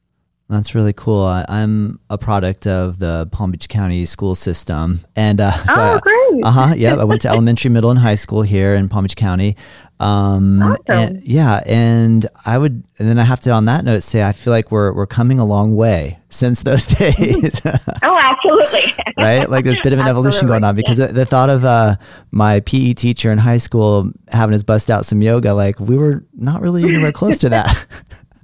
That's 0.51 0.75
really 0.75 0.95
cool. 0.95 1.25
I, 1.25 1.45
am 1.49 2.01
a 2.09 2.17
product 2.17 2.67
of 2.67 2.99
the 2.99 3.29
Palm 3.31 3.51
Beach 3.51 3.69
County 3.69 4.07
school 4.07 4.35
system, 4.35 5.01
and 5.15 5.43
uh, 5.43 5.53
so 5.53 5.65
oh, 5.69 5.99
great! 6.01 6.19
Uh 6.45 6.51
huh. 6.51 6.75
Yeah, 6.77 6.95
I 6.95 7.05
went 7.05 7.23
to 7.23 7.29
elementary, 7.29 7.71
middle, 7.71 7.91
and 7.91 7.99
high 7.99 8.15
school 8.15 8.43
here 8.43 8.75
in 8.75 8.89
Palm 8.89 9.05
Beach 9.05 9.17
County. 9.17 9.57
Um, 10.01 10.63
awesome. 10.63 10.83
and, 10.87 11.23
yeah, 11.23 11.63
and 11.67 12.27
I 12.47 12.57
would, 12.57 12.85
and 12.99 13.09
then 13.09 13.19
I 13.19 13.25
have 13.25 13.41
to, 13.41 13.51
on 13.51 13.67
that 13.67 13.85
note, 13.85 14.03
say 14.03 14.23
I 14.23 14.33
feel 14.33 14.53
like 14.53 14.71
we're 14.71 14.93
we're 14.93 15.07
coming 15.07 15.39
a 15.39 15.45
long 15.45 15.77
way 15.77 16.19
since 16.31 16.63
those 16.63 16.87
days. 16.99 17.61
oh, 18.03 18.19
absolutely. 18.19 18.95
right, 19.19 19.51
like 19.51 19.67
there's 19.67 19.81
a 19.81 19.83
bit 19.83 19.93
of 19.93 19.99
an 19.99 20.07
evolution 20.07 20.47
going 20.47 20.65
on 20.65 20.75
because 20.75 20.99
yeah. 20.99 21.09
the, 21.09 21.13
the, 21.13 21.27
thought 21.27 21.51
of 21.51 21.67
uh, 21.67 21.97
my 22.31 22.61
PE 22.61 22.95
teacher 22.95 23.31
in 23.31 23.37
high 23.37 23.59
school 23.59 24.11
having 24.29 24.55
us 24.55 24.63
bust 24.63 24.91
out 24.91 25.05
some 25.05 25.21
yoga, 25.21 25.53
like 25.53 25.79
we 25.79 25.99
were 25.99 26.25
not 26.33 26.63
really 26.63 26.85
anywhere 26.85 27.13
close 27.13 27.37
to 27.39 27.51
that. 27.51 27.87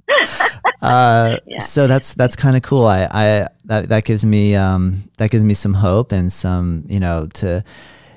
uh, 0.81 1.37
yeah. 1.45 1.59
So 1.59 1.87
that's 1.87 2.13
that's 2.13 2.35
kind 2.35 2.55
of 2.55 2.63
cool. 2.63 2.85
I, 2.85 3.07
I 3.09 3.47
that 3.65 3.89
that 3.89 4.05
gives 4.05 4.25
me 4.25 4.55
um, 4.55 5.03
that 5.17 5.31
gives 5.31 5.43
me 5.43 5.53
some 5.53 5.73
hope 5.73 6.11
and 6.11 6.31
some 6.31 6.85
you 6.87 6.99
know 6.99 7.27
to 7.35 7.63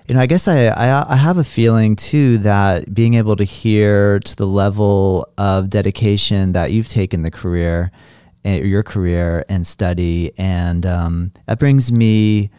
you 0.07 0.15
know 0.15 0.21
I 0.21 0.27
guess 0.27 0.49
I, 0.49 0.67
I 0.67 1.13
I 1.13 1.17
have 1.17 1.39
a 1.39 1.45
feeling 1.45 1.97
too 1.97 2.39
that 2.39 2.93
being 2.95 3.15
able 3.15 3.37
to 3.37 3.45
hear 3.45 4.19
to 4.21 4.37
the 4.37 4.47
level 4.47 5.29
of 5.39 5.71
dedication 5.71 6.53
that 6.53 6.73
you've 6.73 6.89
taken 6.89 7.23
the 7.23 7.31
career, 7.31 7.91
eh, 8.45 8.59
your 8.59 8.83
career 8.83 9.45
and 9.49 9.67
study, 9.67 10.33
and 10.37 10.85
um, 10.85 11.33
that 11.47 11.59
brings 11.59 11.91
me 11.91 12.51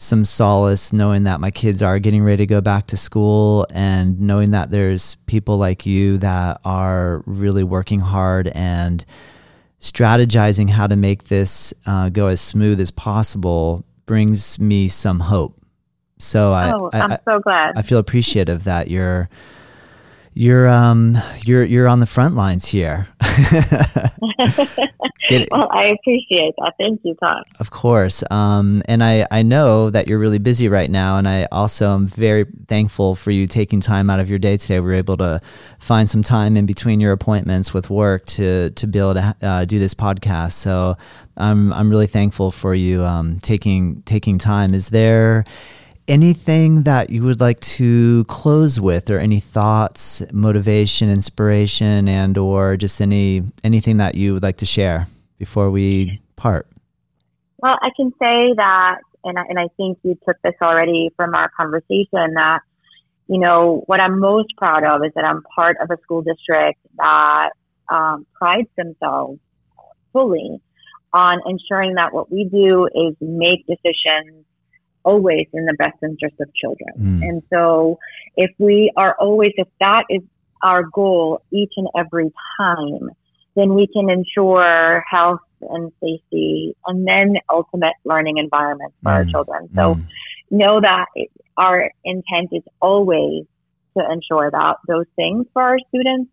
some 0.00 0.24
solace 0.24 0.92
knowing 0.92 1.24
that 1.24 1.40
my 1.40 1.50
kids 1.50 1.82
are 1.82 1.98
getting 1.98 2.22
ready 2.22 2.36
to 2.36 2.46
go 2.46 2.60
back 2.60 2.86
to 2.86 2.96
school 2.96 3.66
and 3.70 4.20
knowing 4.20 4.52
that 4.52 4.70
there's 4.70 5.16
people 5.26 5.58
like 5.58 5.84
you 5.84 6.16
that 6.18 6.60
are 6.64 7.24
really 7.26 7.64
working 7.64 7.98
hard 7.98 8.46
and 8.48 9.04
strategizing 9.80 10.70
how 10.70 10.86
to 10.86 10.94
make 10.94 11.24
this 11.24 11.74
uh, 11.84 12.08
go 12.10 12.28
as 12.28 12.40
smooth 12.40 12.80
as 12.80 12.92
possible 12.92 13.84
brings 14.06 14.56
me 14.60 14.88
some 14.88 15.18
hope. 15.18 15.60
So 16.18 16.52
I, 16.52 16.72
oh, 16.72 16.90
I'm 16.92 17.12
I, 17.12 17.18
so 17.24 17.40
glad. 17.40 17.76
I 17.76 17.82
feel 17.82 17.98
appreciative 17.98 18.64
that 18.64 18.88
you're 18.88 19.28
you're 20.34 20.68
um 20.68 21.18
you're 21.44 21.64
you're 21.64 21.88
on 21.88 22.00
the 22.00 22.06
front 22.06 22.34
lines 22.34 22.66
here. 22.66 23.08
well, 25.50 25.68
I 25.70 25.94
appreciate 25.98 26.54
that. 26.58 26.74
Thank 26.78 27.00
you, 27.04 27.14
Todd. 27.22 27.44
Of 27.60 27.70
course. 27.70 28.22
Um, 28.30 28.82
and 28.86 29.02
I 29.02 29.26
I 29.30 29.42
know 29.42 29.90
that 29.90 30.08
you're 30.08 30.18
really 30.18 30.38
busy 30.38 30.68
right 30.68 30.90
now, 30.90 31.18
and 31.18 31.28
I 31.28 31.46
also 31.50 31.94
am 31.94 32.06
very 32.06 32.46
thankful 32.66 33.14
for 33.14 33.30
you 33.30 33.46
taking 33.46 33.80
time 33.80 34.10
out 34.10 34.20
of 34.20 34.30
your 34.30 34.38
day 34.38 34.56
today. 34.56 34.80
We 34.80 34.86
were 34.86 34.94
able 34.94 35.16
to 35.18 35.40
find 35.78 36.08
some 36.08 36.22
time 36.22 36.56
in 36.56 36.66
between 36.66 37.00
your 37.00 37.12
appointments 37.12 37.74
with 37.74 37.90
work 37.90 38.26
to 38.26 38.70
to 38.70 38.86
be 38.86 38.98
able 38.98 39.14
to 39.14 39.36
uh, 39.42 39.64
do 39.64 39.78
this 39.78 39.94
podcast. 39.94 40.52
So 40.52 40.96
I'm 41.36 41.72
I'm 41.72 41.90
really 41.90 42.06
thankful 42.06 42.50
for 42.50 42.74
you 42.74 43.02
um, 43.02 43.38
taking 43.40 44.02
taking 44.02 44.38
time. 44.38 44.74
Is 44.74 44.90
there 44.90 45.44
anything 46.08 46.84
that 46.84 47.10
you 47.10 47.22
would 47.22 47.40
like 47.40 47.60
to 47.60 48.24
close 48.24 48.80
with 48.80 49.10
or 49.10 49.18
any 49.18 49.38
thoughts 49.38 50.22
motivation 50.32 51.10
inspiration 51.10 52.08
and 52.08 52.36
or 52.38 52.76
just 52.76 53.00
any 53.00 53.42
anything 53.62 53.98
that 53.98 54.14
you 54.14 54.32
would 54.32 54.42
like 54.42 54.56
to 54.56 54.66
share 54.66 55.06
before 55.38 55.70
we 55.70 56.20
part? 56.36 56.66
Well 57.58 57.78
i 57.82 57.90
can 57.96 58.10
say 58.12 58.54
that 58.56 59.00
and 59.24 59.38
I, 59.38 59.42
and 59.48 59.58
I 59.58 59.68
think 59.76 59.98
you 60.02 60.18
took 60.26 60.36
this 60.42 60.54
already 60.62 61.10
from 61.16 61.34
our 61.34 61.50
conversation 61.60 62.34
that 62.34 62.60
you 63.28 63.38
know 63.38 63.82
what 63.86 64.00
i'm 64.00 64.18
most 64.18 64.48
proud 64.56 64.84
of 64.84 65.04
is 65.04 65.12
that 65.14 65.24
i'm 65.24 65.42
part 65.54 65.76
of 65.82 65.90
a 65.90 66.00
school 66.02 66.22
district 66.22 66.80
that 66.96 67.50
um, 67.90 68.26
prides 68.34 68.68
themselves 68.76 69.38
fully 70.12 70.60
on 71.12 71.40
ensuring 71.46 71.94
that 71.94 72.12
what 72.12 72.30
we 72.30 72.44
do 72.44 72.86
is 72.86 73.14
make 73.20 73.66
decisions 73.66 74.44
always 75.10 75.46
in 75.52 75.64
the 75.64 75.76
best 75.82 75.98
interest 76.02 76.36
of 76.44 76.48
children. 76.54 76.92
Mm. 76.98 77.28
And 77.28 77.42
so 77.52 77.98
if 78.36 78.50
we 78.58 78.92
are 78.96 79.14
always, 79.18 79.52
if 79.56 79.68
that 79.80 80.04
is 80.10 80.22
our 80.62 80.82
goal 80.82 81.40
each 81.50 81.72
and 81.76 81.88
every 81.96 82.30
time, 82.60 83.10
then 83.56 83.74
we 83.74 83.86
can 83.86 84.10
ensure 84.10 85.04
health 85.10 85.40
and 85.60 85.90
safety 86.00 86.76
and 86.86 87.06
then 87.06 87.34
ultimate 87.50 87.94
learning 88.04 88.38
environments 88.38 88.96
for 89.02 89.10
mm. 89.10 89.16
our 89.16 89.24
children. 89.24 89.68
So 89.74 89.94
mm. 89.94 90.06
know 90.50 90.80
that 90.80 91.06
our 91.56 91.90
intent 92.04 92.50
is 92.52 92.62
always 92.80 93.44
to 93.96 94.04
ensure 94.10 94.50
that 94.50 94.76
those 94.86 95.06
things 95.16 95.46
for 95.52 95.62
our 95.62 95.78
students. 95.88 96.30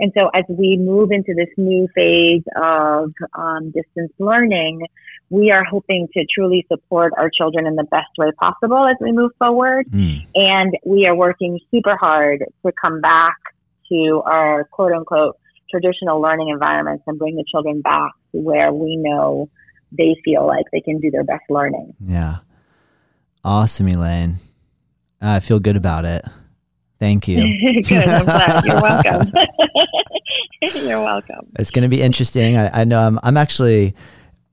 And 0.00 0.12
so 0.16 0.28
as 0.34 0.44
we 0.48 0.76
move 0.76 1.10
into 1.10 1.34
this 1.34 1.52
new 1.56 1.88
phase 1.94 2.42
of 2.56 3.12
um, 3.32 3.72
distance 3.72 4.12
learning, 4.18 4.86
we 5.30 5.50
are 5.50 5.64
hoping 5.64 6.08
to 6.16 6.24
truly 6.32 6.64
support 6.72 7.12
our 7.16 7.30
children 7.30 7.66
in 7.66 7.76
the 7.76 7.84
best 7.84 8.08
way 8.16 8.30
possible 8.38 8.86
as 8.86 8.96
we 9.00 9.12
move 9.12 9.32
forward. 9.38 9.86
Mm. 9.90 10.26
And 10.34 10.76
we 10.84 11.06
are 11.06 11.14
working 11.14 11.58
super 11.70 11.96
hard 11.96 12.44
to 12.64 12.72
come 12.80 13.00
back 13.00 13.36
to 13.90 14.22
our 14.24 14.64
quote 14.64 14.92
unquote 14.92 15.36
traditional 15.70 16.20
learning 16.20 16.48
environments 16.48 17.04
and 17.06 17.18
bring 17.18 17.36
the 17.36 17.44
children 17.50 17.82
back 17.82 18.12
to 18.32 18.40
where 18.40 18.72
we 18.72 18.96
know 18.96 19.50
they 19.92 20.16
feel 20.24 20.46
like 20.46 20.64
they 20.72 20.80
can 20.80 20.98
do 20.98 21.10
their 21.10 21.24
best 21.24 21.44
learning. 21.50 21.94
Yeah. 22.04 22.38
Awesome, 23.44 23.88
Elaine. 23.88 24.36
I 25.20 25.40
feel 25.40 25.58
good 25.58 25.76
about 25.76 26.04
it. 26.04 26.24
Thank 26.98 27.28
you. 27.28 27.36
good. 27.82 28.08
I'm 28.08 28.24
glad. 28.24 28.64
You're 28.64 28.82
welcome. 28.82 29.32
You're 30.86 31.02
welcome. 31.02 31.52
It's 31.58 31.70
going 31.70 31.82
to 31.82 31.88
be 31.88 32.02
interesting. 32.02 32.56
I, 32.56 32.80
I 32.80 32.84
know 32.84 33.00
I'm, 33.00 33.20
I'm 33.22 33.36
actually 33.36 33.94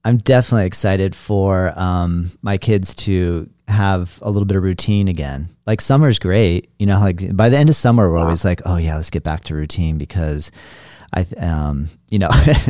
I'm 0.06 0.18
definitely 0.18 0.68
excited 0.68 1.16
for 1.16 1.74
um, 1.76 2.32
my 2.43 2.60
kids 2.60 2.93
to 2.95 3.49
have 3.68 4.20
a 4.22 4.30
little 4.30 4.45
bit 4.45 4.56
of 4.56 4.62
routine 4.62 5.08
again. 5.08 5.49
Like 5.66 5.82
summer's 5.82 6.20
great, 6.20 6.70
you 6.78 6.86
know. 6.86 6.99
Like 6.99 7.36
by 7.36 7.49
the 7.49 7.58
end 7.58 7.70
of 7.70 7.76
summer, 7.76 8.10
we're 8.10 8.20
always 8.20 8.45
like, 8.45 8.62
"Oh 8.66 8.78
yeah, 8.78 8.97
let's 8.97 9.10
get 9.10 9.24
back 9.24 9.43
to 9.45 9.56
routine," 9.56 9.97
because 9.97 10.51
I, 11.12 11.26
um, 11.38 11.89
you 12.10 12.20
know, 12.20 12.30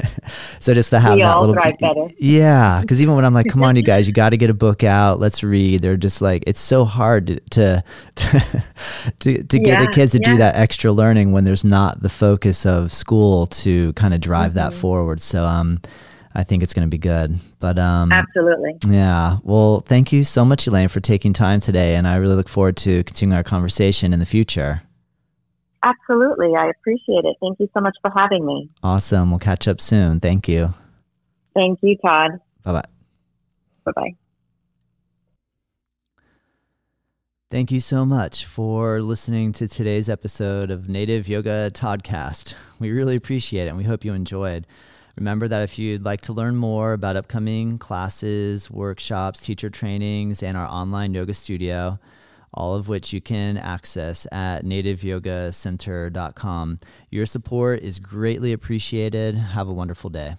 so 0.62 0.74
just 0.74 0.92
to 0.92 1.00
have 1.00 1.16
we 1.16 1.24
that 1.24 1.38
little, 1.40 1.56
better. 1.56 2.08
yeah. 2.18 2.80
Because 2.80 3.02
even 3.02 3.16
when 3.16 3.26
I'm 3.26 3.34
like, 3.34 3.48
"Come 3.50 3.64
on, 3.64 3.76
you 3.76 3.82
guys, 3.82 4.08
you 4.08 4.14
got 4.14 4.30
to 4.30 4.38
get 4.38 4.50
a 4.50 4.54
book 4.54 4.86
out, 4.86 5.20
let's 5.20 5.44
read," 5.44 5.82
they're 5.82 5.98
just 5.98 6.22
like, 6.22 6.46
it's 6.48 6.62
so 6.62 6.86
hard 6.86 7.28
to 7.28 7.40
to 7.52 7.84
to, 9.20 9.44
to 9.44 9.60
get 9.60 9.68
yeah, 9.68 9.86
the 9.86 9.92
kids 9.92 10.14
to 10.14 10.20
yeah. 10.20 10.32
do 10.32 10.38
that 10.38 10.56
extra 10.56 10.94
learning 10.94 11.34
when 11.34 11.44
there's 11.44 11.66
not 11.66 12.02
the 12.02 12.10
focus 12.10 12.66
of 12.66 12.94
school 12.94 13.48
to 13.48 13.92
kind 13.94 14.14
of 14.14 14.22
drive 14.22 14.52
mm-hmm. 14.52 14.60
that 14.60 14.74
forward. 14.74 15.20
So, 15.20 15.44
um, 15.44 15.82
I 16.36 16.44
think 16.44 16.62
it's 16.62 16.74
going 16.74 16.88
to 16.88 16.90
be 16.90 16.98
good. 16.98 17.40
But 17.60 17.80
um, 17.80 18.12
absolutely, 18.12 18.76
yeah. 18.88 19.38
Well, 19.44 19.82
thank 19.82 20.12
you 20.12 20.24
so 20.24 20.44
much, 20.44 20.68
Elaine, 20.68 20.90
for 20.90 21.00
taking 21.00 21.34
time 21.34 21.62
today, 21.62 21.96
and 21.96 22.08
I 22.08 22.18
really 22.18 22.36
look 22.36 22.50
forward 22.50 22.78
to 22.78 23.04
continuing 23.06 23.38
our 23.38 23.44
conversation 23.44 24.14
in 24.14 24.20
the 24.20 24.26
future. 24.26 24.82
Absolutely, 25.82 26.56
I 26.56 26.70
appreciate 26.70 27.26
it. 27.26 27.38
Thank 27.40 27.60
you 27.60 27.70
so 27.74 27.80
much 27.80 27.96
for 28.02 28.12
having 28.16 28.46
me. 28.46 28.70
Awesome. 28.84 29.30
We'll 29.30 29.40
catch 29.40 29.68
up 29.68 29.80
soon. 29.80 30.20
Thank 30.20 30.48
you. 30.48 30.74
Thank 31.56 31.80
you, 31.82 31.96
Todd. 31.98 32.32
Bye 32.64 32.74
bye. 32.74 32.86
Bye 33.86 33.92
bye. 33.96 34.16
Thank 37.52 37.72
you 37.72 37.80
so 37.80 38.04
much 38.04 38.44
for 38.46 39.02
listening 39.02 39.54
to 39.54 39.68
today's 39.68 40.10
episode 40.10 40.72
of 40.72 40.90
Native 40.90 41.30
Yoga 41.30 41.72
Toddcast. 41.72 42.56
We 42.80 42.92
really 42.92 43.16
appreciate 43.16 43.68
it 43.68 43.70
and 43.70 43.78
we 43.78 43.84
hope 43.84 44.04
you 44.04 44.14
enjoyed. 44.14 44.66
Remember 45.16 45.48
that 45.48 45.62
if 45.62 45.80
you'd 45.80 46.04
like 46.04 46.22
to 46.22 46.34
learn 46.34 46.56
more 46.56 46.94
about 46.94 47.16
upcoming 47.16 47.78
classes, 47.78 48.70
workshops, 48.70 49.40
teacher 49.40 49.70
trainings, 49.70 50.44
and 50.44 50.58
our 50.58 50.68
online 50.68 51.14
yoga 51.14 51.34
studio, 51.34 52.00
all 52.54 52.76
of 52.76 52.88
which 52.88 53.14
you 53.14 53.22
can 53.22 53.58
access 53.58 54.28
at 54.32 54.64
nativeyogacenter.com. 54.64 56.80
Your 57.10 57.26
support 57.26 57.82
is 57.82 58.00
greatly 58.00 58.54
appreciated. 58.54 59.36
Have 59.36 59.68
a 59.68 59.74
wonderful 59.74 60.10
day. 60.10 60.36